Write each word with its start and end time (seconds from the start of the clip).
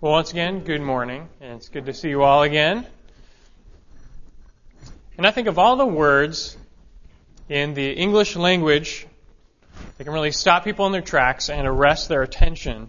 Well, 0.00 0.12
once 0.12 0.30
again, 0.30 0.60
good 0.60 0.80
morning, 0.80 1.28
and 1.40 1.54
it's 1.54 1.70
good 1.70 1.86
to 1.86 1.92
see 1.92 2.08
you 2.08 2.22
all 2.22 2.44
again. 2.44 2.86
And 5.16 5.26
I 5.26 5.32
think 5.32 5.48
of 5.48 5.58
all 5.58 5.74
the 5.74 5.84
words 5.84 6.56
in 7.48 7.74
the 7.74 7.90
English 7.90 8.36
language 8.36 9.08
that 9.96 10.04
can 10.04 10.12
really 10.12 10.30
stop 10.30 10.62
people 10.62 10.86
in 10.86 10.92
their 10.92 11.02
tracks 11.02 11.50
and 11.50 11.66
arrest 11.66 12.08
their 12.08 12.22
attention, 12.22 12.88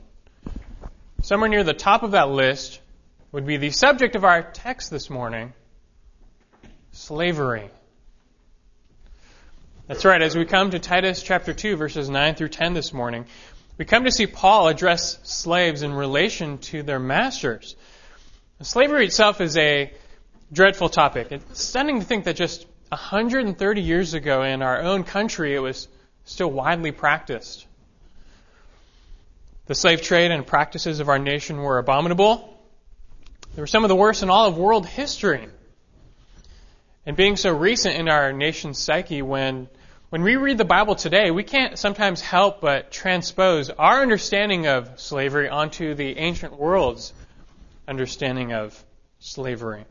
somewhere 1.23 1.49
near 1.49 1.63
the 1.63 1.73
top 1.73 2.03
of 2.03 2.11
that 2.11 2.29
list 2.29 2.79
would 3.31 3.47
be 3.47 3.57
the 3.57 3.71
subject 3.71 4.15
of 4.15 4.23
our 4.23 4.43
text 4.43 4.91
this 4.91 5.09
morning 5.09 5.53
slavery. 6.91 7.71
That's 9.87 10.05
right, 10.05 10.21
as 10.21 10.35
we 10.35 10.45
come 10.45 10.69
to 10.69 10.77
Titus 10.77 11.23
chapter 11.23 11.55
2, 11.55 11.75
verses 11.75 12.07
9 12.07 12.35
through 12.35 12.49
10 12.49 12.75
this 12.75 12.93
morning, 12.93 13.25
we 13.79 13.85
come 13.85 14.03
to 14.03 14.11
see 14.11 14.27
Paul 14.27 14.67
address 14.67 15.17
slaves 15.23 15.83
in 15.83 15.93
relation 15.93 16.57
to 16.57 16.83
their 16.83 16.99
masters. 16.99 17.77
Slavery 18.61 19.05
itself 19.05 19.39
is 19.39 19.55
a 19.55 19.93
dreadful 20.51 20.89
topic. 20.89 21.31
It's 21.31 21.63
stunning 21.63 21.99
to 21.99 22.05
think 22.05 22.25
that 22.25 22.35
just 22.35 22.67
130 22.89 23.81
years 23.81 24.13
ago 24.13 24.43
in 24.43 24.61
our 24.61 24.81
own 24.81 25.05
country 25.05 25.55
it 25.55 25.59
was 25.59 25.87
still 26.25 26.51
widely 26.51 26.91
practiced. 26.91 27.65
The 29.67 29.75
slave 29.75 30.01
trade 30.01 30.31
and 30.31 30.45
practices 30.45 30.99
of 30.99 31.07
our 31.07 31.19
nation 31.19 31.61
were 31.61 31.77
abominable. 31.77 32.53
They 33.55 33.61
were 33.61 33.67
some 33.67 33.85
of 33.85 33.89
the 33.89 33.95
worst 33.95 34.23
in 34.23 34.29
all 34.29 34.47
of 34.47 34.57
world 34.57 34.87
history. 34.87 35.47
And 37.05 37.15
being 37.15 37.37
so 37.37 37.55
recent 37.55 37.95
in 37.95 38.09
our 38.09 38.33
nation's 38.33 38.77
psyche 38.77 39.21
when 39.21 39.69
when 40.09 40.23
we 40.23 40.37
read 40.37 40.57
the 40.57 40.65
Bible 40.65 40.95
today, 40.95 41.29
we 41.29 41.43
can't 41.43 41.77
sometimes 41.77 42.19
help 42.19 42.61
but 42.61 42.91
transpose 42.91 43.69
our 43.69 44.01
understanding 44.01 44.65
of 44.65 44.99
slavery 44.99 45.47
onto 45.49 45.93
the 45.93 46.17
ancient 46.17 46.57
world's 46.57 47.13
understanding 47.87 48.51
of 48.51 48.83
slavery. 49.19 49.85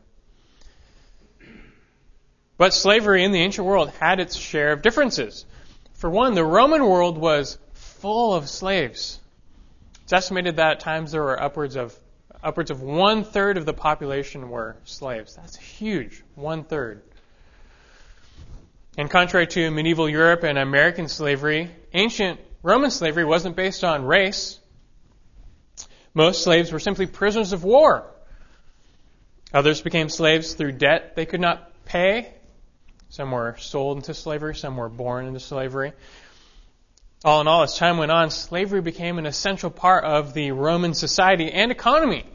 But 2.57 2.73
slavery 2.73 3.23
in 3.23 3.31
the 3.31 3.39
ancient 3.39 3.65
world 3.65 3.91
had 3.91 4.19
its 4.19 4.35
share 4.35 4.73
of 4.73 4.81
differences. 4.81 5.45
For 5.93 6.09
one, 6.09 6.33
the 6.33 6.43
Roman 6.43 6.85
world 6.85 7.17
was 7.17 7.57
full 7.73 8.33
of 8.33 8.49
slaves. 8.49 9.19
It's 10.03 10.11
estimated 10.11 10.57
that 10.57 10.71
at 10.71 10.79
times 10.81 11.13
there 11.13 11.23
were 11.23 11.41
upwards 11.41 11.77
of 11.77 11.97
upwards 12.43 12.71
of 12.71 12.81
one 12.81 13.23
third 13.23 13.57
of 13.57 13.65
the 13.65 13.73
population 13.73 14.49
were 14.49 14.75
slaves. 14.83 15.35
That's 15.35 15.57
huge, 15.57 16.23
one 16.35 16.63
third. 16.63 17.03
And 18.99 19.09
contrary 19.09 19.47
to 19.47 19.71
medieval 19.71 20.09
Europe 20.09 20.43
and 20.43 20.57
American 20.57 21.07
slavery, 21.07 21.71
ancient 21.93 22.37
Roman 22.61 22.91
slavery 22.91 23.23
wasn't 23.23 23.55
based 23.55 23.85
on 23.85 24.03
race. 24.03 24.59
Most 26.13 26.43
slaves 26.43 26.73
were 26.73 26.79
simply 26.79 27.05
prisoners 27.05 27.53
of 27.53 27.63
war. 27.63 28.11
Others 29.53 29.83
became 29.83 30.09
slaves 30.09 30.53
through 30.53 30.73
debt 30.73 31.15
they 31.15 31.25
could 31.25 31.39
not 31.39 31.71
pay. 31.85 32.33
Some 33.07 33.31
were 33.31 33.55
sold 33.57 33.99
into 33.99 34.13
slavery, 34.13 34.53
some 34.53 34.75
were 34.75 34.89
born 34.89 35.27
into 35.27 35.39
slavery. 35.39 35.93
All 37.23 37.39
in 37.39 37.47
all, 37.47 37.63
as 37.63 37.77
time 37.77 37.99
went 37.99 38.11
on, 38.11 38.29
slavery 38.31 38.81
became 38.81 39.17
an 39.17 39.25
essential 39.25 39.69
part 39.69 40.03
of 40.03 40.33
the 40.33 40.51
Roman 40.51 40.93
society 40.93 41.49
and 41.49 41.71
economy. 41.71 42.25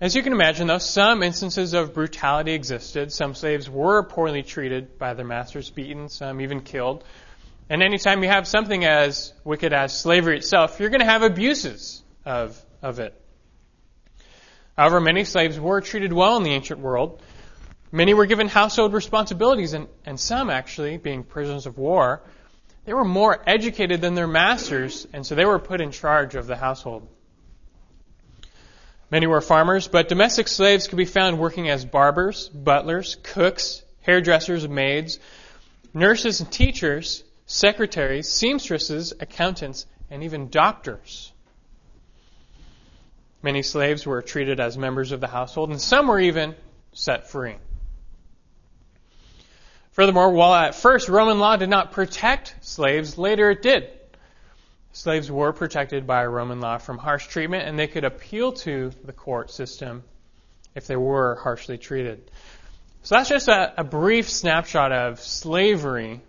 As 0.00 0.14
you 0.14 0.22
can 0.22 0.32
imagine, 0.32 0.68
though, 0.68 0.78
some 0.78 1.24
instances 1.24 1.74
of 1.74 1.92
brutality 1.92 2.52
existed. 2.52 3.12
Some 3.12 3.34
slaves 3.34 3.68
were 3.68 4.04
poorly 4.04 4.44
treated 4.44 4.96
by 4.96 5.14
their 5.14 5.26
masters, 5.26 5.70
beaten, 5.70 6.08
some 6.08 6.40
even 6.40 6.60
killed. 6.60 7.02
And 7.68 7.82
anytime 7.82 8.22
you 8.22 8.28
have 8.28 8.46
something 8.46 8.84
as 8.84 9.32
wicked 9.42 9.72
as 9.72 9.98
slavery 9.98 10.36
itself, 10.36 10.78
you're 10.78 10.90
going 10.90 11.00
to 11.00 11.06
have 11.06 11.24
abuses 11.24 12.00
of, 12.24 12.64
of 12.80 13.00
it. 13.00 13.20
However, 14.76 15.00
many 15.00 15.24
slaves 15.24 15.58
were 15.58 15.80
treated 15.80 16.12
well 16.12 16.36
in 16.36 16.44
the 16.44 16.52
ancient 16.52 16.78
world. 16.78 17.20
Many 17.90 18.14
were 18.14 18.26
given 18.26 18.46
household 18.46 18.92
responsibilities, 18.92 19.72
and, 19.72 19.88
and 20.06 20.20
some 20.20 20.48
actually, 20.48 20.96
being 20.96 21.24
prisoners 21.24 21.66
of 21.66 21.76
war, 21.76 22.22
they 22.84 22.94
were 22.94 23.04
more 23.04 23.42
educated 23.48 24.00
than 24.00 24.14
their 24.14 24.28
masters, 24.28 25.08
and 25.12 25.26
so 25.26 25.34
they 25.34 25.44
were 25.44 25.58
put 25.58 25.80
in 25.80 25.90
charge 25.90 26.36
of 26.36 26.46
the 26.46 26.56
household. 26.56 27.08
Many 29.10 29.26
were 29.26 29.40
farmers, 29.40 29.88
but 29.88 30.08
domestic 30.08 30.48
slaves 30.48 30.86
could 30.86 30.98
be 30.98 31.06
found 31.06 31.38
working 31.38 31.68
as 31.70 31.84
barbers, 31.84 32.48
butlers, 32.48 33.16
cooks, 33.22 33.82
hairdressers, 34.02 34.68
maids, 34.68 35.18
nurses 35.94 36.40
and 36.40 36.52
teachers, 36.52 37.24
secretaries, 37.46 38.28
seamstresses, 38.28 39.14
accountants, 39.18 39.86
and 40.10 40.22
even 40.22 40.50
doctors. 40.50 41.32
Many 43.42 43.62
slaves 43.62 44.04
were 44.04 44.20
treated 44.20 44.60
as 44.60 44.76
members 44.76 45.12
of 45.12 45.20
the 45.20 45.26
household, 45.26 45.70
and 45.70 45.80
some 45.80 46.08
were 46.08 46.20
even 46.20 46.54
set 46.92 47.30
free. 47.30 47.56
Furthermore, 49.92 50.30
while 50.30 50.54
at 50.54 50.74
first 50.74 51.08
Roman 51.08 51.38
law 51.38 51.56
did 51.56 51.70
not 51.70 51.92
protect 51.92 52.56
slaves, 52.60 53.16
later 53.16 53.50
it 53.50 53.62
did. 53.62 53.97
Slaves 54.98 55.30
were 55.30 55.52
protected 55.52 56.08
by 56.08 56.26
Roman 56.26 56.58
law 56.58 56.78
from 56.78 56.98
harsh 56.98 57.28
treatment, 57.28 57.68
and 57.68 57.78
they 57.78 57.86
could 57.86 58.02
appeal 58.02 58.50
to 58.54 58.90
the 59.04 59.12
court 59.12 59.52
system 59.52 60.02
if 60.74 60.88
they 60.88 60.96
were 60.96 61.36
harshly 61.36 61.78
treated. 61.78 62.28
So 63.02 63.14
that's 63.14 63.28
just 63.28 63.46
a, 63.46 63.80
a 63.80 63.84
brief 63.84 64.28
snapshot 64.28 64.90
of 64.90 65.20
slavery 65.20 66.20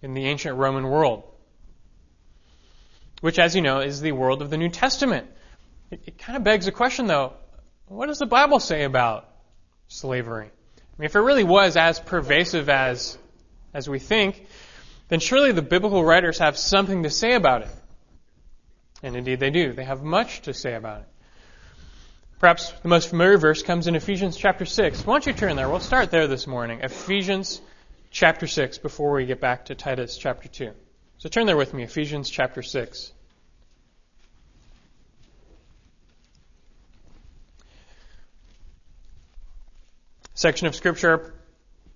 in 0.00 0.14
the 0.14 0.24
ancient 0.24 0.56
Roman 0.56 0.88
world, 0.88 1.24
which, 3.20 3.38
as 3.38 3.54
you 3.54 3.60
know, 3.60 3.80
is 3.80 4.00
the 4.00 4.12
world 4.12 4.40
of 4.40 4.48
the 4.48 4.56
New 4.56 4.70
Testament. 4.70 5.26
It, 5.90 6.04
it 6.06 6.18
kind 6.18 6.38
of 6.38 6.42
begs 6.42 6.64
the 6.64 6.72
question, 6.72 7.06
though 7.06 7.34
what 7.86 8.06
does 8.06 8.18
the 8.18 8.24
Bible 8.24 8.60
say 8.60 8.84
about 8.84 9.28
slavery? 9.88 10.46
I 10.46 10.80
mean, 10.96 11.04
if 11.04 11.16
it 11.16 11.20
really 11.20 11.44
was 11.44 11.76
as 11.76 12.00
pervasive 12.00 12.70
as, 12.70 13.18
as 13.74 13.90
we 13.90 13.98
think, 13.98 14.46
then 15.08 15.20
surely 15.20 15.52
the 15.52 15.62
biblical 15.62 16.04
writers 16.04 16.38
have 16.38 16.56
something 16.56 17.02
to 17.02 17.10
say 17.10 17.34
about 17.34 17.62
it. 17.62 17.68
And 19.02 19.16
indeed 19.16 19.40
they 19.40 19.50
do. 19.50 19.72
They 19.72 19.84
have 19.84 20.02
much 20.02 20.42
to 20.42 20.54
say 20.54 20.74
about 20.74 21.02
it. 21.02 21.08
Perhaps 22.38 22.72
the 22.82 22.88
most 22.88 23.08
familiar 23.08 23.38
verse 23.38 23.62
comes 23.62 23.86
in 23.86 23.94
Ephesians 23.96 24.36
chapter 24.36 24.64
6. 24.64 25.06
Why 25.06 25.14
don't 25.14 25.26
you 25.26 25.32
turn 25.32 25.56
there? 25.56 25.68
We'll 25.68 25.80
start 25.80 26.10
there 26.10 26.26
this 26.26 26.46
morning. 26.46 26.80
Ephesians 26.80 27.60
chapter 28.10 28.46
6 28.46 28.78
before 28.78 29.12
we 29.12 29.26
get 29.26 29.40
back 29.40 29.66
to 29.66 29.74
Titus 29.74 30.16
chapter 30.16 30.48
2. 30.48 30.70
So 31.18 31.28
turn 31.28 31.46
there 31.46 31.56
with 31.56 31.72
me, 31.72 31.84
Ephesians 31.84 32.28
chapter 32.28 32.62
6. 32.62 33.12
Section 40.34 40.66
of 40.66 40.74
Scripture 40.74 41.34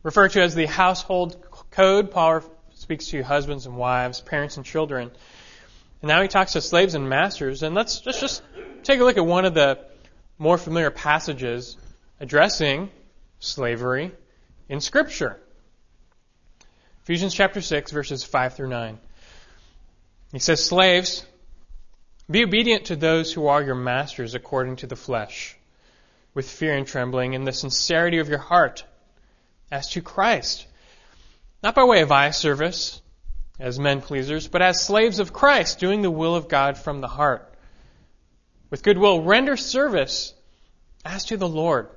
referred 0.03 0.31
to 0.33 0.43
as 0.43 0.55
the 0.55 0.67
household 0.67 1.37
code. 1.71 2.11
Paul 2.11 2.43
speaks 2.89 3.09
to 3.09 3.23
husbands 3.23 3.67
and 3.67 3.77
wives, 3.77 4.23
parents 4.23 4.57
and 4.57 4.65
children. 4.65 5.11
And 6.01 6.09
now 6.09 6.23
he 6.23 6.29
talks 6.29 6.53
to 6.53 6.63
slaves 6.63 6.95
and 6.95 7.07
masters. 7.07 7.63
And 7.63 7.75
let's 7.75 8.01
just, 8.01 8.19
just 8.19 8.43
take 8.83 8.99
a 8.99 9.05
look 9.05 9.19
at 9.19 9.27
one 9.27 9.45
of 9.45 9.53
the 9.53 9.79
more 10.39 10.57
familiar 10.57 10.91
passages 10.91 11.77
addressing 12.19 12.89
slavery 13.41 14.11
in 14.71 14.81
Scripture. 14.81 15.39
Ephesians 17.03 17.35
chapter 17.35 17.61
6, 17.61 17.91
verses 17.91 18.25
5 18.25 18.55
through 18.55 18.71
9. 18.71 18.99
He 20.33 20.39
says, 20.39 20.65
Slaves, 20.65 21.27
be 22.31 22.43
obedient 22.43 22.87
to 22.87 22.97
those 22.97 23.31
who 23.31 23.49
are 23.49 23.63
your 23.63 23.75
masters 23.75 24.35
according 24.35 24.77
to 24.77 24.87
the 24.87 24.97
flesh, 24.97 25.59
with 26.33 26.49
fear 26.49 26.75
and 26.75 26.87
trembling, 26.87 27.35
in 27.35 27.45
the 27.45 27.53
sincerity 27.53 28.17
of 28.17 28.31
your 28.31 28.39
heart, 28.39 28.83
as 29.71 29.91
to 29.91 30.01
Christ 30.01 30.67
not 31.63 31.75
by 31.75 31.85
way 31.85 32.01
of 32.03 32.13
eye 32.13 32.31
service 32.31 33.03
as 33.59 33.81
men 33.81 34.01
pleasers, 34.01 34.47
but 34.47 34.63
as 34.63 34.81
slaves 34.81 35.19
of 35.19 35.33
Christ, 35.33 35.81
doing 35.81 36.03
the 36.03 36.11
will 36.11 36.37
of 36.37 36.49
God 36.49 36.79
from 36.79 37.01
the 37.01 37.09
heart. 37.09 37.53
With 38.71 38.83
good 38.83 38.99
will, 38.99 39.23
render 39.23 39.57
service 39.57 40.35
as 41.05 41.25
to 41.27 41.37
the 41.37 41.49
Lord 41.49 41.89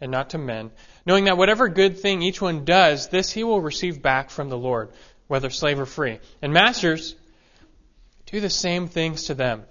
and 0.00 0.10
not 0.10 0.30
to 0.30 0.38
men, 0.38 0.72
knowing 1.06 1.24
that 1.24 1.38
whatever 1.38 1.68
good 1.68 2.00
thing 2.00 2.22
each 2.22 2.40
one 2.40 2.64
does, 2.64 3.08
this 3.08 3.30
he 3.30 3.44
will 3.44 3.60
receive 3.60 4.02
back 4.02 4.30
from 4.30 4.48
the 4.48 4.58
Lord, 4.58 4.90
whether 5.28 5.50
slave 5.50 5.78
or 5.78 5.86
free. 5.86 6.18
And 6.42 6.52
masters, 6.52 7.14
do 8.26 8.40
the 8.40 8.50
same 8.50 8.88
things 8.88 9.24
to 9.24 9.34
them, 9.34 9.64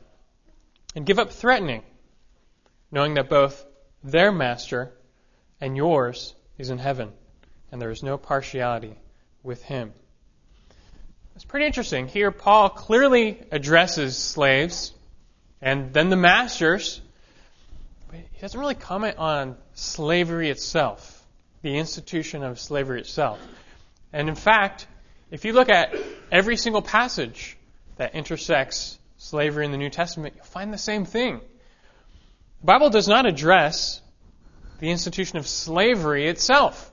and 0.95 1.05
give 1.05 1.19
up 1.19 1.31
threatening, 1.31 1.83
knowing 2.91 3.15
that 3.15 3.29
both 3.29 3.65
their 4.03 4.31
master 4.31 4.93
and 5.59 5.75
yours 5.75 6.33
is 6.57 6.69
in 6.69 6.77
heaven, 6.77 7.11
and 7.71 7.81
there 7.81 7.91
is 7.91 8.01
no 8.01 8.17
partiality 8.17 8.95
with 9.45 9.63
him. 9.63 9.93
It's 11.35 11.45
pretty 11.45 11.65
interesting. 11.65 12.07
Here, 12.07 12.31
Paul 12.31 12.69
clearly 12.69 13.41
addresses 13.51 14.17
slaves 14.17 14.93
and 15.61 15.93
then 15.93 16.09
the 16.09 16.15
masters, 16.15 17.01
but 18.09 18.19
he 18.31 18.41
doesn't 18.41 18.59
really 18.59 18.75
comment 18.75 19.17
on 19.17 19.57
slavery 19.73 20.49
itself, 20.49 21.25
the 21.61 21.77
institution 21.77 22.43
of 22.43 22.59
slavery 22.59 23.01
itself. 23.01 23.39
And 24.13 24.29
in 24.29 24.35
fact, 24.35 24.87
if 25.31 25.43
you 25.43 25.53
look 25.53 25.69
at 25.69 25.93
every 26.31 26.55
single 26.55 26.81
passage 26.81 27.57
that 27.97 28.15
intersects 28.15 28.97
slavery 29.17 29.65
in 29.65 29.71
the 29.71 29.77
New 29.77 29.89
Testament, 29.89 30.35
you'll 30.35 30.45
find 30.45 30.71
the 30.71 30.77
same 30.77 31.05
thing. 31.05 31.41
The 32.61 32.65
Bible 32.65 32.89
does 32.89 33.07
not 33.07 33.25
address 33.25 34.01
the 34.79 34.89
institution 34.89 35.37
of 35.37 35.47
slavery 35.47 36.27
itself. 36.27 36.91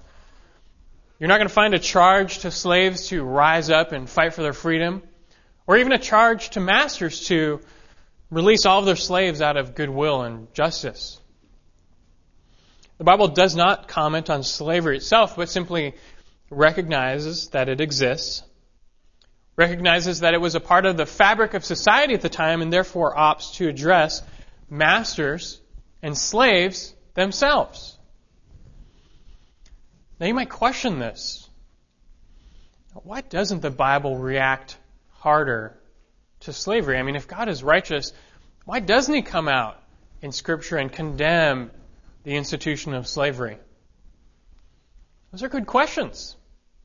You're 1.23 1.29
not 1.29 1.37
going 1.37 1.47
to 1.47 1.55
find 1.55 1.73
a 1.73 1.79
charge 1.79 2.41
to 2.41 2.51
slaves 2.51 3.07
to 3.11 3.23
rise 3.23 3.71
up 3.71 3.93
and 3.93 4.11
fight 4.11 4.35
for 4.35 4.43
their 4.43 4.53
freedom, 4.53 5.05
or 5.69 5.77
even 5.77 5.93
a 5.93 5.99
charge 5.99 6.51
to 6.51 6.61
masters 6.61 7.29
to 7.29 7.61
release 8.29 8.67
all 8.67 8.81
of 8.81 8.87
their 8.87 8.97
slaves 8.97 9.41
out 9.41 9.57
of 9.57 9.77
goodwill 9.77 10.23
and 10.23 10.53
justice. 10.53 11.21
The 12.99 13.05
Bible 13.05 13.29
does 13.29 13.55
not 13.55 13.87
comment 13.87 14.31
on 14.31 14.43
slavery 14.43 14.97
itself, 14.97 15.37
but 15.37 15.49
simply 15.49 15.95
recognizes 16.51 17.51
that 17.51 17.69
it 17.69 17.81
exists, 17.81 18.43
recognizes 19.55 20.21
that 20.21 20.35
it 20.35 20.41
was 20.41 20.57
a 20.57 20.61
part 20.61 20.87
of 20.87 20.97
the 20.97 21.07
fabric 21.07 21.55
of 21.55 21.65
society 21.65 22.15
at 22.15 22.23
the 22.23 22.29
time, 22.29 22.63
and 22.63 22.73
therefore 22.73 23.15
opts 23.15 23.55
to 23.59 23.69
address 23.69 24.25
masters 24.69 25.61
and 26.03 26.19
slaves 26.19 26.93
themselves. 27.15 27.97
Now 30.23 30.29
you 30.29 30.35
might 30.35 30.51
question 30.51 31.01
this. 31.01 31.51
Why 33.03 33.23
doesn't 33.23 33.61
the 33.61 33.73
Bible 33.73 34.17
react 34.17 34.79
harder 35.15 35.77
to 36.43 36.53
slavery? 36.53 36.97
I 36.97 37.03
mean, 37.03 37.17
if 37.17 37.27
God 37.27 37.49
is 37.49 37.65
righteous, 37.65 38.13
why 38.65 38.79
doesn't 38.79 39.13
He 39.13 39.23
come 39.23 39.49
out 39.49 39.83
in 40.21 40.31
Scripture 40.31 40.77
and 40.77 40.93
condemn 40.93 41.73
the 42.23 42.37
institution 42.37 42.95
of 42.95 43.09
slavery? 43.09 43.59
Those 45.33 45.43
are 45.43 45.49
good 45.49 45.67
questions. 45.67 46.37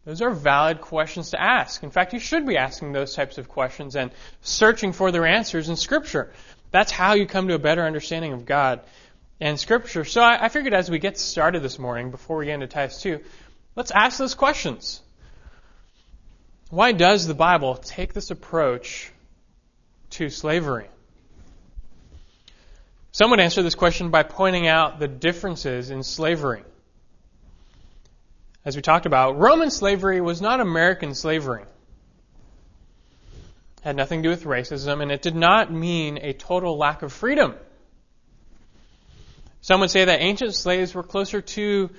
Those 0.03 0.23
are 0.23 0.31
valid 0.31 0.81
questions 0.81 1.29
to 1.29 1.39
ask. 1.39 1.83
In 1.83 1.91
fact, 1.91 2.13
you 2.13 2.19
should 2.19 2.47
be 2.47 2.57
asking 2.57 2.91
those 2.91 3.13
types 3.13 3.37
of 3.37 3.49
questions 3.49 3.95
and 3.95 4.09
searching 4.41 4.93
for 4.93 5.11
their 5.11 5.27
answers 5.27 5.69
in 5.69 5.75
Scripture. 5.75 6.33
That's 6.71 6.91
how 6.91 7.13
you 7.13 7.27
come 7.27 7.49
to 7.49 7.53
a 7.53 7.59
better 7.59 7.83
understanding 7.83 8.33
of 8.33 8.47
God 8.47 8.81
and 9.39 9.59
Scripture. 9.59 10.05
So 10.05 10.21
I, 10.21 10.45
I 10.45 10.49
figured 10.49 10.73
as 10.73 10.89
we 10.89 10.99
get 10.99 11.17
started 11.17 11.61
this 11.61 11.79
morning, 11.79 12.11
before 12.11 12.37
we 12.37 12.45
get 12.45 12.55
into 12.55 12.67
Titus 12.67 13.01
2, 13.01 13.19
let's 13.75 13.91
ask 13.91 14.17
those 14.17 14.35
questions. 14.35 15.01
Why 16.69 16.91
does 16.91 17.27
the 17.27 17.33
Bible 17.33 17.75
take 17.75 18.13
this 18.13 18.31
approach 18.31 19.11
to 20.11 20.29
slavery? 20.29 20.87
Some 23.11 23.31
would 23.31 23.39
answer 23.39 23.63
this 23.63 23.75
question 23.75 24.11
by 24.11 24.23
pointing 24.23 24.67
out 24.67 24.99
the 24.99 25.07
differences 25.07 25.89
in 25.89 26.03
slavery. 26.03 26.63
As 28.65 28.75
we 28.75 28.81
talked 28.81 29.05
about, 29.05 29.39
Roman 29.39 29.71
slavery 29.71 30.19
was 30.19 30.41
not 30.41 30.59
American 30.59 31.15
slavery. 31.15 31.61
It 31.61 33.83
had 33.83 33.95
nothing 33.95 34.21
to 34.21 34.27
do 34.27 34.29
with 34.29 34.43
racism, 34.43 35.01
and 35.01 35.09
it 35.09 35.21
did 35.21 35.35
not 35.35 35.71
mean 35.71 36.19
a 36.21 36.33
total 36.33 36.77
lack 36.77 37.01
of 37.01 37.13
freedom. 37.13 37.55
Some 39.67 39.81
would 39.81 39.91
say 39.91 40.05
that 40.05 40.21
ancient 40.21 40.55
slaves 40.55 40.95
were 40.95 41.03
closer 41.03 41.41
to 41.41 41.89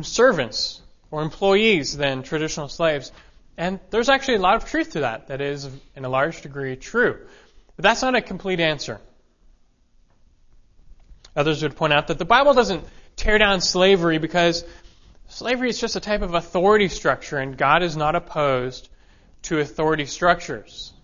servants 0.00 0.80
or 1.10 1.20
employees 1.20 1.94
than 1.94 2.22
traditional 2.22 2.68
slaves. 2.68 3.12
And 3.58 3.80
there's 3.90 4.08
actually 4.08 4.36
a 4.36 4.40
lot 4.40 4.56
of 4.56 4.64
truth 4.64 4.92
to 4.92 5.00
that. 5.00 5.26
That 5.26 5.42
is, 5.42 5.68
in 5.94 6.06
a 6.06 6.08
large 6.08 6.40
degree, 6.40 6.74
true. 6.76 7.18
But 7.76 7.82
that's 7.82 8.00
not 8.00 8.14
a 8.14 8.22
complete 8.22 8.60
answer. 8.60 8.98
Others 11.36 11.62
would 11.64 11.76
point 11.76 11.92
out 11.92 12.06
that 12.06 12.18
the 12.18 12.24
Bible 12.24 12.54
doesn't 12.54 12.82
tear 13.16 13.36
down 13.36 13.60
slavery 13.60 14.16
because 14.16 14.64
slavery 15.28 15.68
is 15.68 15.78
just 15.78 15.96
a 15.96 16.00
type 16.00 16.22
of 16.22 16.32
authority 16.32 16.88
structure, 16.88 17.36
and 17.36 17.58
God 17.58 17.82
is 17.82 17.94
not 17.94 18.14
opposed 18.16 18.88
to 19.42 19.60
authority 19.60 20.06
structures. 20.06 20.94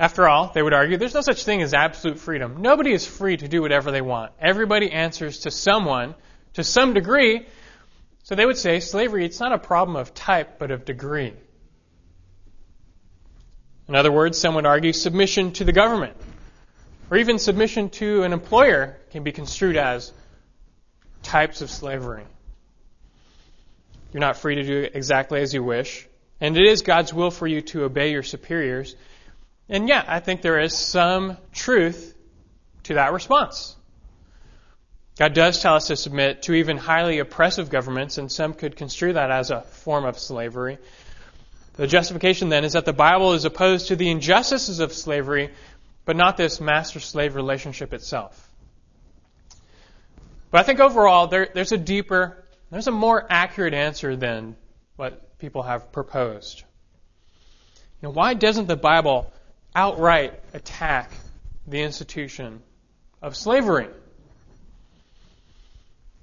After 0.00 0.26
all, 0.26 0.50
they 0.54 0.62
would 0.62 0.72
argue, 0.72 0.96
there's 0.96 1.12
no 1.12 1.20
such 1.20 1.44
thing 1.44 1.60
as 1.60 1.74
absolute 1.74 2.18
freedom. 2.18 2.62
Nobody 2.62 2.90
is 2.90 3.06
free 3.06 3.36
to 3.36 3.46
do 3.46 3.60
whatever 3.60 3.90
they 3.90 4.00
want. 4.00 4.32
Everybody 4.40 4.90
answers 4.90 5.40
to 5.40 5.50
someone 5.50 6.14
to 6.54 6.64
some 6.64 6.94
degree. 6.94 7.46
So 8.22 8.34
they 8.34 8.46
would 8.46 8.56
say 8.56 8.80
slavery, 8.80 9.26
it's 9.26 9.40
not 9.40 9.52
a 9.52 9.58
problem 9.58 9.96
of 9.96 10.14
type, 10.14 10.58
but 10.58 10.70
of 10.70 10.86
degree. 10.86 11.34
In 13.88 13.94
other 13.94 14.10
words, 14.10 14.38
some 14.38 14.54
would 14.54 14.64
argue 14.64 14.94
submission 14.94 15.52
to 15.52 15.64
the 15.64 15.72
government, 15.72 16.16
or 17.10 17.18
even 17.18 17.38
submission 17.38 17.90
to 17.90 18.22
an 18.22 18.32
employer, 18.32 18.96
can 19.10 19.22
be 19.22 19.32
construed 19.32 19.76
as 19.76 20.14
types 21.22 21.60
of 21.60 21.70
slavery. 21.70 22.24
You're 24.14 24.20
not 24.20 24.38
free 24.38 24.54
to 24.54 24.62
do 24.62 24.88
exactly 24.94 25.42
as 25.42 25.52
you 25.52 25.62
wish, 25.62 26.08
and 26.40 26.56
it 26.56 26.66
is 26.66 26.80
God's 26.80 27.12
will 27.12 27.30
for 27.30 27.46
you 27.46 27.60
to 27.60 27.84
obey 27.84 28.12
your 28.12 28.22
superiors. 28.22 28.96
And 29.70 29.88
yeah, 29.88 30.04
I 30.06 30.18
think 30.18 30.42
there 30.42 30.58
is 30.58 30.76
some 30.76 31.36
truth 31.52 32.16
to 32.82 32.94
that 32.94 33.12
response. 33.12 33.76
God 35.16 35.32
does 35.32 35.62
tell 35.62 35.76
us 35.76 35.86
to 35.86 35.96
submit 35.96 36.42
to 36.42 36.54
even 36.54 36.76
highly 36.76 37.20
oppressive 37.20 37.70
governments, 37.70 38.18
and 38.18 38.32
some 38.32 38.52
could 38.52 38.74
construe 38.74 39.12
that 39.12 39.30
as 39.30 39.50
a 39.50 39.60
form 39.60 40.04
of 40.04 40.18
slavery. 40.18 40.78
The 41.74 41.86
justification 41.86 42.48
then 42.48 42.64
is 42.64 42.72
that 42.72 42.84
the 42.84 42.92
Bible 42.92 43.32
is 43.34 43.44
opposed 43.44 43.88
to 43.88 43.96
the 43.96 44.10
injustices 44.10 44.80
of 44.80 44.92
slavery, 44.92 45.50
but 46.04 46.16
not 46.16 46.36
this 46.36 46.60
master 46.60 46.98
slave 46.98 47.36
relationship 47.36 47.94
itself. 47.94 48.50
But 50.50 50.62
I 50.62 50.64
think 50.64 50.80
overall, 50.80 51.28
there, 51.28 51.48
there's 51.54 51.70
a 51.70 51.78
deeper, 51.78 52.44
there's 52.70 52.88
a 52.88 52.92
more 52.92 53.24
accurate 53.30 53.74
answer 53.74 54.16
than 54.16 54.56
what 54.96 55.38
people 55.38 55.62
have 55.62 55.92
proposed. 55.92 56.64
You 58.02 58.08
know, 58.08 58.10
why 58.10 58.34
doesn't 58.34 58.66
the 58.66 58.76
Bible 58.76 59.32
outright 59.74 60.40
attack 60.54 61.10
the 61.66 61.82
institution 61.82 62.62
of 63.22 63.36
slavery. 63.36 63.88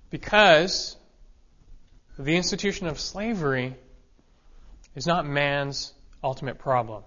Because 0.10 0.96
the 2.18 2.36
institution 2.36 2.88
of 2.88 3.00
slavery 3.00 3.76
is 4.96 5.06
not 5.06 5.26
man's 5.26 5.94
ultimate 6.24 6.58
problem. 6.58 7.04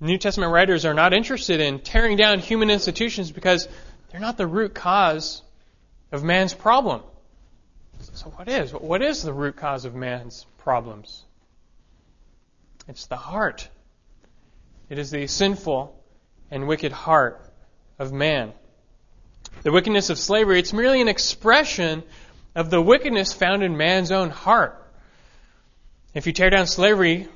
New 0.00 0.18
Testament 0.18 0.52
writers 0.52 0.84
are 0.84 0.94
not 0.94 1.12
interested 1.12 1.60
in 1.60 1.78
tearing 1.78 2.16
down 2.16 2.40
human 2.40 2.70
institutions 2.70 3.30
because 3.30 3.68
they're 4.10 4.20
not 4.20 4.36
the 4.36 4.46
root 4.46 4.74
cause 4.74 5.42
of 6.10 6.24
man's 6.24 6.54
problem. 6.54 7.02
So 8.14 8.30
what 8.30 8.48
is? 8.48 8.72
What 8.72 9.00
is 9.00 9.22
the 9.22 9.32
root 9.32 9.56
cause 9.56 9.84
of 9.84 9.94
man's 9.94 10.44
problems? 10.58 11.24
It's 12.88 13.06
the 13.06 13.16
heart. 13.16 13.68
It 14.88 14.98
is 14.98 15.10
the 15.10 15.26
sinful 15.26 15.98
and 16.50 16.66
wicked 16.66 16.92
heart 16.92 17.40
of 17.98 18.12
man. 18.12 18.52
The 19.62 19.72
wickedness 19.72 20.10
of 20.10 20.18
slavery, 20.18 20.58
it's 20.58 20.72
merely 20.72 21.00
an 21.00 21.08
expression 21.08 22.02
of 22.54 22.70
the 22.70 22.80
wickedness 22.80 23.32
found 23.32 23.62
in 23.62 23.76
man's 23.76 24.10
own 24.10 24.30
heart. 24.30 24.78
If 26.14 26.26
you 26.26 26.32
tear 26.32 26.50
down 26.50 26.66
slavery 26.66 27.28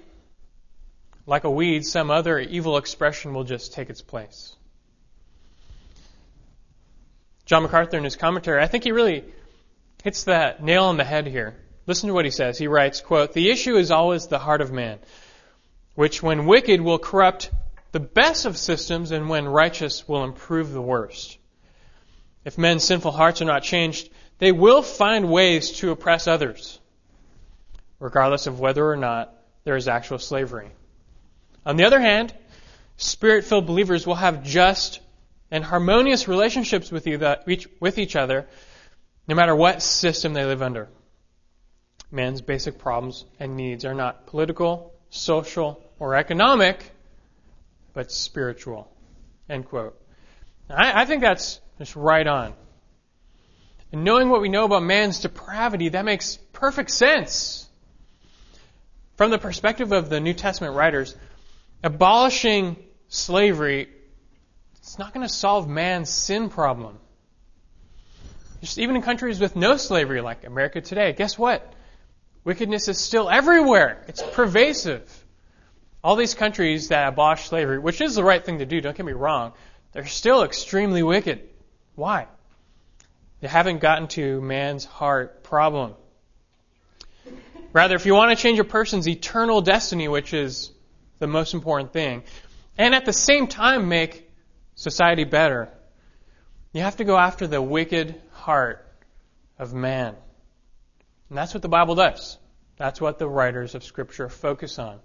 like 1.24 1.44
a 1.44 1.50
weed, 1.50 1.84
some 1.84 2.10
other 2.10 2.38
evil 2.38 2.76
expression 2.76 3.32
will 3.32 3.44
just 3.44 3.72
take 3.72 3.88
its 3.88 4.02
place. 4.02 4.54
John 7.46 7.62
MacArthur 7.62 7.96
in 7.96 8.04
his 8.04 8.16
commentary, 8.16 8.60
I 8.60 8.66
think 8.66 8.84
he 8.84 8.92
really 8.92 9.24
hits 10.02 10.24
that 10.24 10.62
nail 10.62 10.84
on 10.84 10.96
the 10.96 11.04
head 11.04 11.26
here. 11.26 11.56
Listen 11.86 12.08
to 12.08 12.14
what 12.14 12.24
he 12.24 12.30
says. 12.32 12.58
He 12.58 12.66
writes, 12.66 13.00
quote, 13.00 13.32
The 13.32 13.50
issue 13.50 13.76
is 13.76 13.92
always 13.92 14.26
the 14.26 14.40
heart 14.40 14.60
of 14.60 14.72
man 14.72 14.98
which 15.96 16.22
when 16.22 16.46
wicked 16.46 16.80
will 16.80 16.98
corrupt 16.98 17.50
the 17.90 18.00
best 18.00 18.44
of 18.44 18.56
systems 18.56 19.10
and 19.10 19.28
when 19.28 19.48
righteous 19.48 20.06
will 20.06 20.22
improve 20.22 20.70
the 20.70 20.80
worst. 20.80 21.38
If 22.44 22.58
men's 22.58 22.84
sinful 22.84 23.10
hearts 23.10 23.42
are 23.42 23.46
not 23.46 23.62
changed, 23.64 24.10
they 24.38 24.52
will 24.52 24.82
find 24.82 25.30
ways 25.32 25.72
to 25.78 25.90
oppress 25.90 26.28
others, 26.28 26.78
regardless 27.98 28.46
of 28.46 28.60
whether 28.60 28.88
or 28.88 28.96
not 28.96 29.34
there 29.64 29.76
is 29.76 29.88
actual 29.88 30.18
slavery. 30.18 30.70
On 31.64 31.76
the 31.76 31.84
other 31.84 31.98
hand, 31.98 32.32
spirit 32.98 33.44
filled 33.44 33.66
believers 33.66 34.06
will 34.06 34.14
have 34.14 34.44
just 34.44 35.00
and 35.50 35.64
harmonious 35.64 36.28
relationships 36.28 36.92
with, 36.92 37.06
with 37.80 37.98
each 37.98 38.16
other 38.16 38.46
no 39.26 39.34
matter 39.34 39.56
what 39.56 39.82
system 39.82 40.34
they 40.34 40.44
live 40.44 40.62
under. 40.62 40.88
Man's 42.10 42.42
basic 42.42 42.78
problems 42.78 43.24
and 43.40 43.56
needs 43.56 43.84
are 43.84 43.94
not 43.94 44.26
political, 44.26 44.92
social, 45.10 45.82
or 45.98 46.14
economic, 46.14 46.92
but 47.94 48.12
spiritual. 48.12 48.90
End 49.48 49.66
quote. 49.66 49.98
I, 50.68 51.02
I 51.02 51.04
think 51.04 51.22
that's 51.22 51.60
just 51.78 51.96
right 51.96 52.26
on. 52.26 52.54
And 53.92 54.04
knowing 54.04 54.28
what 54.28 54.40
we 54.40 54.48
know 54.48 54.64
about 54.64 54.82
man's 54.82 55.20
depravity, 55.20 55.90
that 55.90 56.04
makes 56.04 56.36
perfect 56.52 56.90
sense. 56.90 57.68
From 59.16 59.30
the 59.30 59.38
perspective 59.38 59.92
of 59.92 60.10
the 60.10 60.20
New 60.20 60.34
Testament 60.34 60.74
writers, 60.74 61.16
abolishing 61.82 62.76
slavery, 63.08 63.88
it's 64.76 64.98
not 64.98 65.14
going 65.14 65.26
to 65.26 65.32
solve 65.32 65.68
man's 65.68 66.10
sin 66.10 66.50
problem. 66.50 66.98
Just 68.60 68.78
even 68.78 68.96
in 68.96 69.02
countries 69.02 69.38
with 69.38 69.54
no 69.54 69.76
slavery 69.76 70.20
like 70.20 70.44
America 70.44 70.80
today, 70.80 71.12
guess 71.12 71.38
what? 71.38 71.72
Wickedness 72.44 72.88
is 72.88 72.98
still 72.98 73.30
everywhere. 73.30 74.04
It's 74.08 74.22
pervasive 74.22 75.24
all 76.06 76.14
these 76.14 76.34
countries 76.34 76.90
that 76.90 77.08
abolish 77.08 77.48
slavery, 77.48 77.80
which 77.80 78.00
is 78.00 78.14
the 78.14 78.22
right 78.22 78.44
thing 78.44 78.60
to 78.60 78.64
do, 78.64 78.80
don't 78.80 78.96
get 78.96 79.04
me 79.04 79.12
wrong, 79.12 79.52
they're 79.90 80.06
still 80.06 80.44
extremely 80.44 81.02
wicked. 81.02 81.40
Why? 81.96 82.28
They 83.40 83.48
haven't 83.48 83.80
gotten 83.80 84.06
to 84.10 84.40
man's 84.40 84.84
heart 84.84 85.42
problem. 85.42 85.94
Rather, 87.72 87.96
if 87.96 88.06
you 88.06 88.14
want 88.14 88.30
to 88.30 88.40
change 88.40 88.60
a 88.60 88.64
person's 88.64 89.08
eternal 89.08 89.62
destiny, 89.62 90.06
which 90.06 90.32
is 90.32 90.70
the 91.18 91.26
most 91.26 91.54
important 91.54 91.92
thing, 91.92 92.22
and 92.78 92.94
at 92.94 93.04
the 93.04 93.12
same 93.12 93.48
time 93.48 93.88
make 93.88 94.30
society 94.76 95.24
better, 95.24 95.68
you 96.72 96.82
have 96.82 96.98
to 96.98 97.04
go 97.04 97.16
after 97.16 97.48
the 97.48 97.60
wicked 97.60 98.14
heart 98.30 98.86
of 99.58 99.74
man. 99.74 100.14
And 101.30 101.36
that's 101.36 101.52
what 101.52 101.64
the 101.64 101.68
Bible 101.68 101.96
does. 101.96 102.38
That's 102.76 103.00
what 103.00 103.18
the 103.18 103.28
writers 103.28 103.74
of 103.74 103.82
Scripture 103.82 104.28
focus 104.28 104.78
on. 104.78 105.00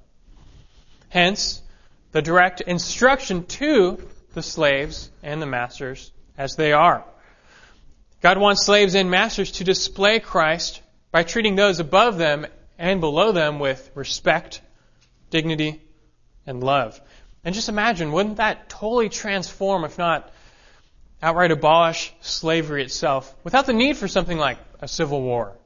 Hence, 1.12 1.62
the 2.14 2.22
direct 2.22 2.62
instruction 2.62 3.46
to 3.46 4.02
the 4.34 4.42
slaves 4.42 5.12
and 5.22 5.42
the 5.42 5.46
masters 5.46 6.10
as 6.38 6.56
they 6.56 6.72
are. 6.72 7.04
God 8.22 8.38
wants 8.38 8.66
slaves 8.66 8.96
and 8.96 9.12
masters 9.12 9.52
to 9.54 9.66
display 9.66 10.22
Christ 10.22 10.82
by 11.12 11.24
treating 11.24 11.56
those 11.56 11.82
above 11.82 12.18
them 12.18 12.48
and 12.80 13.02
below 13.02 13.34
them 13.34 13.60
with 13.60 13.92
respect, 13.94 14.62
dignity, 15.30 15.82
and 16.48 16.64
love. 16.64 17.00
And 17.44 17.54
just 17.54 17.68
imagine, 17.68 18.14
wouldn't 18.14 18.38
that 18.38 18.70
totally 18.70 19.10
transform, 19.10 19.84
if 19.84 19.98
not 19.98 20.32
outright 21.22 21.52
abolish, 21.52 22.14
slavery 22.22 22.84
itself 22.84 23.36
without 23.44 23.66
the 23.66 23.74
need 23.74 23.98
for 23.98 24.08
something 24.08 24.38
like 24.38 24.60
a 24.80 24.88
civil 24.88 25.22
war? 25.22 25.58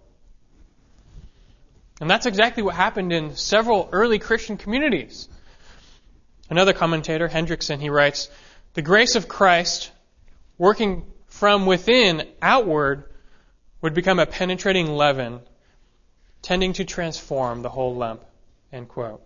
And 2.02 2.10
that's 2.10 2.26
exactly 2.26 2.64
what 2.64 2.76
happened 2.76 3.14
in 3.14 3.36
several 3.36 3.90
early 3.92 4.20
Christian 4.20 4.58
communities. 4.58 5.30
Another 6.50 6.74
commentator, 6.74 7.28
Hendriksen, 7.28 7.80
he 7.80 7.90
writes, 7.90 8.30
The 8.74 8.82
grace 8.82 9.16
of 9.16 9.28
Christ 9.28 9.92
working 10.58 11.06
from 11.28 11.66
within 11.66 12.28
outward 12.42 13.06
would 13.82 13.94
become 13.94 14.20
a 14.20 14.26
penetrating 14.26 14.88
leaven, 14.88 15.42
tending 16.42 16.74
to 16.74 16.86
transform 16.86 17.62
the 17.62 17.70
whole 17.70 17.96
lump. 17.96 18.24
End 18.72 18.88
quote. 18.88 19.22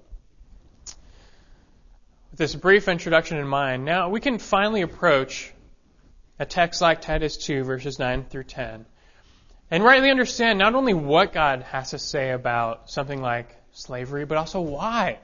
With 2.31 2.39
this 2.39 2.55
brief 2.55 2.87
introduction 2.87 3.37
in 3.37 3.47
mind, 3.47 3.85
now 3.85 4.09
we 4.09 4.19
can 4.19 4.39
finally 4.39 4.81
approach 4.81 5.51
a 6.37 6.45
text 6.45 6.81
like 6.81 7.01
Titus 7.01 7.37
2, 7.37 7.63
verses 7.63 7.99
9 7.99 8.25
through 8.25 8.45
10 8.45 8.85
and 9.71 9.83
rightly 9.83 10.09
understand 10.09 10.57
not 10.57 10.75
only 10.75 10.93
what 10.93 11.33
God 11.33 11.63
has 11.63 11.91
to 11.91 11.99
say 11.99 12.31
about 12.31 12.89
something 12.89 13.21
like 13.21 13.55
slavery, 13.71 14.25
but 14.25 14.37
also 14.37 14.61
why 14.61 15.19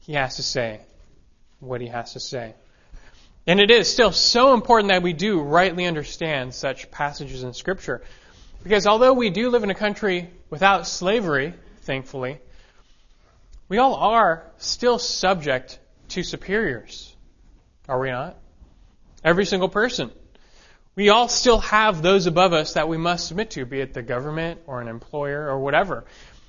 he 0.00 0.12
has 0.12 0.36
to 0.36 0.42
say 0.42 0.80
what 1.60 1.80
he 1.80 1.88
has 1.88 2.12
to 2.12 2.20
say. 2.20 2.54
And 3.46 3.60
it 3.60 3.70
is 3.70 3.90
still 3.90 4.12
so 4.12 4.54
important 4.54 4.88
that 4.88 5.02
we 5.02 5.12
do 5.12 5.40
rightly 5.40 5.86
understand 5.86 6.54
such 6.54 6.90
passages 6.90 7.42
in 7.42 7.52
Scripture. 7.52 8.02
Because 8.62 8.86
although 8.86 9.12
we 9.12 9.30
do 9.30 9.50
live 9.50 9.62
in 9.62 9.70
a 9.70 9.74
country 9.74 10.30
without 10.50 10.86
slavery, 10.86 11.54
thankfully, 11.82 12.38
we 13.68 13.78
all 13.78 13.94
are 13.94 14.44
still 14.58 14.98
subject 14.98 15.78
to 16.08 16.22
superiors. 16.22 17.14
Are 17.88 18.00
we 18.00 18.10
not? 18.10 18.36
Every 19.22 19.46
single 19.46 19.68
person 19.68 20.10
we 20.96 21.10
all 21.10 21.28
still 21.28 21.58
have 21.58 22.00
those 22.00 22.26
above 22.26 22.54
us 22.54 22.72
that 22.72 22.88
we 22.88 22.96
must 22.96 23.28
submit 23.28 23.50
to, 23.50 23.66
be 23.66 23.80
it 23.80 23.92
the 23.92 24.02
government 24.02 24.62
or 24.66 24.80
an 24.80 24.88
employer 24.88 25.46
or 25.46 25.58
whatever. 25.58 26.06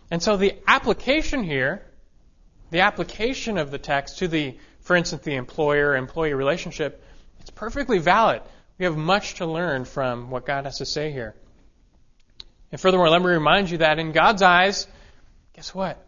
And 0.09 0.23
so 0.23 0.37
the 0.37 0.55
application 0.65 1.43
here, 1.43 1.85
the 2.71 2.79
application 2.79 3.57
of 3.57 3.71
the 3.71 3.77
text 3.77 4.19
to 4.19 4.29
the, 4.29 4.57
for 4.87 4.95
instance, 4.95 5.23
the 5.23 5.35
employer-employee 5.35 6.33
relationship, 6.33 7.03
it's 7.41 7.49
perfectly 7.49 7.97
valid. 7.97 8.41
We 8.77 8.85
have 8.85 8.95
much 8.95 9.35
to 9.35 9.45
learn 9.45 9.83
from 9.83 10.29
what 10.29 10.45
God 10.45 10.63
has 10.63 10.77
to 10.77 10.85
say 10.85 11.11
here. 11.11 11.35
And 12.71 12.79
furthermore, 12.79 13.09
let 13.09 13.21
me 13.21 13.27
remind 13.27 13.69
you 13.69 13.79
that 13.79 13.99
in 13.99 14.13
God's 14.13 14.41
eyes, 14.41 14.87
guess 15.53 15.75
what? 15.75 16.01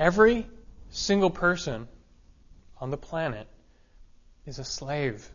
Every 0.00 0.46
single 0.88 1.28
person 1.28 1.86
on 2.80 2.90
the 2.90 2.96
planet 2.96 3.46
is 4.46 4.58
a 4.58 4.64
slave. 4.64 5.28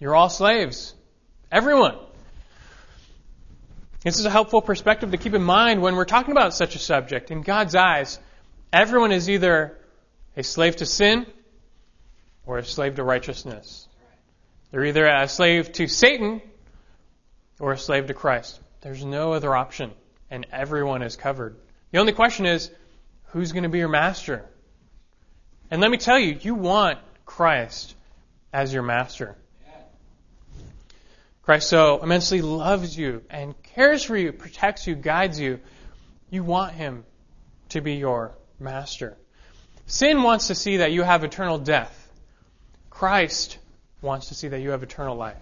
You're 0.00 0.16
all 0.16 0.28
slaves. 0.28 0.92
Everyone. 1.52 1.94
This 4.02 4.18
is 4.18 4.24
a 4.24 4.30
helpful 4.30 4.60
perspective 4.60 5.12
to 5.12 5.18
keep 5.18 5.34
in 5.34 5.42
mind 5.44 5.82
when 5.82 5.94
we're 5.94 6.04
talking 6.04 6.32
about 6.32 6.52
such 6.52 6.74
a 6.74 6.80
subject. 6.80 7.30
In 7.30 7.42
God's 7.42 7.76
eyes, 7.76 8.18
everyone 8.72 9.12
is 9.12 9.30
either 9.30 9.78
a 10.36 10.42
slave 10.42 10.76
to 10.76 10.86
sin 10.86 11.26
or 12.46 12.58
a 12.58 12.64
slave 12.64 12.96
to 12.96 13.04
righteousness. 13.04 13.88
They're 14.70 14.84
either 14.84 15.06
a 15.06 15.28
slave 15.28 15.72
to 15.72 15.86
Satan 15.86 16.40
or 17.60 17.72
a 17.72 17.78
slave 17.78 18.06
to 18.06 18.14
Christ. 18.14 18.58
There's 18.80 19.04
no 19.04 19.32
other 19.32 19.54
option, 19.54 19.92
and 20.30 20.46
everyone 20.50 21.02
is 21.02 21.16
covered. 21.16 21.56
The 21.90 21.98
only 21.98 22.12
question 22.12 22.46
is, 22.46 22.70
who's 23.26 23.52
going 23.52 23.64
to 23.64 23.68
be 23.68 23.78
your 23.78 23.88
master? 23.88 24.44
And 25.70 25.80
let 25.80 25.90
me 25.90 25.98
tell 25.98 26.18
you, 26.18 26.38
you 26.40 26.54
want 26.54 26.98
Christ 27.24 27.94
as 28.52 28.72
your 28.72 28.82
master. 28.82 29.36
Christ 31.42 31.68
so 31.68 32.02
immensely 32.02 32.40
loves 32.40 32.96
you 32.96 33.22
and 33.28 33.60
cares 33.62 34.04
for 34.04 34.16
you, 34.16 34.32
protects 34.32 34.86
you, 34.86 34.94
guides 34.94 35.40
you. 35.40 35.60
You 36.30 36.44
want 36.44 36.74
him 36.74 37.04
to 37.70 37.80
be 37.80 37.94
your 37.94 38.32
master. 38.60 39.16
Sin 39.92 40.22
wants 40.22 40.46
to 40.46 40.54
see 40.54 40.78
that 40.78 40.92
you 40.92 41.02
have 41.02 41.22
eternal 41.22 41.58
death. 41.58 42.10
Christ 42.88 43.58
wants 44.00 44.28
to 44.28 44.34
see 44.34 44.48
that 44.48 44.62
you 44.62 44.70
have 44.70 44.82
eternal 44.82 45.16
life. 45.16 45.36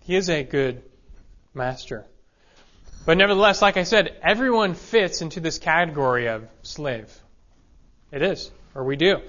He 0.00 0.16
is 0.16 0.28
a 0.28 0.42
good 0.42 0.82
master. 1.54 2.04
But 3.06 3.16
nevertheless, 3.16 3.62
like 3.62 3.78
I 3.78 3.84
said, 3.84 4.14
everyone 4.22 4.74
fits 4.74 5.22
into 5.22 5.40
this 5.40 5.58
category 5.58 6.28
of 6.28 6.46
slave. 6.62 7.10
It 8.12 8.20
is, 8.20 8.50
or 8.74 8.84
we 8.84 8.96
do. 8.96 9.22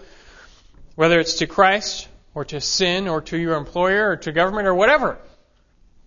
Whether 0.96 1.22
it's 1.22 1.36
to 1.36 1.48
Christ, 1.48 2.10
or 2.34 2.44
to 2.44 2.60
sin, 2.60 3.08
or 3.08 3.22
to 3.22 3.38
your 3.38 3.56
employer, 3.56 4.10
or 4.10 4.18
to 4.18 4.34
government, 4.34 4.68
or 4.68 4.76
whatever. 4.76 5.18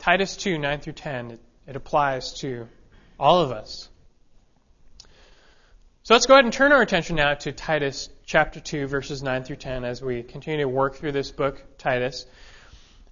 Titus 0.01 0.37
2, 0.37 0.59
9 0.59 0.81
through 0.81 0.93
10, 0.93 1.31
it, 1.31 1.41
it 1.67 1.77
applies 1.77 2.35
to 2.41 2.69
all 3.19 3.41
of 3.41 3.53
us. 3.53 3.89
So 6.05 6.15
let's 6.15 6.27
go 6.27 6.35
ahead 6.35 6.45
and 6.45 6.53
turn 6.53 6.73
our 6.73 6.83
attention 6.83 7.15
now 7.15 7.35
to 7.35 7.53
Titus 7.53 8.09
chapter 8.27 8.59
2, 8.59 8.89
verses 8.89 9.23
9 9.23 9.45
through 9.45 9.57
10 9.57 9.85
as 9.85 10.03
we 10.03 10.25
continue 10.25 10.65
to 10.65 10.69
work 10.69 10.97
through 10.97 11.13
this 11.13 11.31
book, 11.31 11.63
Titus. 11.79 12.27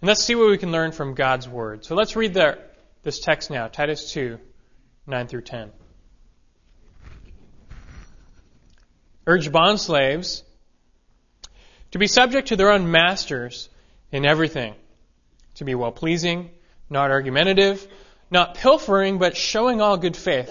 And 0.01 0.09
let's 0.09 0.25
see 0.25 0.35
what 0.35 0.51
we 0.51 0.59
can 0.59 0.73
learn 0.73 0.91
from 0.91 1.15
God's 1.15 1.49
Word. 1.49 1.85
So 1.85 1.95
let's 1.95 2.17
read 2.17 2.35
the, 2.35 2.59
this 3.05 3.21
text 3.21 3.49
now, 3.49 3.69
Titus 3.69 4.13
2, 4.13 4.39
9 5.07 5.27
through 5.29 5.43
10. 5.43 5.71
Urge 9.27 9.53
bond 9.53 9.79
slaves 9.79 10.43
to 11.93 11.99
be 11.99 12.09
subject 12.09 12.49
to 12.49 12.57
their 12.57 12.73
own 12.73 12.91
masters 12.91 13.69
in 14.11 14.27
everything, 14.27 14.75
to 15.55 15.65
be 15.65 15.77
well 15.77 15.93
pleasing 15.93 16.51
not 16.91 17.13
argumentative, 17.13 17.87
not 18.31 18.57
pilfering, 18.57 19.19
but 19.19 19.37
showing 19.37 19.81
all 19.81 19.97
good 19.97 20.17
faith, 20.17 20.51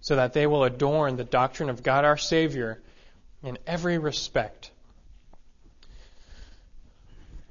so 0.00 0.16
that 0.16 0.32
they 0.32 0.46
will 0.46 0.64
adorn 0.64 1.16
the 1.16 1.24
doctrine 1.24 1.68
of 1.68 1.82
God 1.82 2.04
our 2.04 2.16
Savior 2.16 2.80
in 3.42 3.58
every 3.66 3.98
respect. 3.98 4.70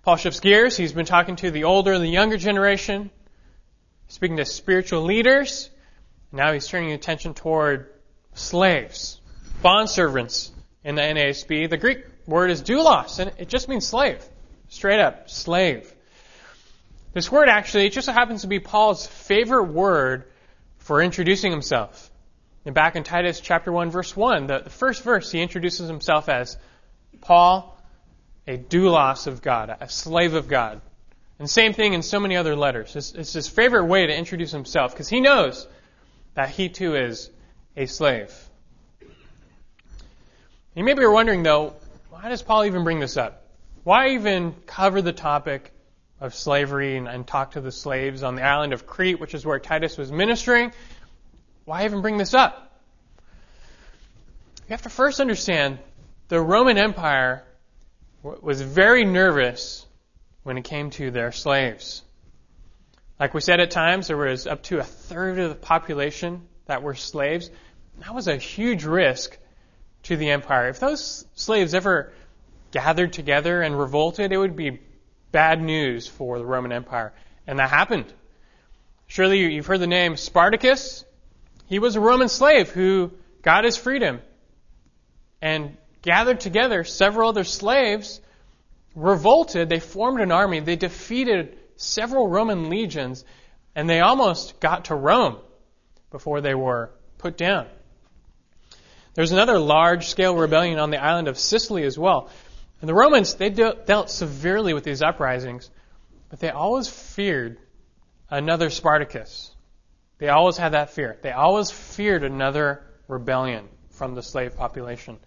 Paul 0.04 0.16
shifts 0.16 0.40
gears. 0.40 0.76
He's 0.78 0.94
been 0.94 1.06
talking 1.06 1.36
to 1.38 1.52
the 1.52 1.66
older 1.66 1.94
and 1.94 2.04
the 2.04 2.10
younger 2.10 2.38
generation, 2.38 3.12
speaking 4.08 4.38
to 4.38 4.46
spiritual 4.46 5.04
leaders. 5.04 5.70
Now 6.32 6.54
he's 6.54 6.68
turning 6.68 6.94
attention 6.94 7.34
toward 7.34 7.92
slaves, 8.34 9.20
bondservants 9.64 10.52
in 10.84 10.96
the 10.96 11.02
NASB. 11.02 11.70
The 11.70 11.78
Greek 11.78 12.06
word 12.26 12.50
is 12.50 12.64
doulos, 12.64 13.20
and 13.20 13.32
it 13.38 13.50
just 13.50 13.68
means 13.68 13.86
slave. 13.86 14.24
Straight 14.70 15.00
up, 15.00 15.30
slave. 15.30 15.92
This 17.14 17.32
word 17.32 17.50
actually, 17.50 17.88
it 17.88 17.94
just 17.94 18.06
so 18.06 18.14
happens 18.14 18.42
to 18.42 18.48
be 18.48 18.60
Paul's 18.60 19.06
favorite 19.06 19.66
word 19.66 20.26
for 20.78 21.02
introducing 21.02 21.52
himself. 21.52 22.09
And 22.70 22.76
back 22.76 22.96
in 22.96 23.04
Titus 23.04 23.40
chapter 23.40 23.72
1 23.72 23.90
verse 23.90 24.16
1, 24.16 24.46
the, 24.46 24.60
the 24.60 24.70
first 24.70 25.02
verse, 25.02 25.32
he 25.32 25.42
introduces 25.42 25.88
himself 25.88 26.30
as 26.30 26.56
Paul, 27.20 27.76
a 28.46 28.60
doulos 28.60 29.26
of 29.26 29.42
God, 29.42 29.76
a 29.80 29.90
slave 29.90 30.36
of 30.36 30.48
God. 30.48 30.80
And 31.40 31.50
same 31.50 31.74
thing 31.74 31.94
in 31.94 32.04
so 32.04 32.20
many 32.20 32.38
other 32.38 32.56
letters. 32.56 32.96
It's, 32.96 33.12
it's 33.14 33.34
his 33.34 33.48
favorite 33.48 33.86
way 33.86 34.06
to 34.06 34.16
introduce 34.16 34.52
himself 34.52 34.92
because 34.92 35.10
he 35.10 35.20
knows 35.20 35.66
that 36.36 36.52
he 36.52 36.70
too 36.70 36.96
is 36.96 37.32
a 37.76 37.88
slave. 37.88 38.32
You 40.76 40.84
maybe 40.84 41.02
are 41.02 41.12
wondering 41.12 41.42
though, 41.42 41.74
why 42.12 42.30
does 42.30 42.44
Paul 42.44 42.66
even 42.66 42.84
bring 42.84 43.00
this 43.00 43.18
up? 43.18 43.48
Why 43.84 44.10
even 44.10 44.54
cover 44.68 45.02
the 45.02 45.12
topic 45.12 45.74
of 46.22 46.36
slavery 46.36 46.98
and, 46.98 47.08
and 47.08 47.26
talk 47.26 47.52
to 47.52 47.62
the 47.62 47.72
slaves 47.72 48.24
on 48.24 48.36
the 48.36 48.44
island 48.44 48.74
of 48.74 48.86
Crete, 48.86 49.20
which 49.20 49.34
is 49.34 49.46
where 49.46 49.60
Titus 49.60 49.98
was 49.98 50.12
ministering. 50.12 50.72
Why 51.70 51.86
even 51.86 52.02
bring 52.02 52.18
this 52.18 52.34
up? 52.34 52.82
We 54.68 54.74
have 54.74 54.82
to 54.82 54.90
first 54.90 55.20
understand 55.20 55.78
the 56.28 56.42
Roman 56.42 56.80
Empire 56.80 57.44
was 58.24 58.60
very 58.60 59.06
nervous 59.06 59.86
when 60.42 60.58
it 60.58 60.64
came 60.64 60.90
to 60.90 61.12
their 61.12 61.32
slaves. 61.32 62.02
Like 63.20 63.36
we 63.36 63.42
said 63.42 63.60
at 63.60 63.70
times, 63.70 64.08
there 64.08 64.18
was 64.18 64.48
up 64.48 64.64
to 64.64 64.80
a 64.80 64.84
third 64.84 65.38
of 65.38 65.50
the 65.50 65.56
population 65.56 66.48
that 66.66 66.82
were 66.82 66.96
slaves. 66.96 67.52
That 68.00 68.16
was 68.16 68.28
a 68.28 68.38
huge 68.38 68.84
risk 68.84 69.38
to 70.06 70.18
the 70.18 70.32
empire. 70.32 70.70
If 70.70 70.80
those 70.80 71.24
slaves 71.36 71.76
ever 71.76 72.12
gathered 72.72 73.14
together 73.14 73.62
and 73.62 73.78
revolted, 73.78 74.32
it 74.32 74.38
would 74.38 74.56
be 74.56 74.80
bad 75.32 75.62
news 75.62 76.08
for 76.08 76.40
the 76.40 76.46
Roman 76.48 76.72
Empire. 76.72 77.14
And 77.46 77.60
that 77.60 77.70
happened. 77.70 78.12
Surely 79.06 79.54
you've 79.54 79.68
heard 79.68 79.82
the 79.82 79.86
name 79.86 80.18
Spartacus. 80.18 81.06
He 81.70 81.78
was 81.78 81.96
a 81.96 82.02
Roman 82.02 82.30
slave 82.30 82.72
who 82.72 83.12
got 83.44 83.64
his 83.64 83.78
freedom 83.78 84.22
and 85.40 85.78
gathered 86.02 86.40
together 86.40 86.84
several 86.84 87.30
other 87.30 87.44
slaves, 87.44 88.20
revolted, 88.96 89.70
they 89.70 89.80
formed 89.80 90.20
an 90.20 90.32
army, 90.32 90.62
they 90.62 90.76
defeated 90.76 91.60
several 91.76 92.28
Roman 92.28 92.72
legions, 92.72 93.24
and 93.76 93.88
they 93.88 94.00
almost 94.00 94.60
got 94.60 94.86
to 94.86 94.96
Rome 94.96 95.38
before 96.10 96.42
they 96.42 96.56
were 96.56 96.90
put 97.20 97.38
down. 97.38 97.68
There's 99.14 99.32
another 99.32 99.60
large 99.60 100.08
scale 100.08 100.36
rebellion 100.36 100.80
on 100.80 100.90
the 100.90 101.02
island 101.02 101.28
of 101.28 101.38
Sicily 101.38 101.84
as 101.84 102.00
well. 102.00 102.30
And 102.82 102.90
the 102.90 102.96
Romans, 102.96 103.36
they 103.36 103.52
dealt 103.52 104.10
severely 104.10 104.74
with 104.74 104.84
these 104.84 105.04
uprisings, 105.04 105.70
but 106.30 106.40
they 106.40 106.50
always 106.50 106.88
feared 106.88 107.60
another 108.30 108.72
Spartacus. 108.72 109.52
They 110.20 110.28
always 110.28 110.58
had 110.58 110.74
that 110.74 110.92
fear. 110.92 111.18
They 111.22 111.32
always 111.32 111.72
feared 111.72 112.24
another 112.24 112.84
rebellion 113.08 113.68
from 113.92 114.16
the 114.16 114.22
slave 114.22 114.56
population. 114.56 115.18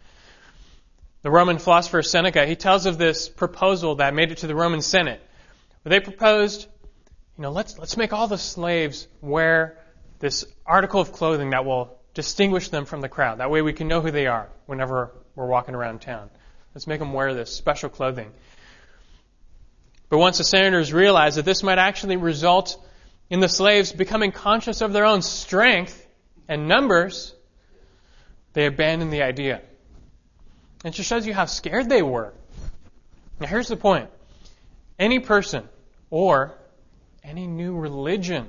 The 1.23 1.31
Roman 1.31 1.59
philosopher 1.59 2.03
Seneca, 2.03 2.47
he 2.47 2.57
tells 2.57 2.87
of 2.87 2.99
this 2.99 3.29
proposal 3.29 3.97
that 3.97 4.15
made 4.15 4.31
it 4.33 4.39
to 4.39 4.47
the 4.47 4.55
Roman 4.55 4.83
Senate. 4.83 5.21
Where 5.83 5.91
they 5.91 6.01
proposed, 6.01 6.67
you 7.39 7.43
know, 7.43 7.51
let's, 7.51 7.79
let's 7.79 7.97
make 7.97 8.13
all 8.13 8.29
the 8.29 8.39
slaves 8.39 9.09
wear 9.21 9.79
this 10.19 10.45
article 10.67 11.01
of 11.01 11.13
clothing 11.13 11.51
that 11.51 11.65
will 11.65 11.99
distinguish 12.15 12.69
them 12.69 12.85
from 12.85 13.01
the 13.01 13.09
crowd. 13.09 13.39
That 13.39 13.51
way 13.51 13.63
we 13.63 13.73
can 13.73 13.89
know 13.89 14.01
who 14.01 14.11
they 14.11 14.27
are 14.27 14.49
whenever 14.67 15.13
we're 15.35 15.47
walking 15.47 15.75
around 15.75 16.03
town. 16.03 16.29
Let's 16.75 16.87
make 16.87 16.99
them 16.99 17.13
wear 17.13 17.35
this 17.35 17.51
special 17.51 17.89
clothing. 17.89 18.31
But 20.11 20.19
once 20.19 20.39
the 20.39 20.45
senators 20.45 20.93
realized 20.93 21.39
that 21.39 21.45
this 21.45 21.63
might 21.63 21.79
actually 21.79 22.17
result 22.17 22.77
in 23.33 23.41
the 23.41 23.49
slaves 23.49 23.93
becoming 23.93 24.31
conscious 24.31 24.83
of 24.83 24.93
their 24.93 25.07
own 25.07 25.23
strength 25.23 26.07
and 26.49 26.69
numbers, 26.69 27.35
they 28.53 28.67
abandoned 28.67 29.11
the 29.11 29.23
idea. 29.23 29.63
It 30.85 30.91
just 30.91 31.09
shows 31.09 31.27
you 31.27 31.33
how 31.33 31.47
scared 31.47 31.89
they 31.89 32.03
were. 32.03 32.35
Now, 33.41 33.47
here's 33.47 33.69
the 33.69 33.77
point 33.77 34.11
any 34.99 35.19
person 35.19 35.67
or 36.11 36.59
any 37.25 37.47
new 37.47 37.75
religion 37.75 38.49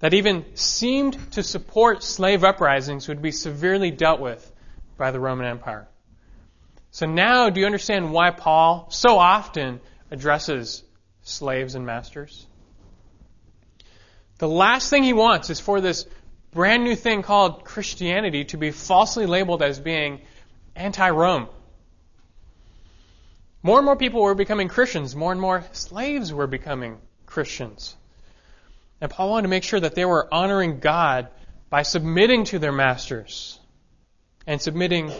that 0.00 0.12
even 0.12 0.44
seemed 0.54 1.32
to 1.32 1.42
support 1.42 2.02
slave 2.02 2.44
uprisings 2.44 3.08
would 3.08 3.22
be 3.22 3.32
severely 3.32 3.90
dealt 3.90 4.20
with 4.20 4.52
by 4.98 5.10
the 5.10 5.20
Roman 5.20 5.46
Empire. 5.46 5.88
So 6.90 7.06
now, 7.06 7.48
do 7.48 7.60
you 7.60 7.66
understand 7.66 8.12
why 8.12 8.30
Paul 8.30 8.88
so 8.90 9.18
often 9.18 9.80
addresses 10.10 10.82
slaves 11.22 11.74
and 11.76 11.86
masters? 11.86 12.46
The 14.38 14.48
last 14.48 14.90
thing 14.90 15.02
he 15.02 15.14
wants 15.14 15.48
is 15.48 15.60
for 15.60 15.80
this 15.80 16.06
brand 16.50 16.84
new 16.84 16.94
thing 16.94 17.22
called 17.22 17.64
Christianity 17.64 18.44
to 18.46 18.58
be 18.58 18.70
falsely 18.70 19.26
labeled 19.26 19.62
as 19.62 19.80
being 19.80 20.20
anti 20.74 21.08
Rome. 21.08 21.48
More 23.62 23.78
and 23.78 23.86
more 23.86 23.96
people 23.96 24.22
were 24.22 24.34
becoming 24.34 24.68
Christians. 24.68 25.16
More 25.16 25.32
and 25.32 25.40
more 25.40 25.64
slaves 25.72 26.32
were 26.32 26.46
becoming 26.46 26.98
Christians. 27.24 27.96
And 29.00 29.10
Paul 29.10 29.30
wanted 29.30 29.42
to 29.42 29.48
make 29.48 29.64
sure 29.64 29.80
that 29.80 29.94
they 29.94 30.04
were 30.04 30.32
honoring 30.32 30.80
God 30.80 31.28
by 31.70 31.82
submitting 31.82 32.44
to 32.44 32.58
their 32.58 32.72
masters 32.72 33.58
and 34.46 34.60
submitting 34.60 35.12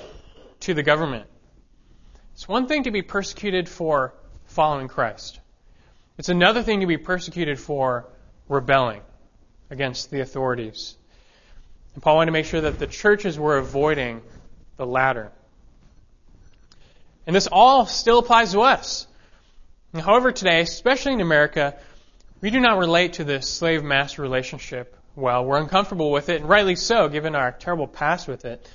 to 0.61 0.75
the 0.75 0.83
government. 0.83 1.27
It's 2.35 2.47
one 2.47 2.69
thing 2.69 2.85
to 2.85 2.91
be 2.91 3.03
persecuted 3.03 3.69
for 3.69 4.15
following 4.45 4.89
Christ. 4.89 5.41
It's 6.19 6.29
another 6.29 6.63
thing 6.63 6.81
to 6.81 6.87
be 6.87 6.99
persecuted 6.99 7.59
for 7.59 8.07
rebelling 8.49 9.03
against 9.71 10.11
the 10.11 10.21
authorities. 10.21 10.97
And 11.95 12.03
Paul 12.03 12.17
wanted 12.17 12.27
to 12.27 12.33
make 12.33 12.47
sure 12.47 12.61
that 12.61 12.79
the 12.79 12.87
churches 12.87 13.39
were 13.39 13.57
avoiding 13.57 14.23
the 14.77 14.87
latter. 14.87 15.33
And 17.27 17.35
this 17.35 17.49
all 17.51 17.87
still 17.87 18.19
applies 18.19 18.53
to 18.53 18.61
us. 18.61 19.07
However, 19.95 20.31
today, 20.31 20.61
especially 20.61 21.15
in 21.15 21.21
America, 21.21 21.75
we 22.41 22.51
do 22.51 22.61
not 22.61 22.79
relate 22.79 23.15
to 23.15 23.25
the 23.25 23.41
slave 23.41 23.83
master 23.83 24.23
relationship 24.23 24.97
well. 25.15 25.45
We're 25.45 25.59
uncomfortable 25.59 26.11
with 26.11 26.29
it, 26.29 26.41
and 26.41 26.49
rightly 26.49 26.77
so, 26.77 27.09
given 27.09 27.35
our 27.35 27.51
terrible 27.51 27.87
past 27.87 28.29
with 28.29 28.45
it. 28.45 28.71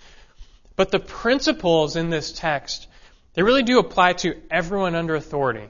But 0.75 0.89
the 0.89 0.99
principles 0.99 1.95
in 1.95 2.09
this 2.09 2.31
text, 2.31 2.87
they 3.33 3.43
really 3.43 3.63
do 3.63 3.77
apply 3.79 4.13
to 4.13 4.41
everyone 4.49 4.95
under 4.95 5.15
authority. 5.15 5.69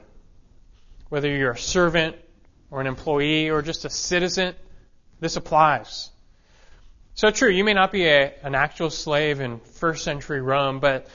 Whether 1.10 1.28
you're 1.28 1.52
a 1.52 1.58
servant 1.58 2.16
or 2.70 2.80
an 2.80 2.86
employee 2.86 3.50
or 3.50 3.60
just 3.60 3.84
a 3.84 3.90
citizen, 3.90 4.54
this 5.22 5.36
applies. 5.36 6.10
So 7.14 7.30
true, 7.30 7.48
you 7.48 7.62
may 7.62 7.74
not 7.74 7.92
be 7.92 8.06
a, 8.06 8.34
an 8.42 8.56
actual 8.56 8.90
slave 8.90 9.40
in 9.40 9.60
first 9.60 10.02
century 10.02 10.40
Rome, 10.40 10.80
but 10.80 11.06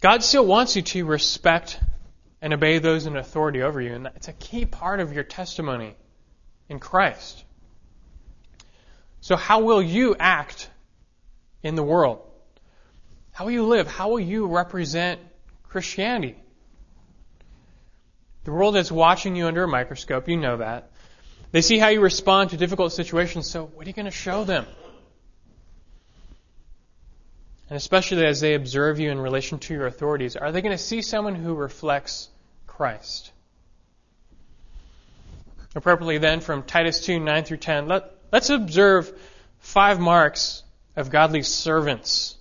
God 0.00 0.24
still 0.24 0.44
wants 0.44 0.74
you 0.74 0.82
to 0.82 1.06
respect 1.06 1.78
and 2.42 2.52
obey 2.52 2.80
those 2.80 3.06
in 3.06 3.16
authority 3.16 3.62
over 3.62 3.80
you. 3.80 3.94
And 3.94 4.08
it's 4.16 4.26
a 4.26 4.32
key 4.32 4.64
part 4.64 4.98
of 4.98 5.12
your 5.12 5.22
testimony 5.22 5.94
in 6.68 6.80
Christ. 6.80 7.44
So, 9.20 9.36
how 9.36 9.60
will 9.60 9.82
you 9.82 10.16
act 10.18 10.68
in 11.62 11.76
the 11.76 11.82
world? 11.84 12.20
How 13.30 13.44
will 13.44 13.52
you 13.52 13.66
live? 13.66 13.86
How 13.86 14.08
will 14.08 14.20
you 14.20 14.48
represent 14.48 15.20
Christianity? 15.62 16.34
The 18.42 18.50
world 18.50 18.76
is 18.76 18.90
watching 18.90 19.36
you 19.36 19.46
under 19.46 19.62
a 19.62 19.68
microscope. 19.68 20.28
You 20.28 20.38
know 20.38 20.56
that. 20.56 20.90
They 21.50 21.62
see 21.62 21.78
how 21.78 21.88
you 21.88 22.00
respond 22.00 22.50
to 22.50 22.56
difficult 22.56 22.92
situations. 22.92 23.48
So, 23.48 23.66
what 23.66 23.86
are 23.86 23.90
you 23.90 23.94
going 23.94 24.06
to 24.06 24.10
show 24.10 24.44
them? 24.44 24.66
and 27.68 27.76
especially 27.76 28.24
as 28.24 28.40
they 28.40 28.54
observe 28.54 28.98
you 28.98 29.10
in 29.10 29.20
relation 29.20 29.58
to 29.58 29.74
your 29.74 29.86
authorities, 29.86 30.36
are 30.36 30.52
they 30.52 30.62
going 30.62 30.76
to 30.76 30.82
see 30.82 31.02
someone 31.02 31.34
who 31.34 31.54
reflects 31.54 32.28
Christ? 32.66 33.30
Appropriately, 35.74 36.18
then, 36.18 36.40
from 36.40 36.62
Titus 36.62 37.00
2 37.00 37.20
9 37.20 37.44
through 37.44 37.58
10, 37.58 37.88
let, 37.88 38.10
let's 38.32 38.48
observe 38.48 39.12
five 39.58 40.00
marks 40.00 40.62
of 40.96 41.10
godly 41.10 41.42
servants 41.42 42.36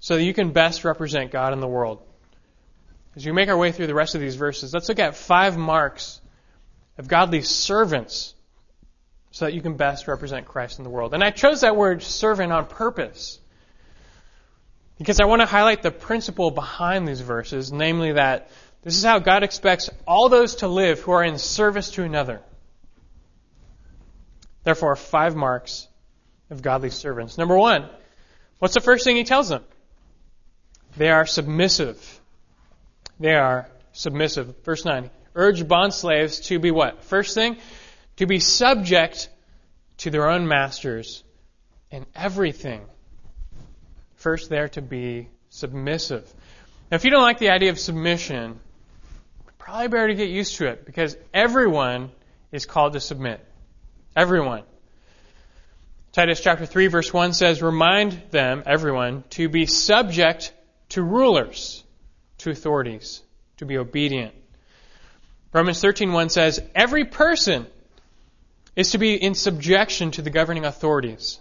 so 0.00 0.16
that 0.16 0.24
you 0.24 0.34
can 0.34 0.50
best 0.50 0.84
represent 0.84 1.30
God 1.30 1.52
in 1.52 1.60
the 1.60 1.68
world. 1.68 2.02
As 3.14 3.24
we 3.24 3.32
make 3.32 3.48
our 3.48 3.56
way 3.56 3.70
through 3.70 3.86
the 3.86 3.94
rest 3.94 4.16
of 4.16 4.20
these 4.20 4.36
verses, 4.36 4.74
let's 4.74 4.88
look 4.88 4.98
at 4.98 5.16
five 5.16 5.56
marks 5.56 6.20
of 6.98 7.08
godly 7.08 7.42
servants 7.42 8.34
so 9.30 9.44
that 9.44 9.54
you 9.54 9.62
can 9.62 9.76
best 9.76 10.08
represent 10.08 10.46
Christ 10.46 10.78
in 10.78 10.84
the 10.84 10.90
world. 10.90 11.14
And 11.14 11.22
I 11.22 11.30
chose 11.30 11.60
that 11.60 11.76
word 11.76 12.02
servant 12.02 12.52
on 12.52 12.66
purpose 12.66 13.38
because 14.98 15.20
I 15.20 15.26
want 15.26 15.40
to 15.40 15.46
highlight 15.46 15.82
the 15.82 15.92
principle 15.92 16.50
behind 16.50 17.06
these 17.06 17.20
verses, 17.20 17.72
namely 17.72 18.12
that 18.12 18.50
this 18.82 18.96
is 18.96 19.04
how 19.04 19.20
God 19.20 19.44
expects 19.44 19.90
all 20.06 20.28
those 20.28 20.56
to 20.56 20.68
live 20.68 21.00
who 21.00 21.12
are 21.12 21.22
in 21.22 21.38
service 21.38 21.90
to 21.92 22.02
another. 22.02 22.40
Therefore, 24.64 24.96
five 24.96 25.36
marks 25.36 25.86
of 26.50 26.62
godly 26.62 26.90
servants. 26.90 27.38
Number 27.38 27.56
one, 27.56 27.88
what's 28.58 28.74
the 28.74 28.80
first 28.80 29.04
thing 29.04 29.16
he 29.16 29.24
tells 29.24 29.48
them? 29.48 29.62
They 30.96 31.10
are 31.10 31.26
submissive. 31.26 32.20
They 33.20 33.34
are 33.34 33.68
submissive. 33.92 34.64
Verse 34.64 34.84
9. 34.84 35.10
Urge 35.38 35.66
bond 35.66 35.94
slaves 35.94 36.40
to 36.40 36.58
be 36.58 36.70
what? 36.70 37.04
First 37.04 37.34
thing, 37.34 37.56
to 38.16 38.26
be 38.26 38.40
subject 38.40 39.30
to 39.98 40.10
their 40.10 40.28
own 40.28 40.46
masters 40.46 41.24
in 41.90 42.04
everything 42.14 42.82
First, 44.18 44.50
they're 44.50 44.68
to 44.70 44.82
be 44.82 45.28
submissive. 45.48 46.32
Now, 46.90 46.96
if 46.96 47.04
you 47.04 47.10
don't 47.10 47.22
like 47.22 47.38
the 47.38 47.50
idea 47.50 47.70
of 47.70 47.78
submission, 47.78 48.58
probably 49.58 49.86
better 49.86 50.08
to 50.08 50.14
get 50.16 50.28
used 50.28 50.56
to 50.56 50.66
it 50.66 50.84
because 50.84 51.16
everyone 51.32 52.10
is 52.50 52.66
called 52.66 52.94
to 52.94 53.00
submit. 53.00 53.44
Everyone. 54.16 54.64
Titus 56.12 56.40
chapter 56.40 56.66
3 56.66 56.88
verse 56.88 57.12
1 57.12 57.32
says, 57.32 57.62
remind 57.62 58.20
them, 58.32 58.64
everyone, 58.66 59.22
to 59.30 59.48
be 59.48 59.66
subject 59.66 60.52
to 60.88 61.02
rulers, 61.02 61.84
to 62.38 62.50
authorities, 62.50 63.22
to 63.58 63.66
be 63.66 63.78
obedient. 63.78 64.34
Romans 65.52 65.80
13:1 65.82 66.30
says, 66.30 66.60
every 66.74 67.04
person 67.04 67.66
is 68.76 68.90
to 68.92 68.98
be 68.98 69.14
in 69.14 69.34
subjection 69.34 70.10
to 70.12 70.22
the 70.22 70.30
governing 70.30 70.64
authorities. 70.64 71.40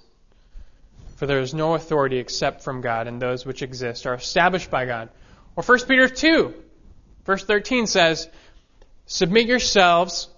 for 1.17 1.25
there 1.25 1.39
is 1.39 1.53
no 1.53 1.73
authority 1.73 2.19
except 2.19 2.63
from 2.63 2.81
God, 2.81 3.07
and 3.07 3.19
those 3.19 3.43
which 3.43 3.63
exist 3.63 4.05
are 4.05 4.13
established 4.13 4.69
by 4.69 4.85
God. 4.85 5.09
Or 5.55 5.63
1 5.63 5.79
Peter 5.87 6.07
2, 6.07 6.53
verse 7.25 7.43
13 7.43 7.87
says, 7.87 8.29
Submit 9.07 9.47
yourselves 9.47 10.29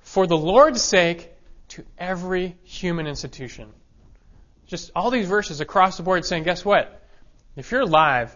for 0.00 0.26
the 0.26 0.36
Lord's 0.36 0.80
sake 0.80 1.30
to 1.68 1.84
every 1.98 2.56
human 2.64 3.06
institution. 3.06 3.68
Just 4.66 4.90
all 4.94 5.10
these 5.10 5.28
verses 5.28 5.60
across 5.60 5.96
the 5.96 6.02
board 6.02 6.24
saying, 6.24 6.44
guess 6.44 6.64
what? 6.64 7.02
If 7.56 7.70
you're 7.70 7.82
alive, 7.82 8.34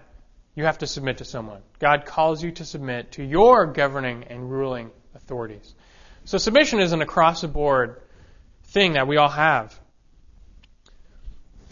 you 0.57 0.65
have 0.65 0.79
to 0.79 0.87
submit 0.87 1.19
to 1.19 1.25
someone. 1.25 1.61
God 1.79 2.07
calls 2.07 2.43
you 2.43 2.51
to 2.53 2.65
submit 2.65 3.13
to 3.13 3.23
your 3.23 3.67
governing 3.67 4.25
and 4.25 4.51
ruling 4.51 4.91
authorities. 5.15 5.75
So 6.25 6.39
submission 6.39 6.81
is 6.81 6.93
an 6.93 7.03
across 7.03 7.43
the 7.43 7.49
board 7.49 8.01
thing 8.65 8.95
that 8.95 9.07
we 9.07 9.19
all 9.19 9.29
have. 9.29 9.79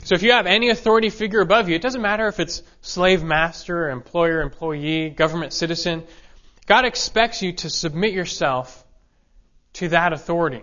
So 0.04 0.14
if 0.14 0.22
you 0.22 0.32
have 0.32 0.46
any 0.46 0.68
authority 0.68 1.08
figure 1.08 1.40
above 1.40 1.70
you, 1.70 1.74
it 1.74 1.82
doesn't 1.82 2.02
matter 2.02 2.28
if 2.28 2.38
it's 2.38 2.62
slave 2.82 3.24
master, 3.24 3.88
employer, 3.88 4.42
employee, 4.42 5.08
government 5.08 5.54
citizen, 5.54 6.04
God 6.66 6.84
expects 6.84 7.42
you 7.42 7.54
to 7.54 7.70
submit 7.70 8.12
yourself 8.12 8.84
to 9.74 9.88
that 9.88 10.12
authority. 10.12 10.62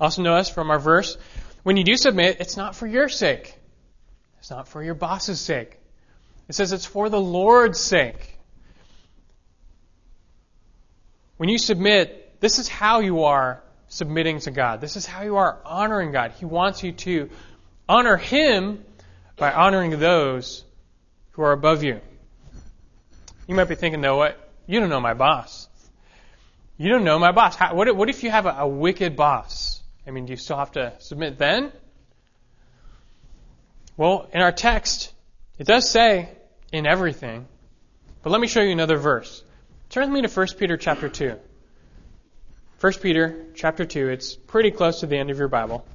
Also 0.00 0.22
notice 0.22 0.48
from 0.48 0.70
our 0.70 0.78
verse, 0.78 1.18
when 1.64 1.76
you 1.76 1.84
do 1.84 1.96
submit, 1.96 2.38
it's 2.40 2.56
not 2.56 2.74
for 2.74 2.86
your 2.86 3.10
sake. 3.10 3.54
It's 4.38 4.50
not 4.50 4.68
for 4.68 4.82
your 4.82 4.94
boss's 4.94 5.38
sake. 5.38 5.78
It 6.52 6.56
says 6.56 6.72
it's 6.72 6.84
for 6.84 7.08
the 7.08 7.18
Lord's 7.18 7.80
sake. 7.80 8.38
When 11.38 11.48
you 11.48 11.56
submit, 11.56 12.38
this 12.42 12.58
is 12.58 12.68
how 12.68 13.00
you 13.00 13.24
are 13.24 13.62
submitting 13.88 14.38
to 14.40 14.50
God. 14.50 14.82
This 14.82 14.96
is 14.96 15.06
how 15.06 15.22
you 15.22 15.36
are 15.36 15.62
honoring 15.64 16.12
God. 16.12 16.32
He 16.32 16.44
wants 16.44 16.82
you 16.82 16.92
to 16.92 17.30
honor 17.88 18.18
Him 18.18 18.84
by 19.38 19.50
honoring 19.50 19.98
those 19.98 20.62
who 21.30 21.40
are 21.40 21.52
above 21.52 21.84
you. 21.84 22.02
You 23.46 23.54
might 23.54 23.70
be 23.70 23.74
thinking, 23.74 24.02
though, 24.02 24.18
what? 24.18 24.50
You 24.66 24.78
don't 24.78 24.90
know 24.90 25.00
my 25.00 25.14
boss. 25.14 25.70
You 26.76 26.90
don't 26.90 27.04
know 27.04 27.18
my 27.18 27.32
boss. 27.32 27.56
How, 27.56 27.74
what, 27.74 27.96
what, 27.96 28.10
if 28.10 28.24
you 28.24 28.30
have 28.30 28.44
a, 28.44 28.56
a 28.58 28.68
wicked 28.68 29.16
boss? 29.16 29.80
I 30.06 30.10
mean, 30.10 30.26
do 30.26 30.32
you 30.32 30.36
still 30.36 30.58
have 30.58 30.72
to 30.72 30.92
submit 30.98 31.38
then? 31.38 31.72
Well, 33.96 34.28
in 34.34 34.42
our 34.42 34.52
text, 34.52 35.14
it 35.58 35.66
does 35.66 35.88
say 35.88 36.28
in 36.72 36.86
everything. 36.86 37.46
But 38.22 38.30
let 38.30 38.40
me 38.40 38.48
show 38.48 38.62
you 38.62 38.72
another 38.72 38.96
verse. 38.96 39.44
Turn 39.90 40.10
with 40.10 40.22
me 40.22 40.28
to 40.28 40.34
1 40.34 40.46
Peter 40.58 40.76
chapter 40.76 41.08
2. 41.08 41.36
1 42.80 42.92
Peter 42.94 43.46
chapter 43.54 43.84
2, 43.84 44.08
it's 44.08 44.34
pretty 44.34 44.70
close 44.70 45.00
to 45.00 45.06
the 45.06 45.16
end 45.16 45.30
of 45.30 45.38
your 45.38 45.48
Bible. 45.48 45.86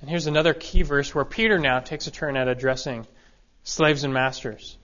And 0.00 0.08
here's 0.08 0.26
another 0.26 0.54
key 0.54 0.82
verse 0.82 1.14
where 1.14 1.24
Peter 1.24 1.58
now 1.58 1.80
takes 1.80 2.06
a 2.06 2.10
turn 2.10 2.36
at 2.36 2.48
addressing 2.48 3.06
slaves 3.64 4.04
and 4.04 4.14
masters. 4.14 4.78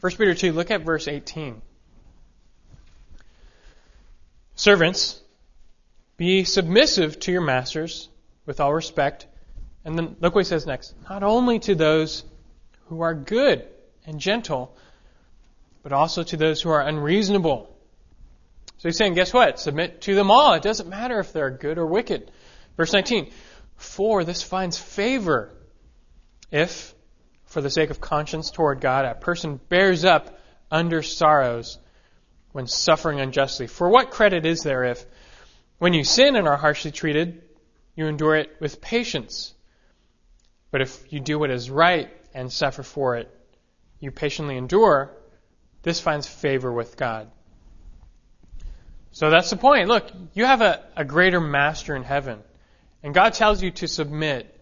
1 0.00 0.12
Peter 0.12 0.34
2, 0.34 0.52
look 0.52 0.70
at 0.70 0.82
verse 0.82 1.08
18. 1.08 1.62
Servants, 4.56 5.20
be 6.22 6.44
submissive 6.44 7.18
to 7.18 7.32
your 7.32 7.40
masters 7.40 8.08
with 8.46 8.60
all 8.60 8.72
respect. 8.72 9.26
And 9.84 9.98
then 9.98 10.14
look 10.20 10.36
what 10.36 10.42
he 10.42 10.48
says 10.48 10.64
next. 10.66 10.94
Not 11.10 11.24
only 11.24 11.58
to 11.58 11.74
those 11.74 12.22
who 12.86 13.00
are 13.00 13.12
good 13.12 13.66
and 14.06 14.20
gentle, 14.20 14.76
but 15.82 15.92
also 15.92 16.22
to 16.22 16.36
those 16.36 16.62
who 16.62 16.70
are 16.70 16.80
unreasonable. 16.80 17.76
So 18.78 18.88
he's 18.88 18.96
saying, 18.96 19.14
guess 19.14 19.34
what? 19.34 19.58
Submit 19.58 20.02
to 20.02 20.14
them 20.14 20.30
all. 20.30 20.54
It 20.54 20.62
doesn't 20.62 20.88
matter 20.88 21.18
if 21.18 21.32
they're 21.32 21.50
good 21.50 21.76
or 21.76 21.86
wicked. 21.86 22.30
Verse 22.76 22.92
19. 22.92 23.32
For 23.74 24.22
this 24.22 24.44
finds 24.44 24.78
favor 24.78 25.52
if, 26.52 26.94
for 27.46 27.60
the 27.60 27.68
sake 27.68 27.90
of 27.90 28.00
conscience 28.00 28.52
toward 28.52 28.80
God, 28.80 29.06
a 29.06 29.16
person 29.16 29.58
bears 29.68 30.04
up 30.04 30.38
under 30.70 31.02
sorrows 31.02 31.80
when 32.52 32.68
suffering 32.68 33.20
unjustly. 33.20 33.66
For 33.66 33.88
what 33.88 34.12
credit 34.12 34.46
is 34.46 34.60
there 34.60 34.84
if, 34.84 35.04
when 35.82 35.94
you 35.94 36.04
sin 36.04 36.36
and 36.36 36.46
are 36.46 36.56
harshly 36.56 36.92
treated, 36.92 37.42
you 37.96 38.06
endure 38.06 38.36
it 38.36 38.54
with 38.60 38.80
patience? 38.80 39.52
But 40.70 40.80
if 40.80 41.12
you 41.12 41.18
do 41.18 41.40
what 41.40 41.50
is 41.50 41.70
right 41.70 42.08
and 42.32 42.52
suffer 42.52 42.84
for 42.84 43.16
it, 43.16 43.28
you 43.98 44.12
patiently 44.12 44.56
endure, 44.56 45.10
this 45.82 45.98
finds 45.98 46.28
favor 46.28 46.70
with 46.72 46.96
God. 46.96 47.32
So 49.10 49.28
that's 49.28 49.50
the 49.50 49.56
point. 49.56 49.88
Look, 49.88 50.08
you 50.34 50.44
have 50.44 50.60
a, 50.60 50.84
a 50.96 51.04
greater 51.04 51.40
master 51.40 51.96
in 51.96 52.04
heaven. 52.04 52.38
And 53.02 53.12
God 53.12 53.34
tells 53.34 53.60
you 53.60 53.72
to 53.72 53.88
submit 53.88 54.56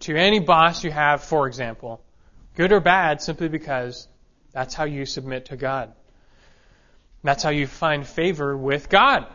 to 0.00 0.14
any 0.14 0.40
boss 0.40 0.84
you 0.84 0.90
have, 0.90 1.24
for 1.24 1.46
example, 1.46 2.02
good 2.54 2.70
or 2.70 2.80
bad, 2.80 3.22
simply 3.22 3.48
because 3.48 4.08
that's 4.52 4.74
how 4.74 4.84
you 4.84 5.06
submit 5.06 5.46
to 5.46 5.56
God. 5.56 5.94
That's 7.22 7.42
how 7.42 7.48
you 7.48 7.66
find 7.66 8.06
favor 8.06 8.54
with 8.54 8.90
God. 8.90 9.26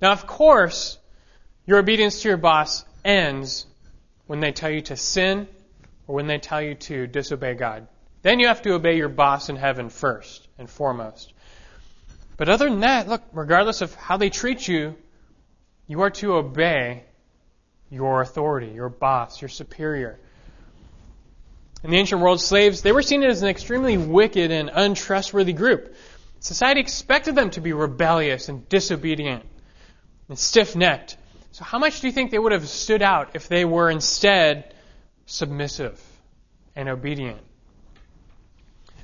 Now, 0.00 0.12
of 0.12 0.26
course, 0.26 0.98
your 1.66 1.78
obedience 1.78 2.22
to 2.22 2.28
your 2.28 2.38
boss 2.38 2.84
ends 3.04 3.66
when 4.26 4.40
they 4.40 4.52
tell 4.52 4.70
you 4.70 4.80
to 4.82 4.96
sin 4.96 5.46
or 6.06 6.14
when 6.14 6.26
they 6.26 6.38
tell 6.38 6.62
you 6.62 6.74
to 6.74 7.06
disobey 7.06 7.54
God. 7.54 7.86
Then 8.22 8.38
you 8.38 8.48
have 8.48 8.62
to 8.62 8.74
obey 8.74 8.96
your 8.96 9.08
boss 9.08 9.48
in 9.48 9.56
heaven 9.56 9.90
first 9.90 10.46
and 10.58 10.68
foremost. 10.68 11.32
But 12.36 12.48
other 12.48 12.68
than 12.70 12.80
that, 12.80 13.08
look, 13.08 13.22
regardless 13.32 13.82
of 13.82 13.94
how 13.94 14.16
they 14.16 14.30
treat 14.30 14.66
you, 14.66 14.96
you 15.86 16.00
are 16.02 16.10
to 16.10 16.34
obey 16.34 17.04
your 17.90 18.22
authority, 18.22 18.68
your 18.68 18.88
boss, 18.88 19.42
your 19.42 19.48
superior. 19.48 20.18
In 21.82 21.90
the 21.90 21.98
ancient 21.98 22.20
world, 22.20 22.40
slaves, 22.40 22.82
they 22.82 22.92
were 22.92 23.02
seen 23.02 23.22
as 23.22 23.42
an 23.42 23.48
extremely 23.48 23.98
wicked 23.98 24.50
and 24.50 24.70
untrustworthy 24.72 25.52
group. 25.52 25.94
Society 26.38 26.80
expected 26.80 27.34
them 27.34 27.50
to 27.50 27.60
be 27.60 27.72
rebellious 27.72 28.48
and 28.48 28.68
disobedient 28.68 29.44
and 30.30 30.38
stiff 30.38 30.76
necked. 30.76 31.16
So, 31.50 31.64
how 31.64 31.78
much 31.78 32.00
do 32.00 32.06
you 32.06 32.12
think 32.12 32.30
they 32.30 32.38
would 32.38 32.52
have 32.52 32.66
stood 32.68 33.02
out 33.02 33.32
if 33.34 33.48
they 33.48 33.64
were 33.64 33.90
instead 33.90 34.72
submissive 35.26 36.00
and 36.74 36.88
obedient? 36.88 37.40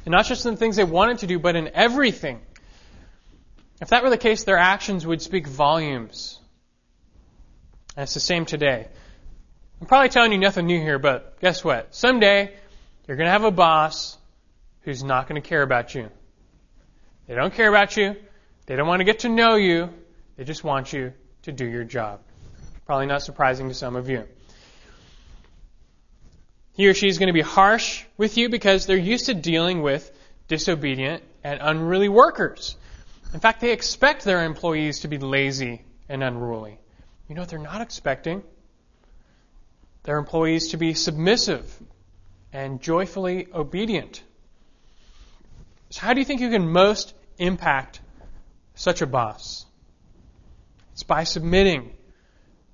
And 0.04 0.12
not 0.12 0.24
just 0.24 0.46
in 0.46 0.52
the 0.52 0.56
things 0.56 0.76
they 0.76 0.84
wanted 0.84 1.18
to 1.18 1.26
do, 1.26 1.40
but 1.40 1.56
in 1.56 1.68
everything. 1.74 2.40
If 3.82 3.88
that 3.88 4.04
were 4.04 4.10
the 4.10 4.16
case, 4.16 4.44
their 4.44 4.56
actions 4.56 5.04
would 5.04 5.20
speak 5.20 5.48
volumes. 5.48 6.38
And 7.96 8.04
it's 8.04 8.14
the 8.14 8.20
same 8.20 8.46
today. 8.46 8.86
I'm 9.80 9.88
probably 9.88 10.10
telling 10.10 10.30
you 10.30 10.38
nothing 10.38 10.66
new 10.66 10.80
here, 10.80 11.00
but 11.00 11.40
guess 11.40 11.64
what? 11.64 11.92
Someday, 11.94 12.54
you're 13.06 13.16
going 13.16 13.26
to 13.26 13.32
have 13.32 13.44
a 13.44 13.50
boss 13.50 14.16
who's 14.82 15.02
not 15.02 15.28
going 15.28 15.42
to 15.42 15.46
care 15.46 15.62
about 15.62 15.92
you. 15.94 16.08
They 17.26 17.34
don't 17.34 17.52
care 17.52 17.68
about 17.68 17.96
you. 17.96 18.14
They 18.66 18.76
don't 18.76 18.86
want 18.86 19.00
to 19.00 19.04
get 19.04 19.20
to 19.20 19.28
know 19.28 19.56
you. 19.56 19.90
They 20.36 20.44
just 20.44 20.64
want 20.64 20.92
you 20.92 21.12
to 21.42 21.52
do 21.52 21.66
your 21.66 21.84
job. 21.84 22.20
Probably 22.84 23.06
not 23.06 23.22
surprising 23.22 23.68
to 23.68 23.74
some 23.74 23.96
of 23.96 24.08
you. 24.08 24.26
He 26.72 26.88
or 26.88 26.94
she 26.94 27.08
is 27.08 27.18
going 27.18 27.28
to 27.28 27.32
be 27.32 27.40
harsh 27.40 28.04
with 28.16 28.36
you 28.36 28.48
because 28.48 28.86
they're 28.86 28.96
used 28.96 29.26
to 29.26 29.34
dealing 29.34 29.82
with 29.82 30.10
disobedient 30.46 31.22
and 31.42 31.58
unruly 31.60 32.08
workers. 32.08 32.76
In 33.32 33.40
fact, 33.40 33.60
they 33.60 33.72
expect 33.72 34.24
their 34.24 34.44
employees 34.44 35.00
to 35.00 35.08
be 35.08 35.18
lazy 35.18 35.82
and 36.08 36.22
unruly. 36.22 36.78
You 37.28 37.34
know 37.34 37.42
what 37.42 37.48
they're 37.48 37.58
not 37.58 37.80
expecting? 37.80 38.42
Their 40.04 40.18
employees 40.18 40.68
to 40.68 40.76
be 40.76 40.94
submissive 40.94 41.76
and 42.52 42.80
joyfully 42.80 43.48
obedient. 43.52 44.22
So, 45.90 46.02
how 46.02 46.14
do 46.14 46.20
you 46.20 46.24
think 46.24 46.40
you 46.40 46.50
can 46.50 46.68
most 46.68 47.14
impact 47.38 48.00
such 48.74 49.02
a 49.02 49.06
boss? 49.06 49.65
It's 50.96 51.02
by 51.02 51.24
submitting, 51.24 51.92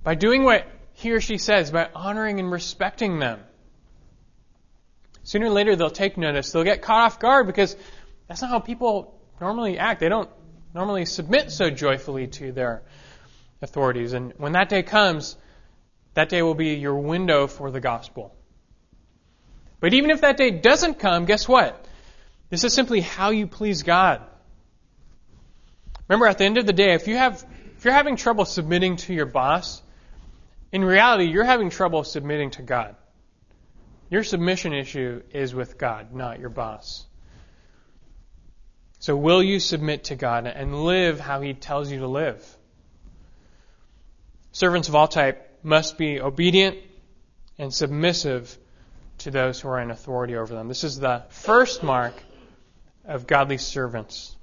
by 0.04 0.14
doing 0.14 0.44
what 0.44 0.64
he 0.92 1.10
or 1.10 1.20
she 1.20 1.38
says, 1.38 1.72
by 1.72 1.88
honoring 1.92 2.38
and 2.38 2.52
respecting 2.52 3.18
them. 3.18 3.40
Sooner 5.24 5.46
or 5.46 5.50
later, 5.50 5.74
they'll 5.74 5.90
take 5.90 6.16
notice. 6.16 6.52
They'll 6.52 6.62
get 6.62 6.82
caught 6.82 7.02
off 7.02 7.18
guard 7.18 7.48
because 7.48 7.74
that's 8.28 8.40
not 8.40 8.48
how 8.48 8.60
people 8.60 9.20
normally 9.40 9.76
act. 9.76 9.98
They 9.98 10.08
don't 10.08 10.30
normally 10.72 11.04
submit 11.04 11.50
so 11.50 11.68
joyfully 11.68 12.28
to 12.28 12.52
their 12.52 12.84
authorities. 13.60 14.12
And 14.12 14.34
when 14.36 14.52
that 14.52 14.68
day 14.68 14.84
comes, 14.84 15.36
that 16.14 16.28
day 16.28 16.42
will 16.42 16.54
be 16.54 16.74
your 16.74 16.94
window 16.94 17.48
for 17.48 17.72
the 17.72 17.80
gospel. 17.80 18.32
But 19.80 19.94
even 19.94 20.10
if 20.10 20.20
that 20.20 20.36
day 20.36 20.52
doesn't 20.52 21.00
come, 21.00 21.24
guess 21.24 21.48
what? 21.48 21.84
This 22.50 22.62
is 22.62 22.72
simply 22.72 23.00
how 23.00 23.30
you 23.30 23.48
please 23.48 23.82
God. 23.82 24.22
Remember, 26.06 26.28
at 26.28 26.38
the 26.38 26.44
end 26.44 26.58
of 26.58 26.66
the 26.66 26.72
day, 26.72 26.94
if 26.94 27.08
you 27.08 27.16
have 27.16 27.44
if 27.82 27.86
you're 27.86 27.94
having 27.94 28.14
trouble 28.14 28.44
submitting 28.44 28.94
to 28.94 29.12
your 29.12 29.26
boss, 29.26 29.82
in 30.70 30.84
reality, 30.84 31.24
you're 31.24 31.42
having 31.42 31.68
trouble 31.68 32.04
submitting 32.04 32.52
to 32.52 32.62
God. 32.62 32.94
Your 34.08 34.22
submission 34.22 34.72
issue 34.72 35.20
is 35.32 35.52
with 35.52 35.78
God, 35.78 36.14
not 36.14 36.38
your 36.38 36.48
boss. 36.48 37.04
So 39.00 39.16
will 39.16 39.42
you 39.42 39.58
submit 39.58 40.04
to 40.04 40.14
God 40.14 40.46
and 40.46 40.84
live 40.84 41.18
how 41.18 41.40
He 41.40 41.54
tells 41.54 41.90
you 41.90 41.98
to 41.98 42.06
live? 42.06 42.56
Servants 44.52 44.88
of 44.88 44.94
all 44.94 45.08
type 45.08 45.58
must 45.64 45.98
be 45.98 46.20
obedient 46.20 46.78
and 47.58 47.74
submissive 47.74 48.56
to 49.18 49.32
those 49.32 49.60
who 49.60 49.68
are 49.70 49.80
in 49.80 49.90
authority 49.90 50.36
over 50.36 50.54
them. 50.54 50.68
This 50.68 50.84
is 50.84 51.00
the 51.00 51.24
first 51.30 51.82
mark 51.82 52.14
of 53.04 53.26
godly 53.26 53.58
servants. 53.58 54.36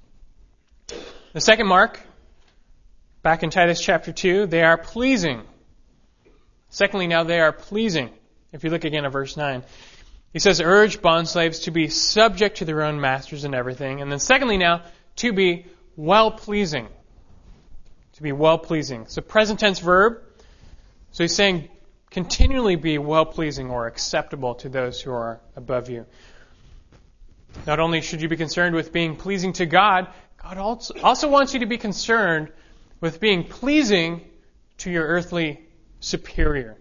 The 1.32 1.40
second 1.40 1.68
mark, 1.68 2.02
back 3.22 3.44
in 3.44 3.50
Titus 3.50 3.82
chapter 3.82 4.12
2, 4.12 4.48
they 4.48 4.64
are 4.64 4.78
pleasing. 4.78 5.42
Secondly, 6.70 7.08
now 7.08 7.24
they 7.24 7.40
are 7.40 7.52
pleasing. 7.52 8.10
If 8.52 8.64
you 8.64 8.70
look 8.70 8.84
again 8.84 9.06
at 9.06 9.12
verse 9.12 9.36
9, 9.38 9.64
he 10.34 10.40
says, 10.40 10.62
urge 10.62 11.02
bondslaves 11.02 11.64
to 11.64 11.72
be 11.72 11.88
subject 11.88 12.58
to 12.58 12.66
their 12.66 12.84
own 12.84 13.02
masters 13.02 13.46
in 13.46 13.54
everything. 13.54 14.02
And 14.02 14.12
then 14.12 14.20
secondly, 14.20 14.58
now, 14.58 14.84
to 15.18 15.34
be 15.34 15.66
well 15.96 16.32
pleasing. 16.32 16.88
To 18.14 18.24
be 18.24 18.32
well 18.32 18.58
pleasing. 18.60 19.02
It's 19.02 19.18
a 19.18 19.22
present 19.22 19.60
tense 19.60 19.80
verb. 19.80 20.22
So 21.12 21.24
he's 21.24 21.36
saying, 21.36 21.70
continually 22.12 22.76
be 22.76 22.98
well 23.00 23.26
pleasing 23.26 23.70
or 23.70 23.88
acceptable 23.88 24.56
to 24.56 24.70
those 24.70 25.02
who 25.02 25.12
are 25.12 25.42
above 25.56 25.90
you. 25.90 26.06
Not 27.66 27.80
only 27.80 28.02
should 28.02 28.22
you 28.22 28.30
be 28.30 28.38
concerned 28.38 28.76
with 28.76 28.94
being 28.94 29.16
pleasing 29.16 29.54
to 29.54 29.66
God, 29.66 30.08
God 30.42 30.58
also, 30.58 30.94
also 31.02 31.28
wants 31.28 31.54
you 31.54 31.62
to 31.62 31.66
be 31.66 31.78
concerned 31.78 32.52
with 33.02 33.20
being 33.20 33.44
pleasing 33.44 34.22
to 34.80 34.92
your 34.92 35.06
earthly 35.06 35.60
superior. 36.00 36.78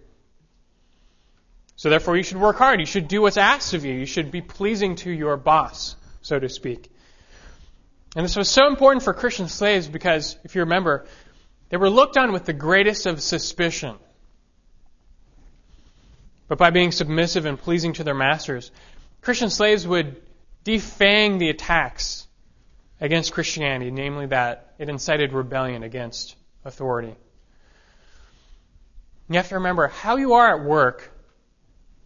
So 1.76 1.90
therefore 1.90 2.16
you 2.16 2.22
should 2.22 2.38
work 2.38 2.56
hard. 2.56 2.80
You 2.80 2.86
should 2.86 3.08
do 3.08 3.22
what's 3.22 3.36
asked 3.36 3.74
of 3.74 3.84
you. 3.84 3.94
You 3.94 4.06
should 4.06 4.30
be 4.30 4.42
pleasing 4.42 4.96
to 4.96 5.10
your 5.10 5.36
boss, 5.36 5.96
so 6.22 6.38
to 6.38 6.48
speak. 6.48 6.90
And 8.16 8.24
this 8.24 8.36
was 8.36 8.48
so 8.48 8.66
important 8.66 9.04
for 9.04 9.12
Christian 9.12 9.48
slaves 9.48 9.86
because, 9.86 10.36
if 10.42 10.54
you 10.54 10.62
remember, 10.62 11.06
they 11.68 11.76
were 11.76 11.90
looked 11.90 12.16
on 12.16 12.32
with 12.32 12.46
the 12.46 12.52
greatest 12.52 13.06
of 13.06 13.22
suspicion. 13.22 13.96
But 16.48 16.58
by 16.58 16.70
being 16.70 16.92
submissive 16.92 17.44
and 17.44 17.58
pleasing 17.58 17.92
to 17.94 18.04
their 18.04 18.14
masters, 18.14 18.70
Christian 19.20 19.50
slaves 19.50 19.86
would 19.86 20.22
defang 20.64 21.38
the 21.38 21.50
attacks 21.50 22.26
against 23.00 23.32
Christianity, 23.32 23.90
namely 23.90 24.26
that 24.26 24.74
it 24.78 24.88
incited 24.88 25.32
rebellion 25.32 25.82
against 25.82 26.36
authority. 26.64 27.14
You 29.28 29.36
have 29.36 29.48
to 29.48 29.56
remember 29.56 29.88
how 29.88 30.16
you 30.16 30.34
are 30.34 30.58
at 30.58 30.64
work 30.64 31.10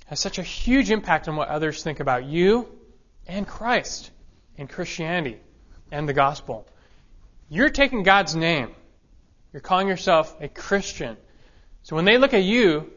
has 0.07 0.21
such 0.21 0.39
a 0.39 0.43
huge 0.43 0.91
impact 0.91 1.29
on 1.29 1.37
what 1.37 1.49
others 1.49 1.83
think 1.83 2.01
about 2.01 2.25
you 2.25 2.69
and 3.27 3.47
Christ 3.47 4.11
and 4.59 4.69
Christianity 4.69 5.39
and 5.91 6.09
the 6.09 6.13
gospel. 6.13 6.67
You're 7.49 7.71
taking 7.71 8.03
God's 8.03 8.35
name. 8.35 8.71
You're 9.53 9.61
calling 9.61 9.89
yourself 9.89 10.35
a 10.41 10.49
Christian. 10.49 11.17
So 11.83 11.97
when 11.97 12.05
they 12.05 12.19
look 12.19 12.35
at 12.35 12.43
you, 12.43 12.91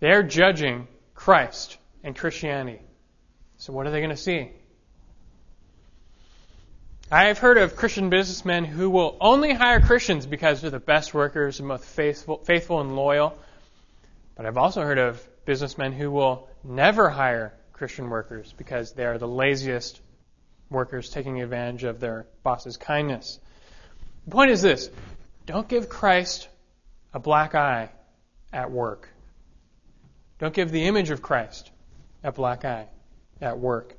they're 0.00 0.22
judging 0.22 0.86
Christ 1.14 1.78
and 2.04 2.16
Christianity. 2.16 2.80
So 3.56 3.72
what 3.72 3.86
are 3.86 3.90
they 3.90 4.00
going 4.00 4.10
to 4.10 4.16
see? 4.16 4.50
I 7.10 7.28
have 7.28 7.38
heard 7.38 7.56
of 7.56 7.74
Christian 7.74 8.10
businessmen 8.10 8.66
who 8.66 8.90
will 8.90 9.16
only 9.18 9.54
hire 9.54 9.80
Christians 9.80 10.26
because 10.26 10.60
they're 10.60 10.70
the 10.70 10.78
best 10.78 11.14
workers 11.14 11.58
and 11.58 11.66
most 11.66 11.84
faithful, 11.84 12.36
faithful 12.44 12.82
and 12.82 12.94
loyal. 12.94 13.38
But 14.36 14.44
I've 14.44 14.58
also 14.58 14.82
heard 14.82 14.98
of 14.98 15.26
businessmen 15.46 15.92
who 15.92 16.10
will 16.10 16.50
never 16.62 17.08
hire 17.08 17.54
Christian 17.72 18.10
workers 18.10 18.52
because 18.58 18.92
they 18.92 19.06
are 19.06 19.16
the 19.16 19.26
laziest 19.26 20.02
workers 20.68 21.08
taking 21.08 21.40
advantage 21.40 21.84
of 21.84 21.98
their 21.98 22.26
boss's 22.42 22.76
kindness. 22.76 23.40
The 24.26 24.30
point 24.30 24.50
is 24.50 24.60
this 24.60 24.90
don't 25.46 25.66
give 25.66 25.88
Christ 25.88 26.46
a 27.14 27.18
black 27.18 27.54
eye 27.54 27.88
at 28.52 28.70
work. 28.70 29.08
Don't 30.38 30.52
give 30.52 30.70
the 30.70 30.84
image 30.84 31.08
of 31.08 31.22
Christ 31.22 31.70
a 32.22 32.32
black 32.32 32.66
eye 32.66 32.88
at 33.40 33.58
work. 33.58 33.97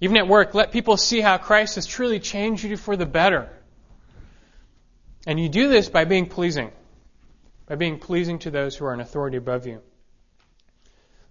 Even 0.00 0.16
at 0.16 0.28
work, 0.28 0.54
let 0.54 0.72
people 0.72 0.96
see 0.96 1.20
how 1.20 1.38
Christ 1.38 1.74
has 1.74 1.86
truly 1.86 2.20
changed 2.20 2.64
you 2.64 2.76
for 2.76 2.96
the 2.96 3.06
better. 3.06 3.50
And 5.26 5.40
you 5.40 5.48
do 5.48 5.68
this 5.68 5.88
by 5.88 6.04
being 6.04 6.26
pleasing, 6.26 6.70
by 7.66 7.74
being 7.74 7.98
pleasing 7.98 8.38
to 8.40 8.50
those 8.50 8.76
who 8.76 8.84
are 8.84 8.94
in 8.94 9.00
authority 9.00 9.36
above 9.36 9.66
you. 9.66 9.82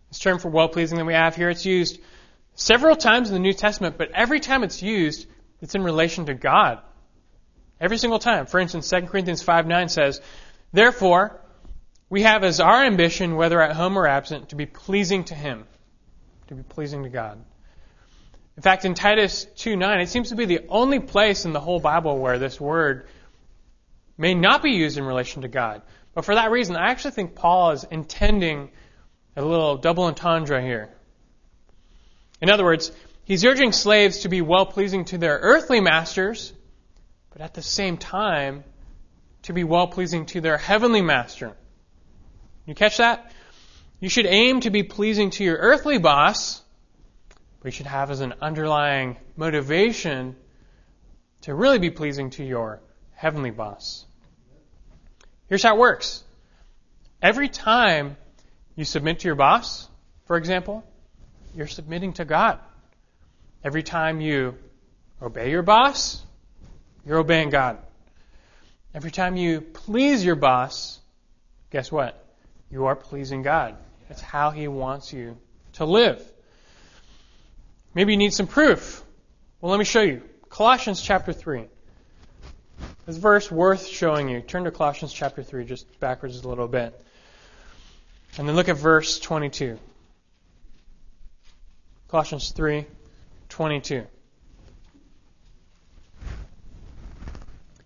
This 0.10 0.20
term 0.20 0.40
for 0.40 0.50
well 0.50 0.70
pleasing 0.70 0.98
that 0.98 1.06
we 1.06 1.14
have 1.14 1.36
here, 1.36 1.50
it's 1.50 1.66
used 1.66 2.00
several 2.56 2.96
times 2.96 3.30
in 3.30 3.34
the 3.34 3.40
New 3.40 3.54
Testament, 3.54 3.98
but 3.98 4.12
every 4.12 4.40
time 4.40 4.64
it's 4.64 4.82
used, 4.82 5.28
it's 5.62 5.76
in 5.76 5.84
relation 5.84 6.26
to 6.26 6.34
God. 6.34 6.80
Every 7.80 7.98
single 7.98 8.20
time. 8.20 8.48
For 8.48 8.60
instance, 8.60 8.90
2 8.90 9.02
Corinthians 9.02 9.42
5 9.42 9.68
9 9.68 9.90
says, 9.90 10.22
Therefore, 10.74 11.40
we 12.10 12.24
have 12.24 12.44
as 12.44 12.60
our 12.60 12.84
ambition, 12.84 13.36
whether 13.36 13.62
at 13.62 13.76
home 13.76 13.98
or 13.98 14.08
absent, 14.08 14.50
to 14.50 14.56
be 14.56 14.66
pleasing 14.66 15.26
to 15.26 15.36
Him, 15.36 15.66
to 16.48 16.56
be 16.56 16.64
pleasing 16.64 17.04
to 17.04 17.10
God. 17.10 17.44
In 18.58 18.64
fact, 18.64 18.86
in 18.86 18.96
Titus 18.96 19.46
2:9, 19.56 20.02
it 20.02 20.10
seems 20.10 20.30
to 20.30 20.36
be 20.36 20.46
the 20.46 20.66
only 20.68 21.00
place 21.00 21.46
in 21.46 21.54
the 21.54 21.60
whole 21.60 21.80
Bible 21.80 22.18
where 22.18 22.40
this 22.40 22.60
word 22.60 23.08
may 24.18 24.34
not 24.34 24.64
be 24.64 24.72
used 24.72 24.98
in 24.98 25.06
relation 25.06 25.44
to 25.44 25.48
God. 25.48 25.84
But 26.16 26.26
for 26.26 26.34
that 26.34 26.50
reason, 26.50 26.76
I 26.76 26.90
actually 26.90 27.12
think 27.12 27.36
Paul 27.36 27.72
is 27.72 27.84
intending 27.84 28.72
a 29.36 29.46
little 29.46 29.78
double 29.78 30.06
entendre 30.06 30.60
here. 30.60 30.90
In 32.42 32.50
other 32.50 32.64
words, 32.64 32.92
he's 33.26 33.46
urging 33.46 33.72
slaves 33.72 34.20
to 34.20 34.30
be 34.30 34.42
well 34.42 34.66
pleasing 34.66 35.06
to 35.06 35.20
their 35.20 35.38
earthly 35.40 35.80
masters, 35.80 36.52
but 37.30 37.42
at 37.44 37.54
the 37.54 37.62
same 37.62 37.98
time, 37.98 38.64
to 39.44 39.54
be 39.54 39.64
well 39.64 39.88
pleasing 39.88 40.26
to 40.26 40.42
their 40.42 40.58
heavenly 40.58 41.04
master. 41.04 41.56
You 42.66 42.74
catch 42.74 42.98
that? 42.98 43.32
You 44.00 44.10
should 44.10 44.26
aim 44.26 44.62
to 44.62 44.72
be 44.72 44.82
pleasing 44.82 45.30
to 45.32 45.44
your 45.44 45.58
earthly 45.58 46.00
boss, 46.00 46.64
you 47.68 47.72
should 47.72 47.86
have 47.86 48.12
as 48.12 48.22
an 48.22 48.34
underlying 48.42 49.18
motivation 49.36 50.36
to 51.42 51.54
really 51.54 51.80
be 51.80 51.90
pleasing 51.90 52.30
to 52.32 52.44
your 52.44 52.80
heavenly 53.14 53.52
boss. 53.52 54.06
Here's 55.50 55.64
how 55.64 55.76
it 55.76 55.80
works. 55.80 56.24
Every 57.22 57.50
time 57.50 58.16
you 58.76 58.86
submit 58.86 59.20
to 59.20 59.28
your 59.28 59.36
boss, 59.36 59.90
for 60.26 60.38
example, 60.38 60.84
you're 61.56 61.68
submitting 61.68 62.14
to 62.14 62.26
God. 62.26 62.60
Every 63.64 63.84
time 63.84 64.22
you 64.22 64.56
obey 65.22 65.52
your 65.52 65.64
boss, 65.64 66.24
you're 67.06 67.18
obeying 67.18 67.50
God. 67.50 67.80
Every 68.94 69.12
time 69.12 69.36
you 69.36 69.62
please 69.62 70.24
your 70.24 70.36
boss, 70.36 71.00
guess 71.72 71.92
what? 71.92 72.26
You 72.72 72.86
are 72.86 72.96
pleasing 72.96 73.42
God. 73.42 73.76
That's 74.08 74.22
how 74.22 74.52
He 74.52 74.68
wants 74.68 75.12
you 75.12 75.38
to 75.74 75.86
live. 75.86 76.22
Maybe 77.98 78.14
you 78.14 78.18
need 78.18 78.32
some 78.36 78.46
proof. 78.46 79.04
Well, 79.60 79.72
let 79.72 79.80
me 79.80 79.84
show 79.84 80.04
you. 80.04 80.22
Colossians 80.50 81.02
chapter 81.02 81.34
3. 81.34 81.66
This 83.08 83.18
verse 83.18 83.50
worth 83.50 83.88
showing 83.88 84.30
you. 84.30 84.40
Turn 84.40 84.66
to 84.66 84.72
Colossians 84.72 85.12
chapter 85.12 85.42
3, 85.42 85.66
just 85.66 86.00
backwards 86.00 86.44
a 86.44 86.48
little 86.48 86.68
bit. 86.68 86.94
And 88.38 88.48
then 88.48 88.56
look 88.56 88.70
at 88.70 88.78
verse 88.78 89.20
22. 89.20 89.80
Colossians 92.08 92.52
3 92.52 92.86
22. 93.50 94.06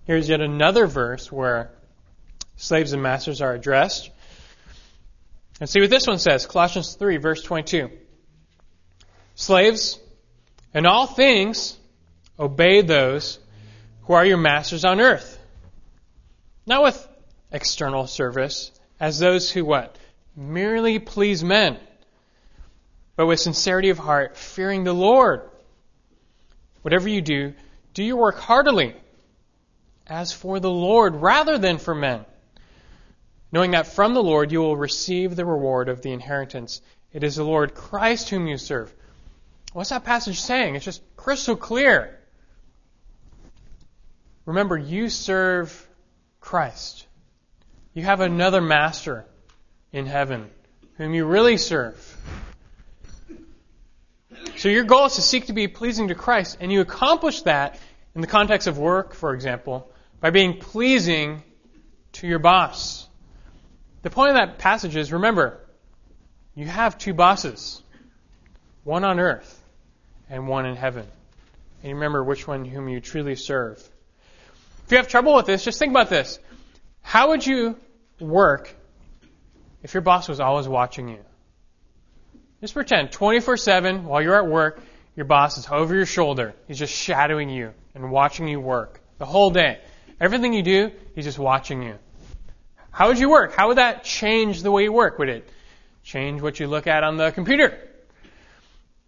Here's 0.03 0.27
yet 0.27 0.41
another 0.41 0.87
verse 0.87 1.31
where 1.31 1.71
slaves 2.57 2.91
and 2.91 3.01
masters 3.01 3.39
are 3.39 3.53
addressed. 3.53 4.09
And 5.61 5.69
see 5.69 5.79
what 5.79 5.89
this 5.89 6.05
one 6.05 6.19
says 6.19 6.45
Colossians 6.45 6.95
3, 6.95 7.15
verse 7.15 7.43
22. 7.43 7.91
Slaves, 9.41 9.99
in 10.71 10.85
all 10.85 11.07
things, 11.07 11.75
obey 12.37 12.81
those 12.81 13.39
who 14.03 14.13
are 14.13 14.23
your 14.23 14.37
masters 14.37 14.85
on 14.85 15.01
earth. 15.01 15.39
Not 16.67 16.83
with 16.83 17.07
external 17.51 18.05
service, 18.05 18.71
as 18.99 19.17
those 19.17 19.49
who 19.49 19.65
what? 19.65 19.97
merely 20.35 20.99
please 20.99 21.43
men, 21.43 21.79
but 23.15 23.25
with 23.25 23.39
sincerity 23.39 23.89
of 23.89 23.97
heart, 23.97 24.37
fearing 24.37 24.83
the 24.83 24.93
Lord. 24.93 25.41
Whatever 26.83 27.09
you 27.09 27.21
do, 27.21 27.55
do 27.95 28.03
your 28.03 28.17
work 28.17 28.37
heartily, 28.37 28.95
as 30.05 30.31
for 30.31 30.59
the 30.59 30.69
Lord 30.69 31.15
rather 31.15 31.57
than 31.57 31.79
for 31.79 31.95
men, 31.95 32.25
knowing 33.51 33.71
that 33.71 33.87
from 33.87 34.13
the 34.13 34.21
Lord 34.21 34.51
you 34.51 34.59
will 34.59 34.77
receive 34.77 35.35
the 35.35 35.47
reward 35.47 35.89
of 35.89 36.03
the 36.03 36.11
inheritance. 36.11 36.79
It 37.11 37.23
is 37.23 37.37
the 37.37 37.43
Lord 37.43 37.73
Christ 37.73 38.29
whom 38.29 38.45
you 38.45 38.59
serve. 38.59 38.93
What's 39.73 39.89
that 39.91 40.03
passage 40.03 40.41
saying? 40.41 40.75
It's 40.75 40.85
just 40.85 41.01
crystal 41.15 41.55
clear. 41.55 42.19
Remember, 44.45 44.77
you 44.77 45.09
serve 45.09 45.87
Christ. 46.41 47.05
You 47.93 48.03
have 48.03 48.19
another 48.19 48.59
master 48.59 49.25
in 49.93 50.05
heaven, 50.05 50.49
whom 50.97 51.13
you 51.13 51.25
really 51.25 51.57
serve. 51.57 52.17
So 54.57 54.69
your 54.69 54.83
goal 54.83 55.05
is 55.05 55.15
to 55.15 55.21
seek 55.21 55.47
to 55.47 55.53
be 55.53 55.67
pleasing 55.67 56.09
to 56.09 56.15
Christ, 56.15 56.57
and 56.59 56.71
you 56.71 56.81
accomplish 56.81 57.43
that 57.43 57.79
in 58.13 58.21
the 58.21 58.27
context 58.27 58.67
of 58.67 58.77
work, 58.77 59.13
for 59.13 59.33
example, 59.33 59.89
by 60.19 60.31
being 60.31 60.57
pleasing 60.57 61.43
to 62.13 62.27
your 62.27 62.39
boss. 62.39 63.07
The 64.01 64.09
point 64.09 64.31
of 64.31 64.35
that 64.35 64.57
passage 64.57 64.95
is 64.95 65.13
remember, 65.13 65.59
you 66.55 66.65
have 66.65 66.97
two 66.97 67.13
bosses 67.13 67.81
one 68.83 69.03
on 69.03 69.19
earth 69.19 69.60
and 70.31 70.47
one 70.47 70.65
in 70.65 70.75
heaven. 70.75 71.05
And 71.83 71.89
you 71.89 71.95
remember 71.95 72.23
which 72.23 72.47
one 72.47 72.65
whom 72.65 72.87
you 72.87 73.01
truly 73.01 73.35
serve. 73.35 73.77
If 74.85 74.91
you 74.91 74.97
have 74.97 75.09
trouble 75.09 75.35
with 75.35 75.45
this, 75.45 75.63
just 75.63 75.77
think 75.77 75.91
about 75.91 76.09
this. 76.09 76.39
How 77.01 77.29
would 77.29 77.45
you 77.45 77.75
work 78.19 78.73
if 79.83 79.93
your 79.93 80.01
boss 80.01 80.27
was 80.29 80.39
always 80.39 80.67
watching 80.67 81.09
you? 81.09 81.19
Just 82.61 82.73
pretend 82.73 83.11
24 83.11 83.57
7 83.57 84.05
while 84.05 84.21
you're 84.21 84.35
at 84.35 84.47
work, 84.47 84.81
your 85.15 85.25
boss 85.25 85.57
is 85.57 85.67
over 85.69 85.93
your 85.93 86.05
shoulder. 86.05 86.53
He's 86.67 86.79
just 86.79 86.93
shadowing 86.93 87.49
you 87.49 87.73
and 87.93 88.09
watching 88.11 88.47
you 88.47 88.59
work 88.59 89.01
the 89.17 89.25
whole 89.25 89.51
day. 89.51 89.79
Everything 90.19 90.53
you 90.53 90.63
do, 90.63 90.91
he's 91.13 91.25
just 91.25 91.39
watching 91.39 91.83
you. 91.83 91.95
How 92.91 93.07
would 93.07 93.19
you 93.19 93.29
work? 93.29 93.53
How 93.53 93.69
would 93.69 93.77
that 93.77 94.03
change 94.03 94.63
the 94.63 94.71
way 94.71 94.83
you 94.83 94.93
work? 94.93 95.17
Would 95.19 95.29
it 95.29 95.49
change 96.03 96.41
what 96.41 96.59
you 96.59 96.67
look 96.67 96.87
at 96.87 97.03
on 97.03 97.17
the 97.17 97.31
computer? 97.31 97.90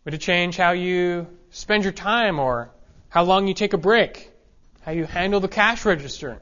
Would 0.06 0.14
it 0.14 0.22
change 0.22 0.58
how 0.58 0.72
you 0.72 1.28
spend 1.52 1.84
your 1.84 1.94
time 1.94 2.40
or 2.40 2.72
how 3.10 3.24
long 3.24 3.48
you 3.48 3.54
take 3.54 3.74
a 3.74 3.78
break? 3.78 4.32
How 4.82 4.92
you 4.92 5.06
handle 5.06 5.40
the 5.40 5.48
cash 5.48 5.86
register? 5.86 6.42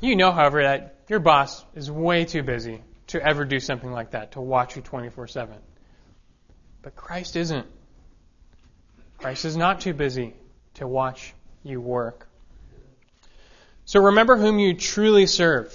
You 0.00 0.16
know, 0.16 0.32
however, 0.32 0.62
that 0.62 0.96
your 1.08 1.20
boss 1.20 1.64
is 1.74 1.90
way 1.90 2.24
too 2.24 2.42
busy 2.42 2.82
to 3.08 3.22
ever 3.22 3.44
do 3.44 3.60
something 3.60 3.90
like 3.90 4.10
that, 4.10 4.32
to 4.32 4.40
watch 4.40 4.76
you 4.76 4.82
24 4.82 5.28
7. 5.28 5.56
But 6.82 6.96
Christ 6.96 7.36
isn't. 7.36 7.66
Christ 9.18 9.44
is 9.44 9.56
not 9.56 9.80
too 9.80 9.94
busy 9.94 10.34
to 10.74 10.86
watch 10.86 11.34
you 11.64 11.80
work. 11.80 12.28
So 13.84 14.00
remember 14.00 14.36
whom 14.36 14.58
you 14.58 14.74
truly 14.74 15.26
serve 15.26 15.74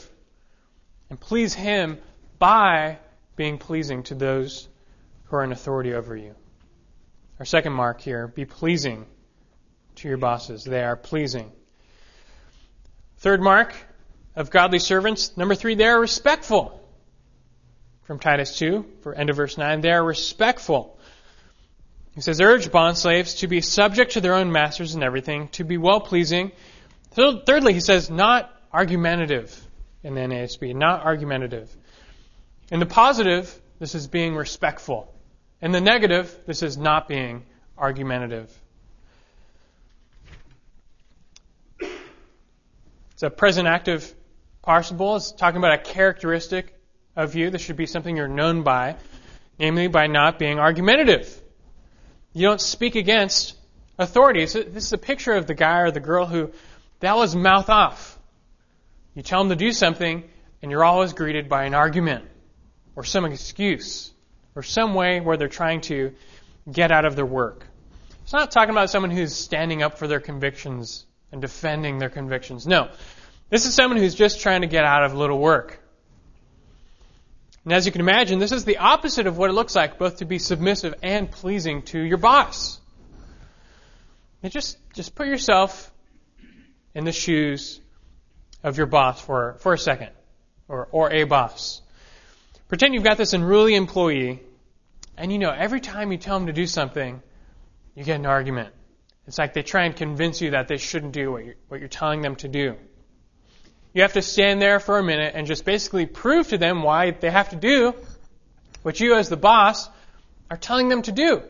and 1.09 1.19
please 1.19 1.53
Him 1.53 1.97
by 2.39 2.97
being 3.35 3.57
pleasing 3.57 4.03
to 4.03 4.15
those 4.15 4.67
who 5.25 5.35
are 5.35 5.43
in 5.43 5.51
authority 5.51 5.93
over 5.93 6.15
you. 6.15 6.35
Our 7.39 7.45
second 7.45 7.73
mark 7.73 8.01
here 8.01 8.27
be 8.27 8.45
pleasing 8.45 9.05
to 9.95 10.07
your 10.07 10.17
bosses. 10.17 10.63
They 10.63 10.83
are 10.83 10.95
pleasing. 10.95 11.51
Third 13.17 13.41
mark 13.41 13.73
of 14.35 14.49
godly 14.49 14.79
servants. 14.79 15.35
Number 15.37 15.55
three, 15.55 15.75
they 15.75 15.87
are 15.87 15.99
respectful. 15.99 16.79
From 18.03 18.19
Titus 18.19 18.57
2, 18.57 18.85
for 19.01 19.13
end 19.13 19.29
of 19.29 19.37
verse 19.37 19.57
9, 19.57 19.81
they 19.81 19.91
are 19.91 20.03
respectful. 20.03 20.99
He 22.15 22.21
says, 22.21 22.41
urge 22.41 22.71
bond 22.71 22.97
slaves 22.97 23.35
to 23.35 23.47
be 23.47 23.61
subject 23.61 24.11
to 24.11 24.21
their 24.21 24.35
own 24.35 24.51
masters 24.51 24.93
in 24.93 25.03
everything, 25.03 25.47
to 25.49 25.63
be 25.63 25.77
well 25.77 26.01
pleasing. 26.01 26.51
Thirdly, 27.11 27.73
he 27.73 27.79
says, 27.79 28.09
not 28.09 28.51
argumentative 28.71 29.59
in 30.03 30.15
the 30.15 30.21
NASB, 30.21 30.75
not 30.75 31.03
argumentative. 31.05 31.73
In 32.71 32.79
the 32.79 32.85
positive, 32.85 33.59
this 33.79 33.95
is 33.95 34.07
being 34.07 34.35
respectful. 34.35 35.12
In 35.63 35.71
the 35.71 35.79
negative, 35.79 36.37
this 36.45 36.61
is 36.61 36.77
not 36.77 37.07
being 37.07 37.45
argumentative. 37.77 38.53
It's 41.79 43.23
a 43.23 43.29
present 43.29 43.69
active 43.69 44.13
participle. 44.61 45.15
It's 45.15 45.31
talking 45.31 45.59
about 45.59 45.79
a 45.79 45.81
characteristic 45.81 46.77
of 47.15 47.35
you. 47.35 47.49
This 47.49 47.61
should 47.61 47.77
be 47.77 47.85
something 47.85 48.17
you're 48.17 48.27
known 48.27 48.63
by, 48.63 48.97
namely 49.57 49.87
by 49.87 50.07
not 50.07 50.37
being 50.37 50.59
argumentative. 50.59 51.33
You 52.33 52.41
don't 52.41 52.59
speak 52.59 52.95
against 52.95 53.55
authority. 53.97 54.43
This 54.43 54.55
is 54.55 54.91
a 54.91 54.97
picture 54.97 55.31
of 55.31 55.47
the 55.47 55.53
guy 55.53 55.79
or 55.79 55.91
the 55.91 56.01
girl 56.01 56.25
who 56.25 56.51
they 56.99 57.07
always 57.07 57.37
mouth 57.37 57.69
off. 57.69 58.19
You 59.15 59.21
tell 59.21 59.39
them 59.39 59.47
to 59.47 59.55
do 59.55 59.71
something, 59.71 60.25
and 60.61 60.71
you're 60.71 60.83
always 60.83 61.13
greeted 61.13 61.47
by 61.47 61.63
an 61.63 61.73
argument 61.73 62.25
or 62.97 63.05
some 63.05 63.23
excuse 63.23 64.12
or 64.55 64.63
some 64.63 64.93
way 64.93 65.19
where 65.19 65.37
they're 65.37 65.47
trying 65.47 65.81
to 65.81 66.13
get 66.71 66.91
out 66.91 67.05
of 67.05 67.15
their 67.15 67.25
work. 67.25 67.65
It's 68.23 68.33
not 68.33 68.51
talking 68.51 68.71
about 68.71 68.89
someone 68.89 69.11
who's 69.11 69.35
standing 69.35 69.83
up 69.83 69.97
for 69.97 70.07
their 70.07 70.19
convictions 70.19 71.05
and 71.31 71.41
defending 71.41 71.99
their 71.99 72.09
convictions. 72.09 72.65
No. 72.65 72.89
This 73.49 73.65
is 73.65 73.73
someone 73.73 73.99
who's 73.99 74.15
just 74.15 74.41
trying 74.41 74.61
to 74.61 74.67
get 74.67 74.85
out 74.85 75.03
of 75.03 75.13
a 75.13 75.17
little 75.17 75.39
work. 75.39 75.79
And 77.63 77.73
as 77.73 77.85
you 77.85 77.91
can 77.91 78.01
imagine, 78.01 78.39
this 78.39 78.51
is 78.51 78.65
the 78.65 78.77
opposite 78.77 79.27
of 79.27 79.37
what 79.37 79.49
it 79.49 79.53
looks 79.53 79.75
like, 79.75 79.97
both 79.97 80.17
to 80.17 80.25
be 80.25 80.39
submissive 80.39 80.95
and 81.01 81.29
pleasing 81.29 81.83
to 81.83 81.99
your 81.99 82.17
boss. 82.17 82.79
Just, 84.43 84.77
just 84.93 85.15
put 85.15 85.27
yourself 85.27 85.91
in 86.93 87.05
the 87.05 87.11
shoes 87.11 87.79
of 88.63 88.77
your 88.77 88.87
boss 88.87 89.21
for, 89.21 89.55
for 89.59 89.73
a 89.73 89.77
second, 89.77 90.09
or, 90.67 90.87
or 90.91 91.11
a 91.11 91.23
boss. 91.23 91.81
Pretend 92.73 92.95
you've 92.95 93.03
got 93.03 93.17
this 93.17 93.33
unruly 93.33 93.75
employee, 93.75 94.39
and 95.15 95.31
you 95.31 95.37
know 95.37 95.51
every 95.51 95.79
time 95.79 96.11
you 96.11 96.17
tell 96.17 96.39
them 96.39 96.47
to 96.47 96.53
do 96.53 96.65
something, 96.65 97.21
you 97.93 98.03
get 98.03 98.15
an 98.15 98.25
argument. 98.25 98.73
It's 99.27 99.37
like 99.37 99.53
they 99.53 99.61
try 99.61 99.83
and 99.83 99.95
convince 99.95 100.41
you 100.41 100.49
that 100.49 100.67
they 100.69 100.77
shouldn't 100.77 101.11
do 101.11 101.31
what 101.31 101.45
you're, 101.45 101.53
what 101.67 101.79
you're 101.81 101.87
telling 101.87 102.23
them 102.23 102.35
to 102.37 102.47
do. 102.47 102.75
You 103.93 104.01
have 104.01 104.13
to 104.13 104.23
stand 104.23 104.59
there 104.59 104.79
for 104.79 104.97
a 104.97 105.03
minute 105.03 105.33
and 105.35 105.45
just 105.45 105.65
basically 105.65 106.07
prove 106.07 106.47
to 106.47 106.57
them 106.57 106.81
why 106.81 107.11
they 107.11 107.29
have 107.29 107.49
to 107.49 107.57
do 107.57 107.93
what 108.81 108.99
you, 108.99 109.13
as 109.17 109.29
the 109.29 109.37
boss, 109.37 109.87
are 110.49 110.57
telling 110.57 110.89
them 110.89 111.03
to 111.03 111.11
do. 111.11 111.43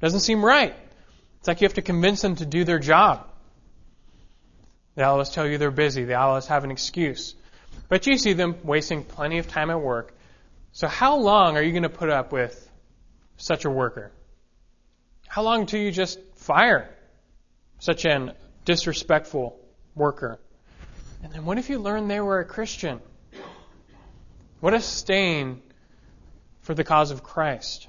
Doesn't 0.00 0.20
seem 0.20 0.44
right. 0.44 0.76
It's 1.40 1.48
like 1.48 1.60
you 1.60 1.64
have 1.64 1.74
to 1.74 1.82
convince 1.82 2.22
them 2.22 2.36
to 2.36 2.46
do 2.46 2.62
their 2.62 2.78
job. 2.78 3.26
They 4.94 5.02
always 5.02 5.30
tell 5.30 5.44
you 5.44 5.58
they're 5.58 5.72
busy. 5.72 6.04
They 6.04 6.14
always 6.14 6.46
have 6.46 6.62
an 6.62 6.70
excuse. 6.70 7.34
But 7.88 8.06
you 8.06 8.16
see 8.16 8.34
them 8.34 8.54
wasting 8.62 9.02
plenty 9.02 9.38
of 9.38 9.48
time 9.48 9.70
at 9.70 9.80
work. 9.80 10.14
So 10.72 10.86
how 10.86 11.16
long 11.16 11.56
are 11.56 11.62
you 11.62 11.72
going 11.72 11.82
to 11.82 11.88
put 11.88 12.10
up 12.10 12.32
with 12.32 12.70
such 13.36 13.64
a 13.64 13.70
worker? 13.70 14.12
How 15.26 15.42
long 15.42 15.60
until 15.60 15.80
you 15.80 15.90
just 15.90 16.18
fire 16.34 16.88
such 17.78 18.04
an 18.04 18.32
disrespectful 18.64 19.58
worker? 19.94 20.38
And 21.22 21.32
then 21.32 21.44
what 21.44 21.58
if 21.58 21.70
you 21.70 21.78
learned 21.78 22.10
they 22.10 22.20
were 22.20 22.40
a 22.40 22.44
Christian? 22.44 23.00
What 24.60 24.74
a 24.74 24.80
stain 24.80 25.62
for 26.60 26.74
the 26.74 26.84
cause 26.84 27.10
of 27.10 27.22
Christ. 27.22 27.88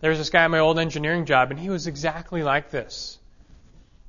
There 0.00 0.10
was 0.10 0.18
this 0.18 0.30
guy 0.30 0.44
at 0.44 0.50
my 0.50 0.58
old 0.58 0.78
engineering 0.78 1.26
job, 1.26 1.50
and 1.50 1.60
he 1.60 1.70
was 1.70 1.86
exactly 1.86 2.42
like 2.42 2.70
this. 2.70 3.18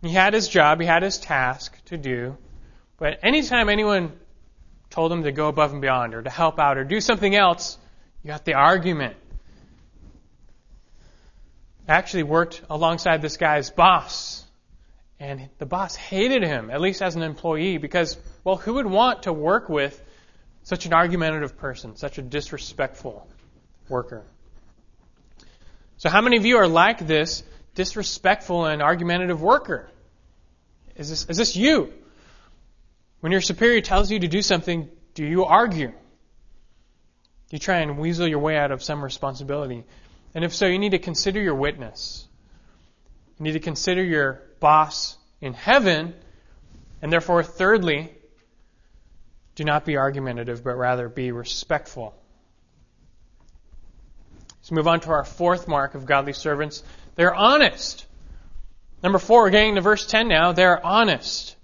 He 0.01 0.09
had 0.09 0.33
his 0.33 0.47
job, 0.47 0.79
he 0.79 0.87
had 0.87 1.03
his 1.03 1.17
task 1.17 1.77
to 1.85 1.97
do, 1.97 2.37
but 2.97 3.19
anytime 3.23 3.69
anyone 3.69 4.11
told 4.93 5.11
him 5.11 5.23
to 5.23 5.31
go 5.31 5.47
above 5.47 5.71
and 5.71 5.81
beyond 5.81 6.13
or 6.13 6.21
to 6.21 6.29
help 6.29 6.59
out 6.59 6.77
or 6.77 6.83
do 6.83 7.01
something 7.01 7.35
else, 7.35 7.79
you 8.23 8.27
got 8.27 8.45
the 8.45 8.53
argument. 8.53 9.15
I 11.87 11.93
actually 11.93 12.23
worked 12.23 12.61
alongside 12.69 13.21
this 13.21 13.37
guy's 13.37 13.71
boss 13.71 14.45
and 15.19 15.49
the 15.57 15.65
boss 15.65 15.95
hated 15.95 16.43
him, 16.43 16.69
at 16.69 16.79
least 16.79 17.01
as 17.01 17.15
an 17.15 17.23
employee, 17.23 17.79
because, 17.79 18.17
well, 18.43 18.55
who 18.55 18.75
would 18.75 18.85
want 18.85 19.23
to 19.23 19.33
work 19.33 19.67
with 19.67 19.99
such 20.61 20.85
an 20.85 20.93
argumentative 20.93 21.57
person, 21.57 21.95
such 21.95 22.19
a 22.19 22.21
disrespectful 22.21 23.27
worker? 23.89 24.23
So, 25.97 26.09
how 26.09 26.21
many 26.21 26.37
of 26.37 26.45
you 26.45 26.57
are 26.57 26.67
like 26.67 26.99
this 26.99 27.43
disrespectful 27.73 28.65
and 28.65 28.81
argumentative 28.81 29.41
worker? 29.41 29.89
Is 30.95 31.09
this, 31.09 31.25
is 31.29 31.37
this 31.37 31.55
you? 31.55 31.93
When 33.23 33.31
your 33.31 33.39
superior 33.39 33.79
tells 33.79 34.11
you 34.11 34.19
to 34.19 34.27
do 34.27 34.41
something, 34.41 34.89
do 35.13 35.25
you 35.25 35.45
argue? 35.45 35.87
Do 35.87 35.95
you 37.51 37.57
try 37.57 37.77
and 37.77 37.97
weasel 37.97 38.27
your 38.27 38.39
way 38.39 38.57
out 38.57 38.71
of 38.71 38.83
some 38.83 39.01
responsibility? 39.01 39.85
And 40.35 40.43
if 40.43 40.53
so, 40.53 40.65
you 40.65 40.77
need 40.77 40.91
to 40.91 40.99
consider 40.99 41.41
your 41.41 41.55
witness. 41.55 42.27
You 43.39 43.45
need 43.45 43.53
to 43.53 43.61
consider 43.61 44.03
your 44.03 44.41
boss 44.59 45.17
in 45.39 45.53
heaven. 45.53 46.15
And 47.01 47.13
therefore, 47.13 47.43
thirdly, 47.43 48.13
do 49.55 49.63
not 49.63 49.85
be 49.85 49.95
argumentative, 49.95 50.61
but 50.61 50.75
rather 50.75 51.07
be 51.07 51.31
respectful. 51.31 52.13
Let's 54.57 54.71
move 54.71 54.89
on 54.89 54.99
to 54.99 55.11
our 55.11 55.23
fourth 55.23 55.69
mark 55.69 55.95
of 55.95 56.05
godly 56.05 56.33
servants. 56.33 56.83
They're 57.15 57.33
honest. 57.33 58.05
Number 59.01 59.17
four, 59.17 59.43
we're 59.43 59.51
getting 59.51 59.75
to 59.75 59.81
verse 59.81 60.05
10 60.05 60.27
now. 60.27 60.51
They're 60.51 60.85
honest. 60.85 61.55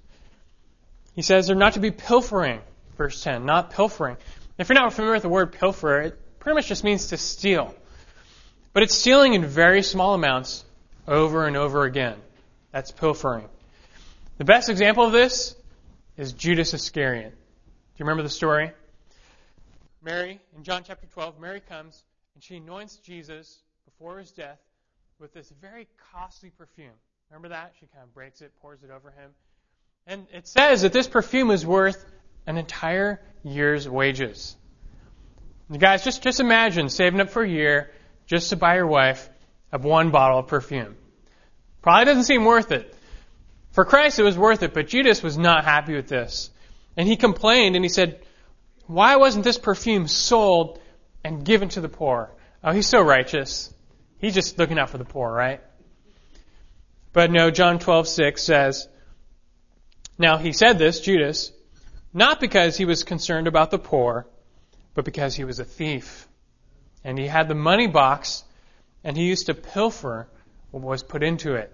He 1.15 1.21
says 1.21 1.47
they're 1.47 1.55
not 1.55 1.73
to 1.73 1.79
be 1.79 1.91
pilfering. 1.91 2.61
Verse 2.97 3.23
10, 3.23 3.45
not 3.45 3.71
pilfering. 3.71 4.17
If 4.57 4.67
you're 4.69 4.79
not 4.79 4.91
familiar 4.93 5.13
with 5.13 5.23
the 5.23 5.29
word 5.29 5.53
pilfer, 5.53 6.01
it 6.01 6.39
pretty 6.39 6.55
much 6.55 6.67
just 6.67 6.83
means 6.83 7.07
to 7.07 7.17
steal. 7.17 7.73
But 8.73 8.83
it's 8.83 8.95
stealing 8.95 9.33
in 9.33 9.45
very 9.45 9.83
small 9.83 10.13
amounts 10.13 10.65
over 11.07 11.47
and 11.47 11.55
over 11.55 11.85
again. 11.85 12.17
That's 12.71 12.91
pilfering. 12.91 13.47
The 14.37 14.45
best 14.45 14.69
example 14.69 15.05
of 15.05 15.11
this 15.11 15.55
is 16.17 16.33
Judas 16.33 16.73
Iscariot. 16.73 17.31
Do 17.31 17.35
you 17.97 18.05
remember 18.05 18.23
the 18.23 18.29
story? 18.29 18.71
Mary, 20.01 20.39
in 20.55 20.63
John 20.63 20.83
chapter 20.85 21.07
12, 21.07 21.39
Mary 21.39 21.61
comes 21.61 22.03
and 22.35 22.43
she 22.43 22.57
anoints 22.57 22.97
Jesus 22.97 23.59
before 23.85 24.19
his 24.19 24.31
death 24.31 24.59
with 25.19 25.33
this 25.33 25.51
very 25.61 25.87
costly 26.13 26.49
perfume. 26.51 26.93
Remember 27.29 27.49
that? 27.49 27.73
She 27.79 27.85
kind 27.87 28.03
of 28.03 28.13
breaks 28.13 28.41
it, 28.41 28.51
pours 28.61 28.83
it 28.83 28.91
over 28.91 29.11
him. 29.11 29.31
And 30.07 30.25
it 30.33 30.47
says 30.47 30.81
that 30.81 30.93
this 30.93 31.07
perfume 31.07 31.51
is 31.51 31.65
worth 31.65 32.03
an 32.47 32.57
entire 32.57 33.21
year's 33.43 33.87
wages. 33.87 34.55
You 35.69 35.77
guys, 35.77 36.03
just, 36.03 36.23
just 36.23 36.39
imagine 36.39 36.89
saving 36.89 37.21
up 37.21 37.29
for 37.29 37.43
a 37.43 37.49
year 37.49 37.91
just 38.25 38.49
to 38.49 38.55
buy 38.55 38.75
your 38.75 38.87
wife 38.87 39.29
a 39.71 39.77
one 39.77 40.09
bottle 40.09 40.39
of 40.39 40.47
perfume. 40.47 40.95
Probably 41.81 42.05
doesn't 42.05 42.23
seem 42.23 42.43
worth 42.43 42.71
it. 42.71 42.95
For 43.71 43.85
Christ, 43.85 44.19
it 44.19 44.23
was 44.23 44.37
worth 44.37 44.63
it, 44.63 44.73
but 44.73 44.87
Judas 44.87 45.21
was 45.21 45.37
not 45.37 45.63
happy 45.63 45.95
with 45.95 46.07
this. 46.07 46.49
And 46.97 47.07
he 47.07 47.15
complained 47.15 47.75
and 47.75 47.85
he 47.85 47.89
said, 47.89 48.19
Why 48.87 49.17
wasn't 49.17 49.43
this 49.43 49.57
perfume 49.57 50.07
sold 50.07 50.79
and 51.23 51.45
given 51.45 51.69
to 51.69 51.81
the 51.81 51.89
poor? 51.89 52.31
Oh, 52.63 52.71
he's 52.71 52.87
so 52.87 53.01
righteous. 53.01 53.73
He's 54.17 54.33
just 54.33 54.57
looking 54.57 54.79
out 54.79 54.89
for 54.89 54.97
the 54.97 55.05
poor, 55.05 55.31
right? 55.31 55.61
But 57.13 57.31
no, 57.31 57.51
John 57.51 57.79
12:6 57.79 58.39
says, 58.39 58.87
Now 60.19 60.37
he 60.37 60.51
said 60.51 60.77
this, 60.77 60.99
Judas, 60.99 61.51
not 62.13 62.41
because 62.41 62.75
he 62.75 62.83
was 62.83 63.03
concerned 63.03 63.47
about 63.47 63.71
the 63.71 63.79
poor, 63.79 64.27
but 64.93 65.05
because 65.05 65.33
he 65.33 65.45
was 65.45 65.59
a 65.59 65.65
thief. 65.65 66.27
And 67.05 67.17
he 67.17 67.25
had 67.25 67.47
the 67.47 67.55
money 67.55 67.87
box, 67.87 68.43
and 69.01 69.15
he 69.15 69.23
used 69.23 69.45
to 69.45 69.53
pilfer 69.53 70.27
what 70.71 70.83
was 70.83 71.03
put 71.03 71.23
into 71.23 71.55
it. 71.55 71.71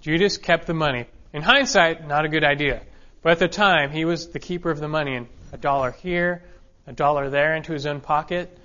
Judas 0.00 0.36
kept 0.36 0.66
the 0.66 0.74
money. 0.74 1.06
In 1.32 1.42
hindsight, 1.42 2.06
not 2.06 2.24
a 2.24 2.28
good 2.28 2.44
idea. 2.44 2.82
But 3.22 3.32
at 3.32 3.38
the 3.38 3.48
time, 3.48 3.92
he 3.92 4.04
was 4.04 4.28
the 4.28 4.40
keeper 4.40 4.70
of 4.70 4.80
the 4.80 4.88
money, 4.88 5.14
and 5.14 5.28
a 5.52 5.56
dollar 5.56 5.92
here, 5.92 6.42
a 6.88 6.92
dollar 6.92 7.30
there 7.30 7.54
into 7.54 7.72
his 7.72 7.86
own 7.86 8.00
pocket, 8.00 8.58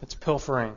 that's 0.00 0.16
pilfering. 0.16 0.76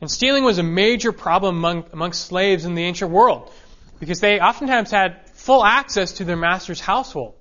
And 0.00 0.10
stealing 0.10 0.44
was 0.44 0.56
a 0.56 0.62
major 0.62 1.12
problem 1.12 1.58
among, 1.58 1.84
among 1.92 2.14
slaves 2.14 2.64
in 2.64 2.74
the 2.74 2.84
ancient 2.84 3.10
world 3.10 3.52
because 4.00 4.20
they 4.20 4.40
oftentimes 4.40 4.90
had 4.90 5.20
full 5.40 5.64
access 5.64 6.12
to 6.12 6.24
their 6.24 6.36
master's 6.36 6.80
household. 6.80 7.34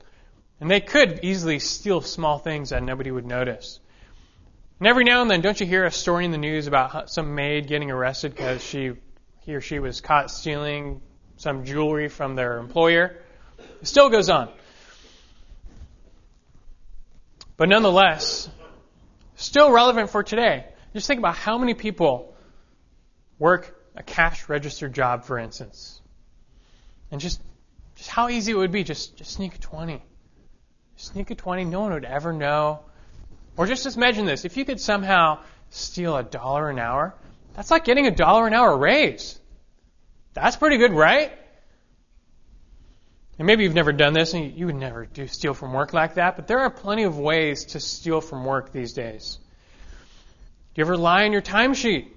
And 0.62 0.72
they 0.72 0.80
could 0.80 1.20
easily 1.24 1.60
steal 1.60 2.02
small 2.02 2.40
things 2.40 2.70
that 2.70 2.82
nobody 2.82 3.12
would 3.12 3.26
notice. 3.26 3.80
And 4.80 4.88
every 4.88 5.04
now 5.04 5.22
and 5.22 5.30
then, 5.30 5.42
don't 5.42 5.60
you 5.60 5.66
hear 5.66 5.84
a 5.86 5.92
story 5.92 6.24
in 6.24 6.32
the 6.32 6.38
news 6.38 6.68
about 6.68 7.10
some 7.10 7.36
maid 7.36 7.68
getting 7.68 7.92
arrested 7.92 8.32
because 8.32 8.64
she, 8.64 8.94
he 9.42 9.54
or 9.54 9.60
she 9.60 9.80
was 9.80 10.00
caught 10.00 10.32
stealing 10.32 11.02
some 11.36 11.66
jewelry 11.66 12.08
from 12.08 12.36
their 12.36 12.58
employer? 12.58 13.18
It 13.82 13.88
still 13.88 14.10
goes 14.10 14.30
on. 14.30 14.50
But 17.58 17.68
nonetheless, 17.68 18.50
still 19.36 19.72
relevant 19.72 20.10
for 20.10 20.24
today. 20.24 20.66
Just 20.94 21.08
think 21.08 21.20
about 21.20 21.36
how 21.36 21.58
many 21.58 21.74
people 21.74 22.34
work 23.38 23.78
a 23.96 24.04
cash 24.04 24.48
register 24.48 24.88
job, 24.88 25.26
for 25.26 25.38
instance. 25.38 26.02
And 27.12 27.20
just, 27.20 27.42
just 28.00 28.10
how 28.10 28.30
easy 28.30 28.54
it 28.54 28.56
would 28.56 28.72
be, 28.72 28.86
just, 28.86 29.18
just 29.18 29.32
sneak 29.32 29.56
a 29.56 29.58
20. 29.58 30.02
Sneak 30.96 31.32
a 31.32 31.36
20, 31.36 31.66
no 31.66 31.82
one 31.82 31.92
would 31.92 32.06
ever 32.06 32.32
know. 32.32 32.80
Or 33.58 33.66
just 33.66 33.86
imagine 33.98 34.26
this, 34.26 34.46
if 34.46 34.56
you 34.56 34.64
could 34.64 34.80
somehow 34.80 35.40
steal 35.70 36.16
a 36.16 36.24
dollar 36.24 36.70
an 36.70 36.80
hour, 36.80 37.14
that's 37.56 37.72
like 37.72 37.84
getting 37.84 38.08
a 38.08 38.12
dollar 38.12 38.48
an 38.48 38.54
hour 38.54 38.78
raise. 38.78 39.38
That's 40.34 40.56
pretty 40.56 40.78
good, 40.78 40.94
right? 40.94 41.34
And 43.38 43.46
maybe 43.46 43.64
you've 43.64 43.76
never 43.76 43.92
done 43.92 44.14
this 44.14 44.34
and 44.34 44.54
you 44.54 44.68
would 44.68 44.76
never 44.76 45.06
do 45.06 45.28
steal 45.28 45.54
from 45.54 45.74
work 45.74 45.92
like 45.92 46.14
that, 46.14 46.38
but 46.38 46.48
there 46.48 46.60
are 46.60 46.70
plenty 46.70 47.04
of 47.04 47.20
ways 47.20 47.66
to 47.66 47.82
steal 47.82 48.22
from 48.22 48.46
work 48.46 48.72
these 48.72 48.94
days. 48.94 49.40
Do 50.74 50.80
you 50.80 50.86
ever 50.86 50.96
lie 50.96 51.26
on 51.26 51.34
your 51.34 51.42
timesheet? 51.42 52.08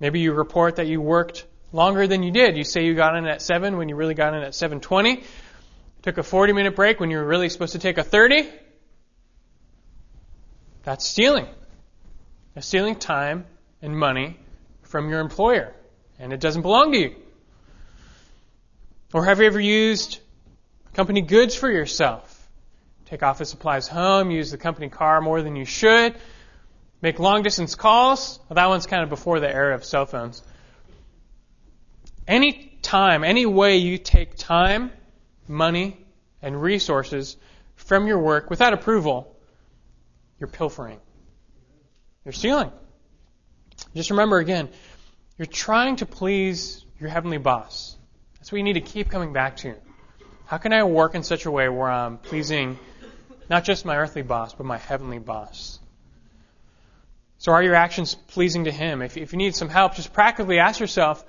Maybe 0.00 0.18
you 0.18 0.32
report 0.32 0.76
that 0.76 0.88
you 0.88 1.00
worked 1.00 1.46
longer 1.72 2.06
than 2.06 2.22
you 2.22 2.30
did. 2.30 2.56
You 2.56 2.64
say 2.64 2.84
you 2.84 2.94
got 2.94 3.16
in 3.16 3.26
at 3.26 3.42
7 3.42 3.76
when 3.76 3.88
you 3.88 3.96
really 3.96 4.14
got 4.14 4.34
in 4.34 4.42
at 4.42 4.54
7:20. 4.54 5.24
Took 6.02 6.18
a 6.18 6.22
40 6.22 6.52
minute 6.52 6.76
break 6.76 6.98
when 6.98 7.10
you 7.10 7.18
were 7.18 7.24
really 7.24 7.48
supposed 7.48 7.72
to 7.72 7.78
take 7.78 7.98
a 7.98 8.04
30. 8.04 8.48
That's 10.82 11.06
stealing. 11.06 11.46
That's 12.54 12.66
stealing 12.66 12.96
time 12.96 13.46
and 13.82 13.96
money 13.96 14.38
from 14.82 15.08
your 15.10 15.20
employer, 15.20 15.74
and 16.18 16.32
it 16.32 16.40
doesn't 16.40 16.62
belong 16.62 16.92
to 16.92 16.98
you. 16.98 17.16
Or 19.12 19.24
have 19.24 19.40
you 19.40 19.46
ever 19.46 19.60
used 19.60 20.18
company 20.94 21.20
goods 21.20 21.54
for 21.54 21.70
yourself? 21.70 22.36
Take 23.06 23.22
office 23.22 23.50
supplies 23.50 23.88
home, 23.88 24.30
use 24.30 24.50
the 24.50 24.58
company 24.58 24.88
car 24.88 25.20
more 25.20 25.42
than 25.42 25.56
you 25.56 25.64
should, 25.64 26.14
Make 27.02 27.18
long 27.18 27.42
distance 27.42 27.74
calls. 27.74 28.38
Well, 28.48 28.56
that 28.56 28.68
one's 28.68 28.86
kind 28.86 29.02
of 29.02 29.08
before 29.08 29.40
the 29.40 29.48
era 29.48 29.74
of 29.74 29.84
cell 29.84 30.04
phones. 30.04 30.42
Any 32.30 32.78
time, 32.80 33.24
any 33.24 33.44
way 33.44 33.78
you 33.78 33.98
take 33.98 34.36
time, 34.36 34.92
money, 35.48 35.96
and 36.40 36.62
resources 36.62 37.36
from 37.74 38.06
your 38.06 38.20
work 38.20 38.50
without 38.50 38.72
approval, 38.72 39.36
you're 40.38 40.46
pilfering. 40.46 41.00
You're 42.24 42.30
stealing. 42.30 42.70
Just 43.96 44.10
remember 44.10 44.38
again, 44.38 44.68
you're 45.38 45.46
trying 45.46 45.96
to 45.96 46.06
please 46.06 46.84
your 47.00 47.08
heavenly 47.08 47.38
boss. 47.38 47.96
That's 48.34 48.52
what 48.52 48.58
you 48.58 48.64
need 48.64 48.74
to 48.74 48.80
keep 48.80 49.10
coming 49.10 49.32
back 49.32 49.56
to. 49.58 49.74
How 50.46 50.58
can 50.58 50.72
I 50.72 50.84
work 50.84 51.16
in 51.16 51.24
such 51.24 51.46
a 51.46 51.50
way 51.50 51.68
where 51.68 51.90
I'm 51.90 52.16
pleasing 52.16 52.78
not 53.48 53.64
just 53.64 53.84
my 53.84 53.96
earthly 53.96 54.22
boss, 54.22 54.54
but 54.54 54.66
my 54.66 54.78
heavenly 54.78 55.18
boss? 55.18 55.80
So 57.38 57.50
are 57.50 57.62
your 57.62 57.74
actions 57.74 58.14
pleasing 58.14 58.66
to 58.66 58.70
Him? 58.70 59.02
If, 59.02 59.16
if 59.16 59.32
you 59.32 59.38
need 59.38 59.56
some 59.56 59.68
help, 59.68 59.96
just 59.96 60.12
practically 60.12 60.60
ask 60.60 60.78
yourself, 60.78 61.24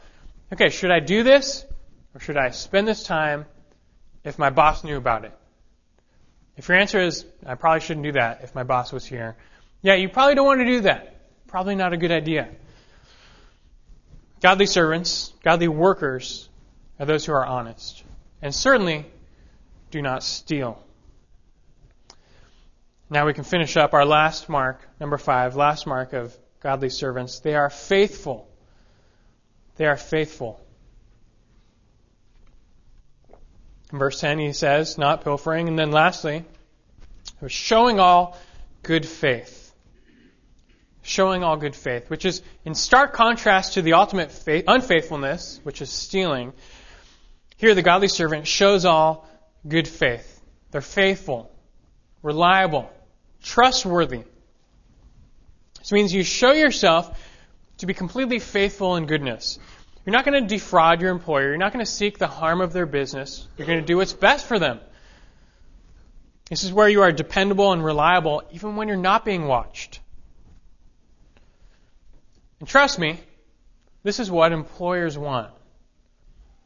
okay, 0.52 0.70
should 0.70 0.92
I 0.92 1.00
do 1.00 1.24
this? 1.24 1.66
Or 2.14 2.20
should 2.20 2.38
I 2.38 2.50
spend 2.50 2.88
this 2.88 3.04
time 3.04 3.46
if 4.24 4.38
my 4.38 4.50
boss 4.50 4.84
knew 4.84 4.98
about 4.98 5.26
it? 5.26 5.38
If 6.58 6.68
your 6.68 6.78
answer 6.78 7.00
is, 7.00 7.26
I 7.46 7.56
probably 7.56 7.80
shouldn't 7.80 8.04
do 8.04 8.12
that 8.14 8.42
if 8.44 8.54
my 8.54 8.64
boss 8.64 8.92
was 8.92 9.06
here, 9.06 9.38
yeah, 9.82 9.96
you 9.96 10.10
probably 10.10 10.36
don't 10.36 10.46
want 10.46 10.60
to 10.60 10.66
do 10.66 10.82
that. 10.82 11.16
Probably 11.48 11.76
not 11.76 11.94
a 11.94 11.98
good 11.98 12.12
idea. 12.12 12.50
Godly 14.42 14.66
servants, 14.66 15.34
godly 15.44 15.68
workers 15.68 16.50
are 17.00 17.06
those 17.06 17.26
who 17.26 17.34
are 17.34 17.46
honest. 17.46 18.04
And 18.42 18.54
certainly 18.54 19.06
do 19.90 20.02
not 20.02 20.24
steal. 20.24 20.84
Now 23.10 23.26
we 23.26 23.34
can 23.34 23.44
finish 23.44 23.76
up 23.78 23.94
our 23.94 24.06
last 24.06 24.50
mark, 24.50 24.88
number 25.00 25.18
five, 25.18 25.56
last 25.56 25.86
mark 25.86 26.14
of 26.14 26.36
godly 26.62 26.90
servants. 26.90 27.40
They 27.40 27.56
are 27.56 27.70
faithful. 27.70 28.48
They 29.78 29.86
are 29.86 29.98
faithful. 29.98 30.60
In 33.92 34.00
verse 34.00 34.20
10, 34.20 34.40
he 34.40 34.54
says, 34.54 34.98
not 34.98 35.24
pilfering. 35.24 35.68
And 35.68 35.78
then 35.78 35.92
lastly, 35.92 36.46
showing 37.48 38.00
all 38.00 38.38
good 38.84 39.06
faith. 39.06 39.74
Showing 41.04 41.44
all 41.44 41.58
good 41.58 41.76
faith, 41.76 42.10
which 42.10 42.26
is 42.26 42.42
in 42.64 42.76
stark 42.76 43.14
contrast 43.14 43.74
to 43.74 43.82
the 43.82 43.94
ultimate 43.94 44.32
faith, 44.32 44.66
unfaithfulness, 44.68 45.60
which 45.64 45.82
is 45.82 45.90
stealing. 45.90 46.54
Here, 47.58 47.74
the 47.74 47.82
godly 47.82 48.08
servant 48.08 48.48
shows 48.48 48.86
all 48.86 49.28
good 49.68 49.88
faith. 49.88 50.40
They're 50.70 50.82
faithful, 50.82 51.52
reliable, 52.22 52.90
trustworthy. 53.42 54.24
This 55.80 55.92
means 55.92 56.14
you 56.14 56.24
show 56.24 56.52
yourself 56.52 57.18
to 57.82 57.88
be 57.88 57.94
completely 57.94 58.40
faithful 58.40 58.96
in 58.96 59.06
goodness. 59.06 59.60
You're 60.06 60.14
not 60.14 60.26
going 60.26 60.42
to 60.42 60.48
defraud 60.48 61.02
your 61.02 61.12
employer. 61.12 61.50
You're 61.50 61.58
not 61.58 61.74
going 61.74 61.86
to 61.86 61.92
seek 61.92 62.18
the 62.18 62.28
harm 62.28 62.62
of 62.62 62.74
their 62.74 62.86
business. 62.86 63.48
You're 63.58 63.68
going 63.68 63.80
to 63.80 63.86
do 63.86 63.98
what's 63.98 64.14
best 64.14 64.46
for 64.46 64.58
them. 64.58 64.80
This 66.50 66.64
is 66.64 66.72
where 66.74 66.90
you 66.90 67.02
are 67.02 67.12
dependable 67.12 67.72
and 67.72 67.84
reliable 67.84 68.44
even 68.52 68.76
when 68.76 68.88
you're 68.88 68.98
not 68.98 69.26
being 69.26 69.48
watched. 69.48 70.00
And 72.60 72.68
trust 72.68 73.00
me, 73.00 73.20
this 74.04 74.20
is 74.20 74.30
what 74.30 74.52
employers 74.52 75.18
want. 75.18 75.52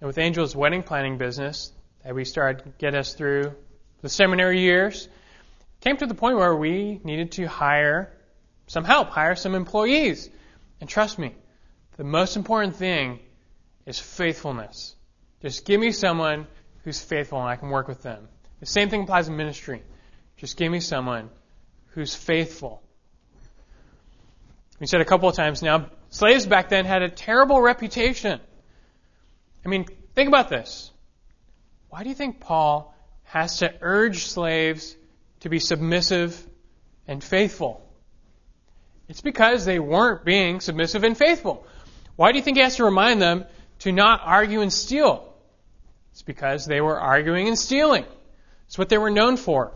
And 0.01 0.07
with 0.07 0.18
Angel's 0.18 0.55
wedding 0.55 0.84
planning 0.84 1.18
business 1.18 1.72
that 2.03 2.13
we 2.13 2.26
started 2.26 2.63
to 2.63 2.70
get 2.78 2.93
us 2.93 3.13
through 3.13 3.53
the 4.01 4.09
seminary 4.09 4.59
years, 4.61 5.07
came 5.80 5.97
to 5.97 6.05
the 6.07 6.16
point 6.16 6.38
where 6.38 6.55
we 6.55 6.99
needed 7.03 7.34
to 7.34 7.45
hire 7.45 8.11
some 8.68 8.84
help, 8.84 9.09
hire 9.09 9.36
some 9.36 9.55
employees. 9.55 10.30
And 10.82 10.89
trust 10.89 11.17
me, 11.17 11.34
the 11.97 12.03
most 12.03 12.36
important 12.36 12.76
thing 12.76 13.19
is 13.86 13.99
faithfulness. 13.99 14.95
Just 15.41 15.65
give 15.65 15.80
me 15.80 15.91
someone 15.91 16.47
who's 16.84 17.01
faithful 17.01 17.39
and 17.39 17.47
I 17.47 17.55
can 17.55 17.69
work 17.69 17.88
with 17.88 18.01
them. 18.01 18.28
The 18.59 18.65
same 18.65 18.89
thing 18.89 19.03
applies 19.03 19.28
in 19.28 19.38
ministry. 19.38 19.84
Just 20.38 20.57
give 20.57 20.71
me 20.71 20.80
someone 20.80 21.30
who's 21.89 22.15
faithful. 22.15 22.82
We 24.80 24.88
said 24.88 25.01
a 25.01 25.05
couple 25.05 25.30
of 25.30 25.36
times 25.36 25.61
now, 25.61 25.89
slaves 26.09 26.45
back 26.45 26.69
then 26.69 26.86
had 26.86 27.01
a 27.01 27.09
terrible 27.09 27.61
reputation. 27.61 28.39
I 29.63 29.69
mean, 29.69 29.86
think 30.13 30.28
about 30.28 30.49
this. 30.49 30.91
Why 31.89 32.03
do 32.03 32.09
you 32.09 32.15
think 32.15 32.41
Paul 32.41 32.93
has 33.26 33.57
to 33.59 33.73
urge 33.82 34.26
slaves 34.26 34.95
to 35.41 35.49
be 35.49 35.59
submissive 35.59 36.47
and 37.07 37.23
faithful. 37.23 37.84
It's 39.08 39.22
because 39.22 39.66
they 39.66 39.80
weren't 39.80 40.26
being 40.26 40.60
submissive 40.60 41.03
and 41.03 41.18
faithful. 41.18 41.66
Why 42.16 42.32
do 42.32 42.38
you 42.38 42.43
think 42.43 42.58
he 42.58 42.64
has 42.64 42.78
to 42.78 42.86
remind 42.86 43.22
them 43.22 43.45
to 43.80 43.91
not 43.91 44.22
argue 44.24 44.62
and 44.62 44.72
steal? 44.72 45.32
It's 46.12 46.24
because 46.24 46.66
they 46.66 46.82
were 46.82 46.99
arguing 46.99 47.47
and 47.47 47.60
stealing. 47.60 48.06
It's 48.68 48.78
what 48.78 48.89
they 48.89 48.97
were 48.97 49.12
known 49.12 49.38
for. 49.38 49.74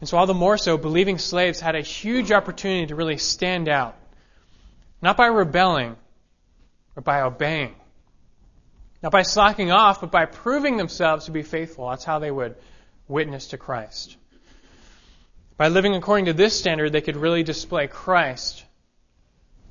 And 0.00 0.08
so 0.08 0.18
all 0.18 0.26
the 0.26 0.34
more 0.34 0.58
so, 0.58 0.76
believing 0.76 1.18
slaves 1.18 1.60
had 1.60 1.74
a 1.74 1.80
huge 1.80 2.30
opportunity 2.30 2.86
to 2.86 2.94
really 2.94 3.16
stand 3.16 3.68
out. 3.68 3.96
Not 5.00 5.16
by 5.16 5.26
rebelling, 5.26 5.96
but 6.94 7.04
by 7.04 7.22
obeying. 7.22 7.74
Not 9.02 9.12
by 9.12 9.22
slacking 9.22 9.70
off, 9.70 10.00
but 10.00 10.10
by 10.10 10.26
proving 10.26 10.76
themselves 10.76 11.26
to 11.26 11.30
be 11.30 11.42
faithful. 11.42 11.88
That's 11.88 12.04
how 12.04 12.18
they 12.18 12.30
would 12.30 12.56
witness 13.08 13.48
to 13.48 13.58
Christ. 13.58 14.16
By 15.56 15.68
living 15.68 15.94
according 15.94 16.26
to 16.26 16.32
this 16.32 16.58
standard, 16.58 16.90
they 16.90 17.00
could 17.00 17.16
really 17.16 17.42
display 17.42 17.86
Christ 17.86 18.64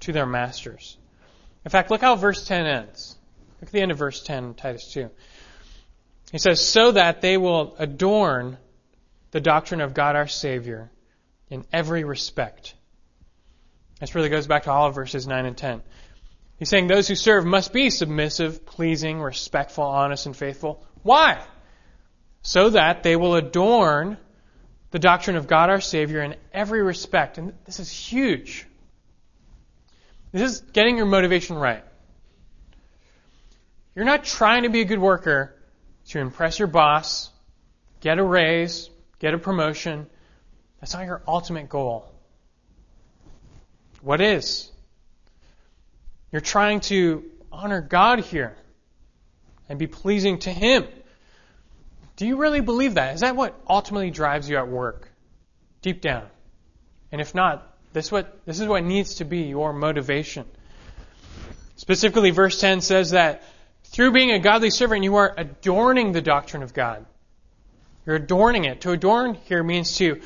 to 0.02 0.14
their 0.14 0.26
masters. 0.26 0.98
In 1.66 1.72
fact, 1.72 1.92
look 1.92 2.02
how 2.02 2.16
verse 2.16 2.46
10 2.46 2.66
ends. 2.66 3.18
Look 3.60 3.70
at 3.70 3.74
the 3.74 3.82
end 3.82 3.92
of 3.92 3.98
verse 3.98 4.22
10, 4.24 4.54
Titus 4.56 4.92
2. 4.94 5.10
He 6.32 6.38
says, 6.38 6.66
So 6.66 6.92
that 6.92 7.22
they 7.22 7.38
will 7.38 7.76
adorn 7.80 8.58
the 9.32 9.42
doctrine 9.42 9.82
of 9.82 9.94
God 9.94 10.16
our 10.16 10.28
Savior 10.28 10.92
in 11.50 11.66
every 11.72 12.04
respect. 12.04 12.76
This 14.00 14.16
really 14.16 14.30
goes 14.30 14.48
back 14.48 14.64
to 14.64 14.72
all 14.72 14.88
of 14.88 14.96
verses 14.96 15.28
9 15.28 15.46
and 15.46 15.58
10. 15.58 15.82
He's 16.60 16.70
saying 16.70 16.88
those 16.88 17.08
who 17.08 17.16
serve 17.16 17.46
must 17.46 17.74
be 17.74 17.90
submissive, 17.90 18.66
pleasing, 18.66 19.22
respectful, 19.22 19.84
honest, 19.84 20.26
and 20.26 20.36
faithful. 20.36 20.86
Why? 21.02 21.44
So 22.42 22.70
that 22.72 23.04
they 23.04 23.16
will 23.16 23.36
adorn 23.36 24.18
the 24.94 25.00
doctrine 25.00 25.36
of 25.38 25.48
God 25.48 25.72
our 25.72 25.82
Savior 25.82 26.22
in 26.22 26.36
every 26.54 26.84
respect. 26.84 27.39
And 27.39 27.54
this 27.66 27.80
is 27.80 27.89
huge. 27.89 28.68
This 30.32 30.44
is 30.44 30.62
getting 30.62 30.98
your 30.98 31.08
motivation 31.08 31.56
right. 31.56 31.84
You're 33.96 34.06
not 34.06 34.24
trying 34.24 34.64
to 34.64 34.70
be 34.70 34.82
a 34.82 34.86
good 34.86 35.00
worker 35.00 35.56
to 36.10 36.20
impress 36.20 36.60
your 36.60 36.68
boss, 36.68 37.32
get 38.02 38.20
a 38.20 38.24
raise, 38.24 38.91
get 39.18 39.34
a 39.34 39.39
promotion. 39.39 40.06
That's 40.80 40.94
not 40.94 41.08
your 41.08 41.24
ultimate 41.28 41.70
goal. 41.70 42.08
What 44.02 44.22
is? 44.22 44.72
You're 46.32 46.41
trying 46.41 46.82
to 46.82 47.24
honor 47.52 47.82
God 47.82 48.20
here 48.20 48.56
and 49.68 49.80
be 49.80 49.88
pleasing 49.88 50.38
to 50.39 50.52
Him. 50.52 50.86
Do 52.16 52.28
you 52.28 52.38
really 52.38 52.61
believe 52.61 52.95
that? 52.95 53.16
Is 53.16 53.22
that 53.22 53.36
what 53.36 53.59
ultimately 53.68 54.11
drives 54.11 54.49
you 54.49 54.57
at 54.57 54.68
work? 54.68 55.09
Deep 55.82 56.01
down. 56.01 56.28
And 57.11 57.20
if 57.20 57.34
not, 57.34 57.76
this, 57.93 58.11
what, 58.11 58.45
this 58.45 58.59
is 58.59 58.68
what 58.68 58.84
needs 58.84 59.16
to 59.16 59.26
be 59.26 59.43
your 59.43 59.74
motivation. 59.74 60.45
Specifically, 61.76 62.32
verse 62.32 62.59
10 62.59 62.82
says 62.82 63.11
that 63.11 63.43
through 63.86 64.11
being 64.11 64.32
a 64.32 64.39
godly 64.39 64.70
servant, 64.70 65.03
you 65.03 65.16
are 65.16 65.34
adorning 65.38 66.11
the 66.11 66.22
doctrine 66.22 66.64
of 66.64 66.74
God. 66.74 67.05
You're 68.05 68.16
adorning 68.16 68.66
it. 68.66 68.82
To 68.82 68.91
adorn 68.91 69.36
here 69.45 69.64
means 69.64 69.97
to 69.97 70.22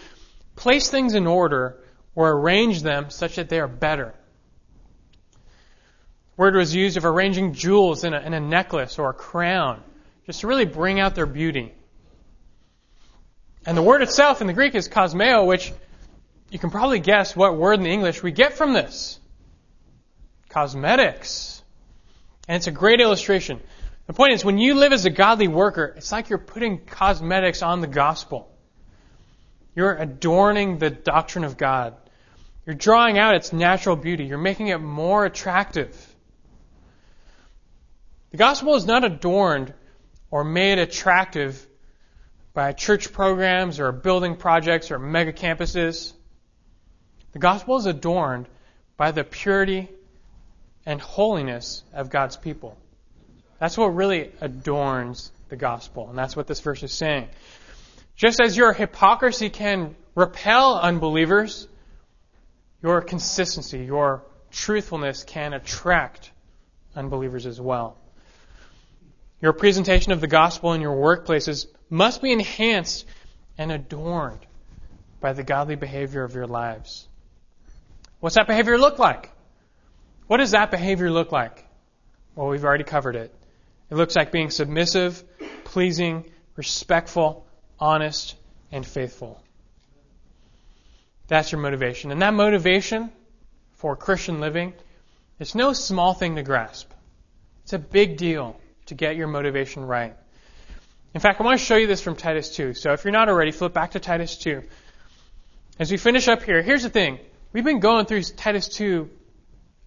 place 0.56 0.90
things 0.90 1.14
in 1.14 1.28
order 1.28 1.78
or 2.16 2.32
arrange 2.32 2.82
them 2.82 3.10
such 3.10 3.36
that 3.36 3.50
they 3.50 3.60
are 3.60 3.68
better. 3.68 4.14
The 5.32 6.42
word 6.42 6.56
was 6.56 6.76
used 6.76 6.98
of 6.98 7.06
arranging 7.06 7.54
jewels 7.54 8.04
in 8.04 8.14
a, 8.14 8.20
in 8.20 8.34
a 8.34 8.40
necklace 8.40 8.98
or 8.98 9.10
a 9.10 9.14
crown, 9.14 9.84
just 10.28 10.42
to 10.42 10.48
really 10.48 10.66
bring 10.66 11.00
out 11.00 11.16
their 11.16 11.26
beauty. 11.26 11.74
And 13.66 13.76
the 13.76 13.82
word 13.82 14.02
itself 14.02 14.42
in 14.42 14.48
the 14.48 14.54
Greek 14.54 14.76
is 14.76 14.88
kosmeo, 14.88 15.48
which 15.48 15.74
you 16.52 16.60
can 16.60 16.70
probably 16.70 17.00
guess 17.00 17.36
what 17.36 17.58
word 17.58 17.74
in 17.76 17.84
the 17.84 17.90
English 17.90 18.22
we 18.22 18.32
get 18.32 18.54
from 18.54 18.74
this. 18.74 19.20
Cosmetics. 20.50 21.64
And 22.48 22.58
it's 22.58 22.68
a 22.68 22.72
great 22.72 23.02
illustration. 23.02 23.62
The 24.06 24.14
point 24.14 24.34
is, 24.34 24.46
when 24.46 24.58
you 24.58 24.76
live 24.76 24.94
as 24.94 25.06
a 25.06 25.10
godly 25.10 25.48
worker, 25.48 25.94
it's 25.98 26.12
like 26.12 26.30
you're 26.30 26.40
putting 26.40 26.86
cosmetics 26.86 27.62
on 27.62 27.82
the 27.82 27.88
gospel. 27.88 28.50
You're 29.76 29.96
adorning 29.96 30.78
the 30.78 30.90
doctrine 30.90 31.44
of 31.44 31.58
God. 31.58 31.96
You're 32.66 32.76
drawing 32.76 33.18
out 33.18 33.36
its 33.36 33.54
natural 33.54 33.96
beauty. 33.96 34.26
You're 34.26 34.38
making 34.38 34.68
it 34.68 34.80
more 34.80 35.26
attractive. 35.26 36.16
The 38.32 38.38
gospel 38.38 38.76
is 38.76 38.86
not 38.86 39.04
adorned 39.04 39.74
or 40.32 40.44
made 40.44 40.80
attractive 40.80 41.66
by 42.54 42.74
church 42.74 43.14
programs 43.14 43.80
or 43.80 43.92
building 43.92 44.36
projects 44.36 44.92
or 44.92 45.00
mega 45.00 45.32
campuses. 45.32 46.14
The 47.34 47.40
gospel 47.40 47.78
is 47.78 47.86
adorned 47.86 48.48
by 48.98 49.12
the 49.12 49.24
purity 49.24 49.90
and 50.86 51.00
holiness 51.00 51.84
of 51.94 52.10
God's 52.10 52.36
people. 52.36 52.78
That's 53.60 53.78
what 53.78 53.96
really 53.96 54.32
adorns 54.42 55.32
the 55.50 55.56
gospel, 55.56 56.10
and 56.10 56.18
that's 56.18 56.36
what 56.36 56.48
this 56.48 56.60
verse 56.62 56.84
is 56.84 56.92
saying. 56.92 57.28
Just 58.16 58.42
as 58.42 58.58
your 58.58 58.74
hypocrisy 58.74 59.50
can 59.50 59.96
repel 60.16 60.80
unbelievers, 60.80 61.68
your 62.82 63.02
consistency, 63.02 63.86
your 63.86 64.24
truthfulness 64.52 65.24
can 65.24 65.54
attract 65.54 66.32
unbelievers 66.96 67.46
as 67.46 67.62
well. 67.62 67.98
Your 69.42 69.54
presentation 69.54 70.12
of 70.12 70.22
the 70.22 70.28
gospel 70.28 70.74
in 70.74 70.82
your 70.82 70.96
workplaces 70.96 71.68
must 71.90 72.22
be 72.22 72.32
enhanced 72.32 73.06
and 73.58 73.72
adorned 73.72 74.46
by 75.20 75.34
the 75.34 75.44
godly 75.44 75.76
behavior 75.76 76.24
of 76.24 76.34
your 76.34 76.48
lives. 76.48 77.08
What's 78.20 78.36
that 78.36 78.48
behavior 78.48 78.78
look 78.78 78.98
like? 78.98 79.32
What 80.26 80.38
does 80.38 80.52
that 80.52 80.72
behavior 80.72 81.12
look 81.12 81.32
like? 81.32 81.66
Well, 82.36 82.48
we've 82.48 82.66
already 82.66 82.84
covered 82.84 83.16
it. 83.16 83.34
It 83.90 83.96
looks 83.96 84.16
like 84.16 84.32
being 84.32 84.50
submissive, 84.50 85.24
pleasing, 85.64 86.26
respectful, 86.56 87.46
honest, 87.80 88.36
and 88.72 88.86
faithful. 88.86 89.42
That's 91.28 91.52
your 91.52 91.62
motivation. 91.62 92.12
And 92.12 92.22
that 92.22 92.34
motivation 92.34 93.12
for 93.76 93.96
Christian 93.96 94.40
living, 94.40 94.74
it's 95.40 95.56
no 95.56 95.74
small 95.74 96.14
thing 96.14 96.36
to 96.36 96.44
grasp. 96.44 96.92
It's 97.64 97.74
a 97.74 97.80
big 97.80 98.18
deal 98.18 98.60
to 98.88 98.96
get 98.96 99.16
your 99.16 99.28
motivation 99.28 99.86
right. 99.86 100.16
In 101.14 101.22
fact, 101.22 101.40
I 101.40 101.44
want 101.44 101.60
to 101.60 101.66
show 101.66 101.78
you 101.78 101.88
this 101.88 102.02
from 102.02 102.16
Titus 102.16 102.56
2. 102.56 102.74
So 102.74 102.94
if 102.94 103.04
you're 103.04 103.12
not 103.12 103.30
already, 103.30 103.52
flip 103.52 103.74
back 103.74 103.92
to 103.92 104.00
Titus 104.00 104.38
2. 104.38 104.64
As 105.80 105.92
we 105.92 105.98
finish 105.98 106.28
up 106.28 106.44
here, 106.44 106.62
here's 106.62 106.84
the 106.84 106.90
thing. 106.90 107.20
We've 107.54 107.64
been 107.64 107.80
going 107.80 108.06
through 108.06 108.24
Titus 108.24 108.68
2 108.68 109.10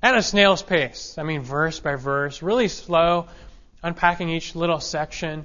at 0.02 0.16
a 0.16 0.22
snail's 0.22 0.62
pace. 0.62 1.16
I 1.18 1.22
mean, 1.22 1.42
verse 1.42 1.78
by 1.80 1.96
verse, 1.96 2.42
really 2.42 2.68
slow, 2.68 3.28
unpacking 3.82 4.30
each 4.30 4.54
little 4.54 4.80
section. 4.80 5.44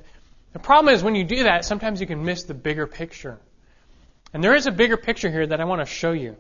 The 0.54 0.60
problem 0.60 0.94
is 0.94 1.04
when 1.04 1.16
you 1.16 1.24
do 1.24 1.44
that, 1.44 1.66
sometimes 1.66 2.00
you 2.00 2.08
can 2.08 2.24
miss 2.24 2.44
the 2.44 2.54
bigger 2.54 2.88
picture. 2.88 3.40
And 4.34 4.44
there 4.44 4.56
is 4.56 4.68
a 4.68 4.72
bigger 4.72 4.98
picture 4.98 5.30
here 5.30 5.46
that 5.48 5.60
I 5.62 5.66
want 5.66 5.82
to 5.82 5.86
show 5.86 6.12
you. 6.12 6.36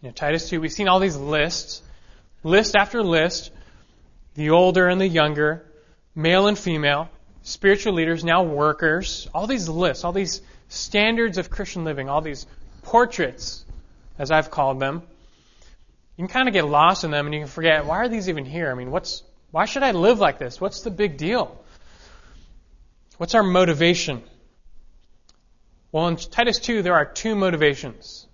You 0.00 0.08
know, 0.08 0.10
Titus 0.10 0.48
2, 0.48 0.60
we've 0.60 0.72
seen 0.72 0.88
all 0.88 1.00
these 1.00 1.16
lists, 1.16 1.82
list 2.42 2.76
after 2.76 3.02
list, 3.02 3.52
the 4.34 4.50
older 4.50 4.88
and 4.88 5.00
the 5.00 5.08
younger, 5.08 5.64
male 6.14 6.46
and 6.46 6.58
female, 6.58 7.08
spiritual 7.42 7.94
leaders, 7.94 8.24
now 8.24 8.42
workers, 8.42 9.28
all 9.34 9.46
these 9.46 9.68
lists, 9.68 10.04
all 10.04 10.12
these 10.12 10.42
standards 10.68 11.38
of 11.38 11.50
Christian 11.50 11.84
living, 11.84 12.08
all 12.08 12.20
these 12.20 12.46
portraits, 12.82 13.64
as 14.18 14.30
I've 14.30 14.50
called 14.50 14.80
them. 14.80 15.02
You 16.16 16.26
can 16.26 16.32
kind 16.32 16.48
of 16.48 16.54
get 16.54 16.66
lost 16.66 17.04
in 17.04 17.10
them 17.10 17.26
and 17.26 17.34
you 17.34 17.40
can 17.40 17.48
forget, 17.48 17.86
why 17.86 17.98
are 17.98 18.08
these 18.08 18.28
even 18.28 18.44
here? 18.44 18.70
I 18.70 18.74
mean, 18.74 18.90
what's, 18.90 19.22
why 19.50 19.64
should 19.64 19.82
I 19.82 19.92
live 19.92 20.18
like 20.18 20.38
this? 20.38 20.60
What's 20.60 20.82
the 20.82 20.90
big 20.90 21.16
deal? 21.16 21.58
What's 23.16 23.34
our 23.34 23.42
motivation? 23.42 24.22
Well, 25.90 26.08
in 26.08 26.16
Titus 26.16 26.58
2, 26.58 26.82
there 26.82 26.94
are 26.94 27.04
two 27.04 27.34
motivations 27.34 28.26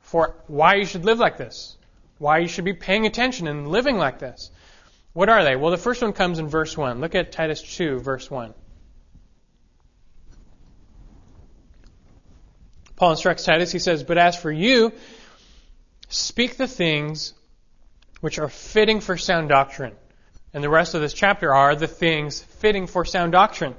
for 0.00 0.34
why 0.46 0.74
you 0.76 0.84
should 0.84 1.04
live 1.04 1.18
like 1.18 1.36
this, 1.36 1.76
why 2.18 2.38
you 2.38 2.48
should 2.48 2.64
be 2.64 2.72
paying 2.72 3.06
attention 3.06 3.48
and 3.48 3.68
living 3.68 3.96
like 3.96 4.18
this. 4.18 4.50
What 5.16 5.30
are 5.30 5.44
they? 5.44 5.56
Well, 5.56 5.70
the 5.70 5.78
first 5.78 6.02
one 6.02 6.12
comes 6.12 6.38
in 6.38 6.46
verse 6.46 6.76
1. 6.76 7.00
Look 7.00 7.14
at 7.14 7.32
Titus 7.32 7.62
2, 7.62 8.00
verse 8.00 8.30
1. 8.30 8.52
Paul 12.96 13.12
instructs 13.12 13.42
Titus, 13.42 13.72
he 13.72 13.78
says, 13.78 14.04
But 14.04 14.18
as 14.18 14.36
for 14.36 14.52
you, 14.52 14.92
speak 16.10 16.58
the 16.58 16.66
things 16.66 17.32
which 18.20 18.38
are 18.38 18.50
fitting 18.50 19.00
for 19.00 19.16
sound 19.16 19.48
doctrine. 19.48 19.94
And 20.52 20.62
the 20.62 20.68
rest 20.68 20.94
of 20.94 21.00
this 21.00 21.14
chapter 21.14 21.54
are 21.54 21.74
the 21.74 21.86
things 21.86 22.42
fitting 22.42 22.86
for 22.86 23.06
sound 23.06 23.32
doctrine. 23.32 23.74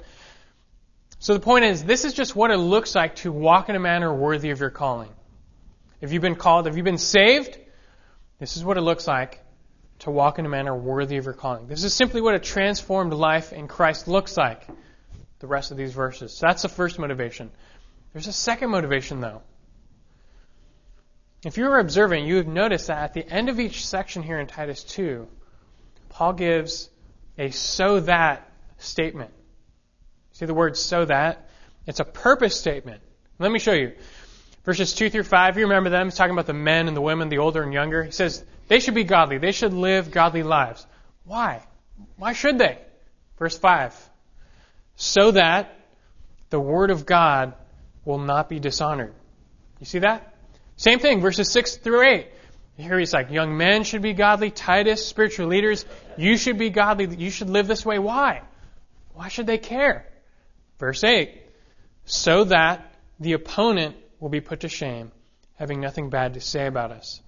So 1.20 1.36
the 1.36 1.40
point 1.40 1.66
is, 1.66 1.84
this 1.84 2.04
is 2.04 2.14
just 2.14 2.36
what 2.36 2.50
it 2.50 2.58
looks 2.58 2.96
like 2.96 3.18
to 3.18 3.32
walk 3.32 3.70
in 3.70 3.76
a 3.76 3.80
manner 3.80 4.12
worthy 4.12 4.50
of 4.50 4.60
your 4.60 4.72
calling. 4.72 5.12
If 6.02 6.12
you've 6.14 6.24
been 6.24 6.34
called, 6.34 6.66
if 6.66 6.76
you've 6.76 6.84
been 6.84 6.98
saved, 6.98 7.60
this 8.40 8.58
is 8.58 8.64
what 8.64 8.78
it 8.78 8.82
looks 8.82 9.06
like 9.06 9.44
to 10.00 10.12
walk 10.12 10.40
in 10.40 10.46
a 10.46 10.50
manner 10.50 10.76
worthy 10.76 11.18
of 11.18 11.26
your 11.26 11.34
calling. 11.34 11.68
This 11.68 11.84
is 11.84 11.94
simply 11.94 12.22
what 12.22 12.36
a 12.36 12.40
transformed 12.40 13.14
life 13.14 13.54
in 13.54 13.68
Christ 13.68 14.08
looks 14.08 14.38
like. 14.38 14.68
The 15.40 15.48
rest 15.48 15.72
of 15.72 15.78
these 15.78 15.94
verses. 15.94 16.34
So 16.36 16.48
that's 16.48 16.64
the 16.64 16.70
first 16.70 16.98
motivation. 16.98 17.52
There's 18.14 18.28
a 18.28 18.34
second 18.34 18.72
motivation, 18.72 19.22
though. 19.22 19.42
If 21.46 21.58
you 21.58 21.66
were 21.66 21.80
observant, 21.80 22.26
you 22.26 22.38
have 22.38 22.48
noticed 22.48 22.88
that 22.88 23.04
at 23.04 23.14
the 23.14 23.28
end 23.28 23.50
of 23.50 23.60
each 23.60 23.86
section 23.86 24.24
here 24.24 24.40
in 24.40 24.48
Titus 24.48 24.84
2, 24.84 25.28
Paul 26.10 26.34
gives 26.34 26.90
a 27.38 27.52
so 27.52 28.00
that 28.02 28.50
statement. 28.80 29.32
See 30.32 30.46
the 30.46 30.54
word 30.54 30.76
so 30.78 31.06
that? 31.06 31.50
It's 31.86 32.00
a 32.00 32.06
purpose 32.06 32.60
statement. 32.60 33.02
Let 33.40 33.52
me 33.52 33.60
show 33.60 33.74
you. 33.74 33.94
Verses 34.66 34.94
2 34.94 35.10
through 35.10 35.24
5, 35.24 35.58
you 35.58 35.64
remember 35.64 35.90
them. 35.90 36.08
He's 36.08 36.16
talking 36.16 36.34
about 36.34 36.48
the 36.48 36.54
men 36.54 36.88
and 36.88 36.98
the 36.98 37.02
women, 37.02 37.30
the 37.30 37.38
older 37.38 37.64
and 37.64 37.72
younger. 37.72 38.04
He 38.04 38.12
says 38.12 38.44
they 38.68 38.80
should 38.80 38.96
be 38.96 39.04
godly. 39.04 39.38
They 39.38 39.52
should 39.52 39.74
live 39.74 40.12
godly 40.12 40.44
lives. 40.44 40.86
Why? 41.24 41.62
Why 42.18 42.34
should 42.34 42.58
they? 42.58 42.78
Verse 43.38 43.58
5. 43.58 44.10
So 44.96 45.32
that 45.32 45.74
the 46.50 46.60
word 46.60 46.92
of 46.92 47.06
God 47.06 47.54
will 48.06 48.20
not 48.20 48.50
be 48.50 48.60
dishonored. 48.60 49.14
You 49.80 49.86
see 49.86 50.00
that? 50.00 50.34
Same 50.76 51.00
thing, 51.00 51.22
verses 51.22 51.52
6 51.52 51.78
through 51.78 52.08
8. 52.08 52.28
Here 52.78 53.00
he's 53.00 53.14
like, 53.14 53.32
young 53.32 53.58
men 53.58 53.84
should 53.84 54.04
be 54.04 54.14
godly. 54.14 54.52
Titus, 54.52 55.06
spiritual 55.06 55.48
leaders, 55.48 55.86
you 56.18 56.38
should 56.38 56.60
be 56.60 56.70
godly. 56.70 57.16
You 57.16 57.32
should 57.32 57.50
live 57.50 57.68
this 57.68 57.86
way. 57.86 57.98
Why? 57.98 58.44
Why 59.14 59.30
should 59.30 59.48
they 59.48 59.58
care? 59.58 60.06
Verse 60.78 61.04
8. 61.04 61.32
So 62.06 62.46
that 62.46 62.94
the 63.20 63.34
opponent 63.34 63.96
will 64.20 64.30
be 64.30 64.42
put 64.42 64.60
to 64.60 64.70
shame, 64.70 65.12
having 65.56 65.82
nothing 65.82 66.10
bad 66.10 66.36
to 66.36 66.42
say 66.42 66.68
about 66.68 66.92
us. 66.92 67.22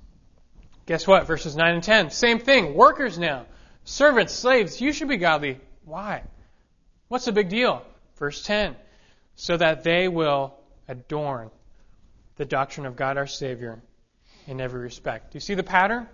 Guess 0.89 1.05
what? 1.05 1.27
Verses 1.27 1.55
9 1.55 1.75
and 1.75 1.83
10. 1.83 2.09
Same 2.09 2.39
thing. 2.39 2.73
Workers 2.73 3.19
now. 3.19 3.45
Servants, 3.83 4.33
slaves, 4.33 4.81
you 4.81 4.91
should 4.91 5.07
be 5.07 5.17
godly. 5.17 5.59
Why? 5.85 6.23
What's 7.09 7.25
the 7.25 7.31
big 7.31 7.47
deal? 7.47 7.83
Verse 8.17 8.41
10. 8.41 8.75
So 9.35 9.55
that 9.55 9.83
they 9.83 10.07
will 10.07 10.55
adorn 10.87 11.51
the 12.37 12.45
doctrine 12.45 12.87
of 12.87 12.95
God 12.95 13.17
our 13.17 13.27
Savior 13.27 13.79
in 14.47 14.59
every 14.59 14.81
respect. 14.81 15.31
Do 15.31 15.35
you 15.35 15.41
see 15.41 15.53
the 15.53 15.61
pattern? 15.61 16.09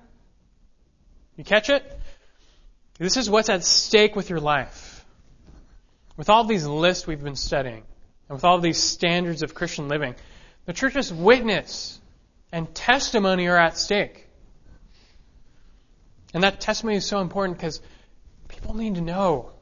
You 1.38 1.46
catch 1.46 1.70
it? 1.70 1.90
This 3.00 3.16
is 3.16 3.30
what's 3.30 3.48
at 3.48 3.64
stake 3.64 4.14
with 4.14 4.30
your 4.30 4.42
life. 4.42 5.06
With 6.18 6.30
all 6.30 6.44
these 6.44 6.66
lists 6.66 7.08
we've 7.08 7.24
been 7.24 7.38
studying, 7.38 7.84
and 8.28 8.36
with 8.36 8.44
all 8.44 8.60
these 8.60 8.84
standards 8.84 9.42
of 9.42 9.54
Christian 9.54 9.88
living, 9.88 10.16
the 10.66 10.74
church's 10.74 11.14
witness 11.14 11.98
and 12.52 12.76
testimony 12.76 13.48
are 13.48 13.58
at 13.58 13.78
stake. 13.78 14.25
And 16.36 16.44
that 16.44 16.60
testimony 16.60 16.98
is 16.98 17.06
so 17.06 17.22
important 17.22 17.58
because 17.58 17.82
people 18.50 18.76
need 18.76 18.96
to 18.96 19.02
know. 19.02 19.54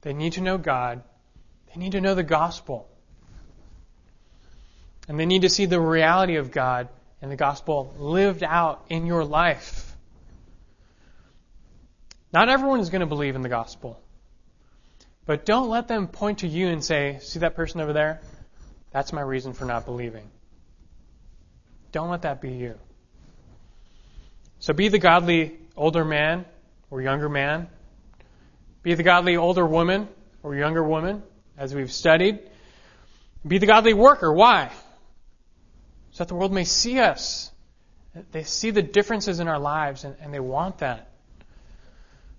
They 0.00 0.14
need 0.14 0.32
to 0.32 0.40
know 0.40 0.56
God. 0.56 1.02
They 1.66 1.78
need 1.78 1.92
to 1.92 2.00
know 2.00 2.14
the 2.14 2.22
gospel. 2.22 2.88
And 5.08 5.20
they 5.20 5.26
need 5.26 5.42
to 5.42 5.50
see 5.50 5.66
the 5.66 5.78
reality 5.78 6.36
of 6.36 6.50
God 6.50 6.88
and 7.20 7.30
the 7.30 7.36
gospel 7.36 7.94
lived 7.98 8.42
out 8.42 8.86
in 8.88 9.04
your 9.04 9.26
life. 9.26 9.94
Not 12.32 12.48
everyone 12.48 12.80
is 12.80 12.88
going 12.88 13.00
to 13.00 13.06
believe 13.06 13.36
in 13.36 13.42
the 13.42 13.50
gospel. 13.50 14.00
But 15.26 15.44
don't 15.44 15.68
let 15.68 15.86
them 15.86 16.08
point 16.08 16.38
to 16.38 16.48
you 16.48 16.68
and 16.68 16.82
say, 16.82 17.18
See 17.20 17.40
that 17.40 17.54
person 17.56 17.82
over 17.82 17.92
there? 17.92 18.22
That's 18.90 19.12
my 19.12 19.20
reason 19.20 19.52
for 19.52 19.66
not 19.66 19.84
believing. 19.84 20.30
Don't 21.92 22.08
let 22.08 22.22
that 22.22 22.40
be 22.40 22.52
you. 22.52 22.78
So 24.60 24.72
be 24.72 24.88
the 24.88 24.98
godly 24.98 25.58
older 25.76 26.04
man 26.04 26.44
or 26.90 27.00
younger 27.00 27.28
man. 27.28 27.68
Be 28.82 28.94
the 28.94 29.02
godly 29.02 29.36
older 29.36 29.66
woman 29.66 30.08
or 30.42 30.54
younger 30.54 30.82
woman, 30.82 31.22
as 31.56 31.74
we've 31.74 31.92
studied. 31.92 32.40
Be 33.46 33.58
the 33.58 33.66
godly 33.66 33.94
worker. 33.94 34.32
Why? 34.32 34.70
so 36.18 36.24
that 36.24 36.28
the 36.28 36.34
world 36.34 36.52
may 36.52 36.64
see 36.64 36.98
us. 36.98 37.50
They 38.32 38.42
see 38.42 38.70
the 38.70 38.82
differences 38.82 39.38
in 39.38 39.46
our 39.46 39.60
lives 39.60 40.02
and, 40.02 40.16
and 40.20 40.34
they 40.34 40.40
want 40.40 40.78
that. 40.78 41.12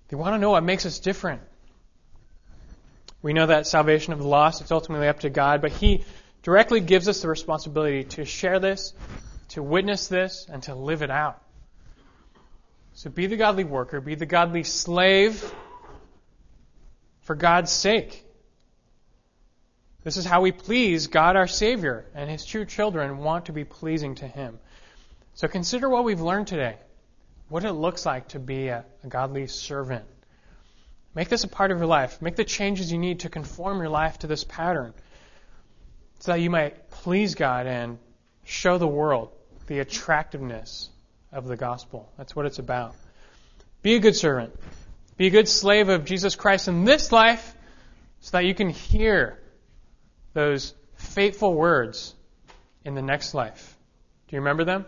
They 0.08 0.16
want 0.16 0.34
to 0.34 0.38
know 0.38 0.50
what 0.50 0.64
makes 0.64 0.84
us 0.84 0.98
different. 0.98 1.40
We 3.22 3.32
know 3.32 3.46
that 3.46 3.66
salvation 3.66 4.12
of 4.12 4.18
the 4.18 4.26
lost, 4.26 4.60
it's 4.60 4.70
ultimately 4.70 5.08
up 5.08 5.20
to 5.20 5.30
God, 5.30 5.62
but 5.62 5.72
He 5.72 6.04
directly 6.42 6.80
gives 6.80 7.08
us 7.08 7.22
the 7.22 7.28
responsibility 7.28 8.04
to 8.04 8.26
share 8.26 8.58
this, 8.58 8.92
to 9.50 9.62
witness 9.62 10.08
this, 10.08 10.46
and 10.52 10.62
to 10.64 10.74
live 10.74 11.00
it 11.00 11.10
out. 11.10 11.40
So 13.00 13.08
be 13.08 13.28
the 13.28 13.38
godly 13.38 13.64
worker, 13.64 13.98
be 13.98 14.14
the 14.14 14.26
godly 14.26 14.62
slave 14.62 15.54
for 17.22 17.34
God's 17.34 17.72
sake. 17.72 18.26
This 20.04 20.18
is 20.18 20.26
how 20.26 20.42
we 20.42 20.52
please 20.52 21.06
God 21.06 21.34
our 21.34 21.46
Savior, 21.46 22.04
and 22.14 22.28
His 22.28 22.44
true 22.44 22.66
children 22.66 23.16
want 23.16 23.46
to 23.46 23.54
be 23.54 23.64
pleasing 23.64 24.16
to 24.16 24.28
Him. 24.28 24.58
So 25.32 25.48
consider 25.48 25.88
what 25.88 26.04
we've 26.04 26.20
learned 26.20 26.48
today, 26.48 26.76
what 27.48 27.64
it 27.64 27.72
looks 27.72 28.04
like 28.04 28.28
to 28.28 28.38
be 28.38 28.68
a, 28.68 28.84
a 29.02 29.06
godly 29.06 29.46
servant. 29.46 30.04
Make 31.14 31.30
this 31.30 31.44
a 31.44 31.48
part 31.48 31.70
of 31.70 31.78
your 31.78 31.86
life. 31.86 32.20
Make 32.20 32.36
the 32.36 32.44
changes 32.44 32.92
you 32.92 32.98
need 32.98 33.20
to 33.20 33.30
conform 33.30 33.78
your 33.78 33.88
life 33.88 34.18
to 34.18 34.26
this 34.26 34.44
pattern 34.44 34.92
so 36.18 36.32
that 36.32 36.40
you 36.42 36.50
might 36.50 36.90
please 36.90 37.34
God 37.34 37.66
and 37.66 37.98
show 38.44 38.76
the 38.76 38.86
world 38.86 39.32
the 39.68 39.78
attractiveness 39.78 40.90
of 41.32 41.46
the 41.46 41.56
gospel. 41.56 42.10
That's 42.16 42.34
what 42.34 42.46
it's 42.46 42.58
about. 42.58 42.94
Be 43.82 43.94
a 43.94 43.98
good 43.98 44.16
servant. 44.16 44.54
Be 45.16 45.26
a 45.26 45.30
good 45.30 45.48
slave 45.48 45.88
of 45.88 46.04
Jesus 46.04 46.34
Christ 46.34 46.68
in 46.68 46.84
this 46.84 47.12
life 47.12 47.54
so 48.20 48.36
that 48.36 48.44
you 48.44 48.54
can 48.54 48.70
hear 48.70 49.38
those 50.32 50.74
fateful 50.94 51.54
words 51.54 52.14
in 52.84 52.94
the 52.94 53.02
next 53.02 53.34
life. 53.34 53.76
Do 54.28 54.36
you 54.36 54.40
remember 54.40 54.64
them? 54.64 54.86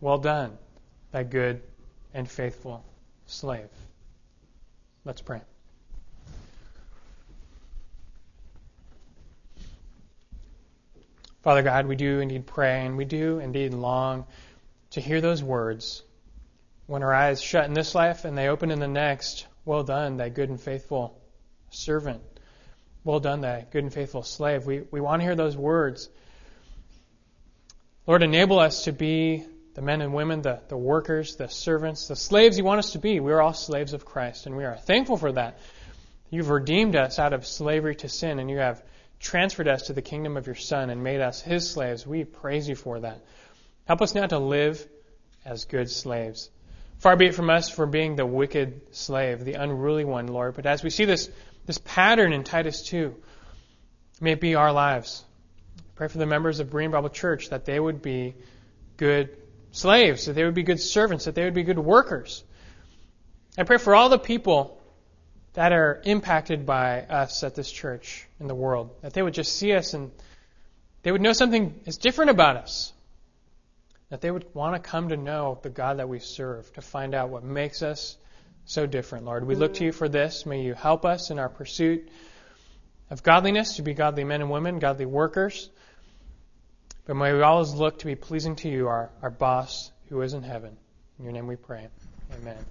Well 0.00 0.18
done, 0.18 0.56
thy 1.12 1.22
good 1.22 1.62
and 2.14 2.28
faithful 2.28 2.84
slave. 3.26 3.68
Let's 5.04 5.20
pray. 5.20 5.40
Father 11.42 11.62
God, 11.62 11.86
we 11.86 11.96
do 11.96 12.20
indeed 12.20 12.46
pray 12.46 12.84
and 12.84 12.96
we 12.98 13.06
do 13.06 13.38
indeed 13.38 13.72
long 13.72 14.26
to 14.90 15.00
hear 15.00 15.20
those 15.20 15.42
words 15.42 16.02
when 16.86 17.02
our 17.02 17.14
eyes 17.14 17.40
shut 17.40 17.66
in 17.66 17.74
this 17.74 17.94
life 17.94 18.24
and 18.24 18.36
they 18.36 18.48
open 18.48 18.70
in 18.70 18.80
the 18.80 18.88
next. 18.88 19.46
Well 19.64 19.84
done, 19.84 20.16
thy 20.16 20.28
good 20.28 20.48
and 20.48 20.60
faithful 20.60 21.20
servant. 21.70 22.22
Well 23.04 23.20
done, 23.20 23.40
thy 23.40 23.66
good 23.70 23.84
and 23.84 23.92
faithful 23.92 24.22
slave. 24.22 24.66
We, 24.66 24.82
we 24.90 25.00
want 25.00 25.20
to 25.20 25.24
hear 25.24 25.36
those 25.36 25.56
words. 25.56 26.08
Lord, 28.06 28.22
enable 28.22 28.58
us 28.58 28.84
to 28.84 28.92
be 28.92 29.44
the 29.74 29.82
men 29.82 30.00
and 30.00 30.12
women, 30.12 30.42
the, 30.42 30.60
the 30.68 30.76
workers, 30.76 31.36
the 31.36 31.48
servants, 31.48 32.08
the 32.08 32.16
slaves 32.16 32.58
you 32.58 32.64
want 32.64 32.80
us 32.80 32.92
to 32.92 32.98
be. 32.98 33.20
We 33.20 33.32
are 33.32 33.40
all 33.40 33.54
slaves 33.54 33.92
of 33.92 34.04
Christ, 34.04 34.46
and 34.46 34.56
we 34.56 34.64
are 34.64 34.76
thankful 34.76 35.16
for 35.16 35.30
that. 35.32 35.60
You've 36.28 36.50
redeemed 36.50 36.96
us 36.96 37.18
out 37.18 37.32
of 37.32 37.46
slavery 37.46 37.94
to 37.96 38.08
sin, 38.08 38.38
and 38.38 38.50
you 38.50 38.58
have 38.58 38.82
transferred 39.20 39.68
us 39.68 39.82
to 39.82 39.92
the 39.92 40.02
kingdom 40.02 40.36
of 40.36 40.46
your 40.46 40.56
Son 40.56 40.90
and 40.90 41.04
made 41.04 41.20
us 41.20 41.40
his 41.40 41.70
slaves. 41.70 42.06
We 42.06 42.24
praise 42.24 42.68
you 42.68 42.74
for 42.74 43.00
that. 43.00 43.20
Help 43.90 44.02
us 44.02 44.14
now 44.14 44.24
to 44.24 44.38
live 44.38 44.86
as 45.44 45.64
good 45.64 45.90
slaves. 45.90 46.48
Far 47.00 47.16
be 47.16 47.26
it 47.26 47.34
from 47.34 47.50
us 47.50 47.68
for 47.68 47.86
being 47.86 48.14
the 48.14 48.24
wicked 48.24 48.94
slave, 48.94 49.44
the 49.44 49.54
unruly 49.54 50.04
one, 50.04 50.28
Lord. 50.28 50.54
But 50.54 50.64
as 50.64 50.84
we 50.84 50.90
see 50.90 51.06
this 51.06 51.28
this 51.66 51.78
pattern 51.78 52.32
in 52.32 52.44
Titus 52.44 52.82
2. 52.86 53.16
May 54.20 54.34
it 54.34 54.40
be 54.40 54.54
our 54.54 54.70
lives. 54.70 55.24
Pray 55.96 56.06
for 56.06 56.18
the 56.18 56.26
members 56.26 56.60
of 56.60 56.70
Berean 56.70 56.92
Bible 56.92 57.08
Church 57.08 57.48
that 57.48 57.64
they 57.64 57.80
would 57.80 58.00
be 58.00 58.36
good 58.96 59.36
slaves, 59.72 60.26
that 60.26 60.34
they 60.34 60.44
would 60.44 60.54
be 60.54 60.62
good 60.62 60.78
servants, 60.78 61.24
that 61.24 61.34
they 61.34 61.42
would 61.42 61.54
be 61.54 61.64
good 61.64 61.76
workers. 61.76 62.44
I 63.58 63.64
pray 63.64 63.78
for 63.78 63.96
all 63.96 64.08
the 64.08 64.20
people 64.20 64.80
that 65.54 65.72
are 65.72 66.00
impacted 66.04 66.64
by 66.64 67.00
us 67.00 67.42
at 67.42 67.56
this 67.56 67.72
church 67.72 68.28
in 68.38 68.46
the 68.46 68.54
world, 68.54 68.94
that 69.02 69.14
they 69.14 69.22
would 69.22 69.34
just 69.34 69.56
see 69.56 69.72
us 69.72 69.94
and 69.94 70.12
they 71.02 71.10
would 71.10 71.22
know 71.22 71.32
something 71.32 71.80
is 71.86 71.96
different 71.98 72.30
about 72.30 72.54
us. 72.54 72.92
That 74.10 74.20
they 74.20 74.30
would 74.30 74.46
want 74.54 74.74
to 74.74 74.90
come 74.90 75.08
to 75.08 75.16
know 75.16 75.58
the 75.62 75.70
God 75.70 75.98
that 75.98 76.08
we 76.08 76.18
serve, 76.18 76.72
to 76.74 76.82
find 76.82 77.14
out 77.14 77.30
what 77.30 77.44
makes 77.44 77.82
us 77.82 78.16
so 78.64 78.86
different, 78.86 79.24
Lord. 79.24 79.46
We 79.46 79.54
look 79.54 79.74
to 79.74 79.84
you 79.84 79.92
for 79.92 80.08
this. 80.08 80.46
May 80.46 80.62
you 80.62 80.74
help 80.74 81.04
us 81.04 81.30
in 81.30 81.38
our 81.38 81.48
pursuit 81.48 82.08
of 83.08 83.22
godliness, 83.22 83.76
to 83.76 83.82
be 83.82 83.94
godly 83.94 84.24
men 84.24 84.40
and 84.40 84.50
women, 84.50 84.78
godly 84.78 85.06
workers. 85.06 85.70
But 87.06 87.16
may 87.16 87.32
we 87.32 87.42
always 87.42 87.72
look 87.72 88.00
to 88.00 88.06
be 88.06 88.14
pleasing 88.14 88.56
to 88.56 88.68
you, 88.68 88.88
our, 88.88 89.10
our 89.22 89.30
boss 89.30 89.90
who 90.08 90.20
is 90.22 90.34
in 90.34 90.42
heaven. 90.42 90.76
In 91.18 91.24
your 91.24 91.32
name 91.32 91.46
we 91.46 91.56
pray. 91.56 91.88
Amen. 92.34 92.64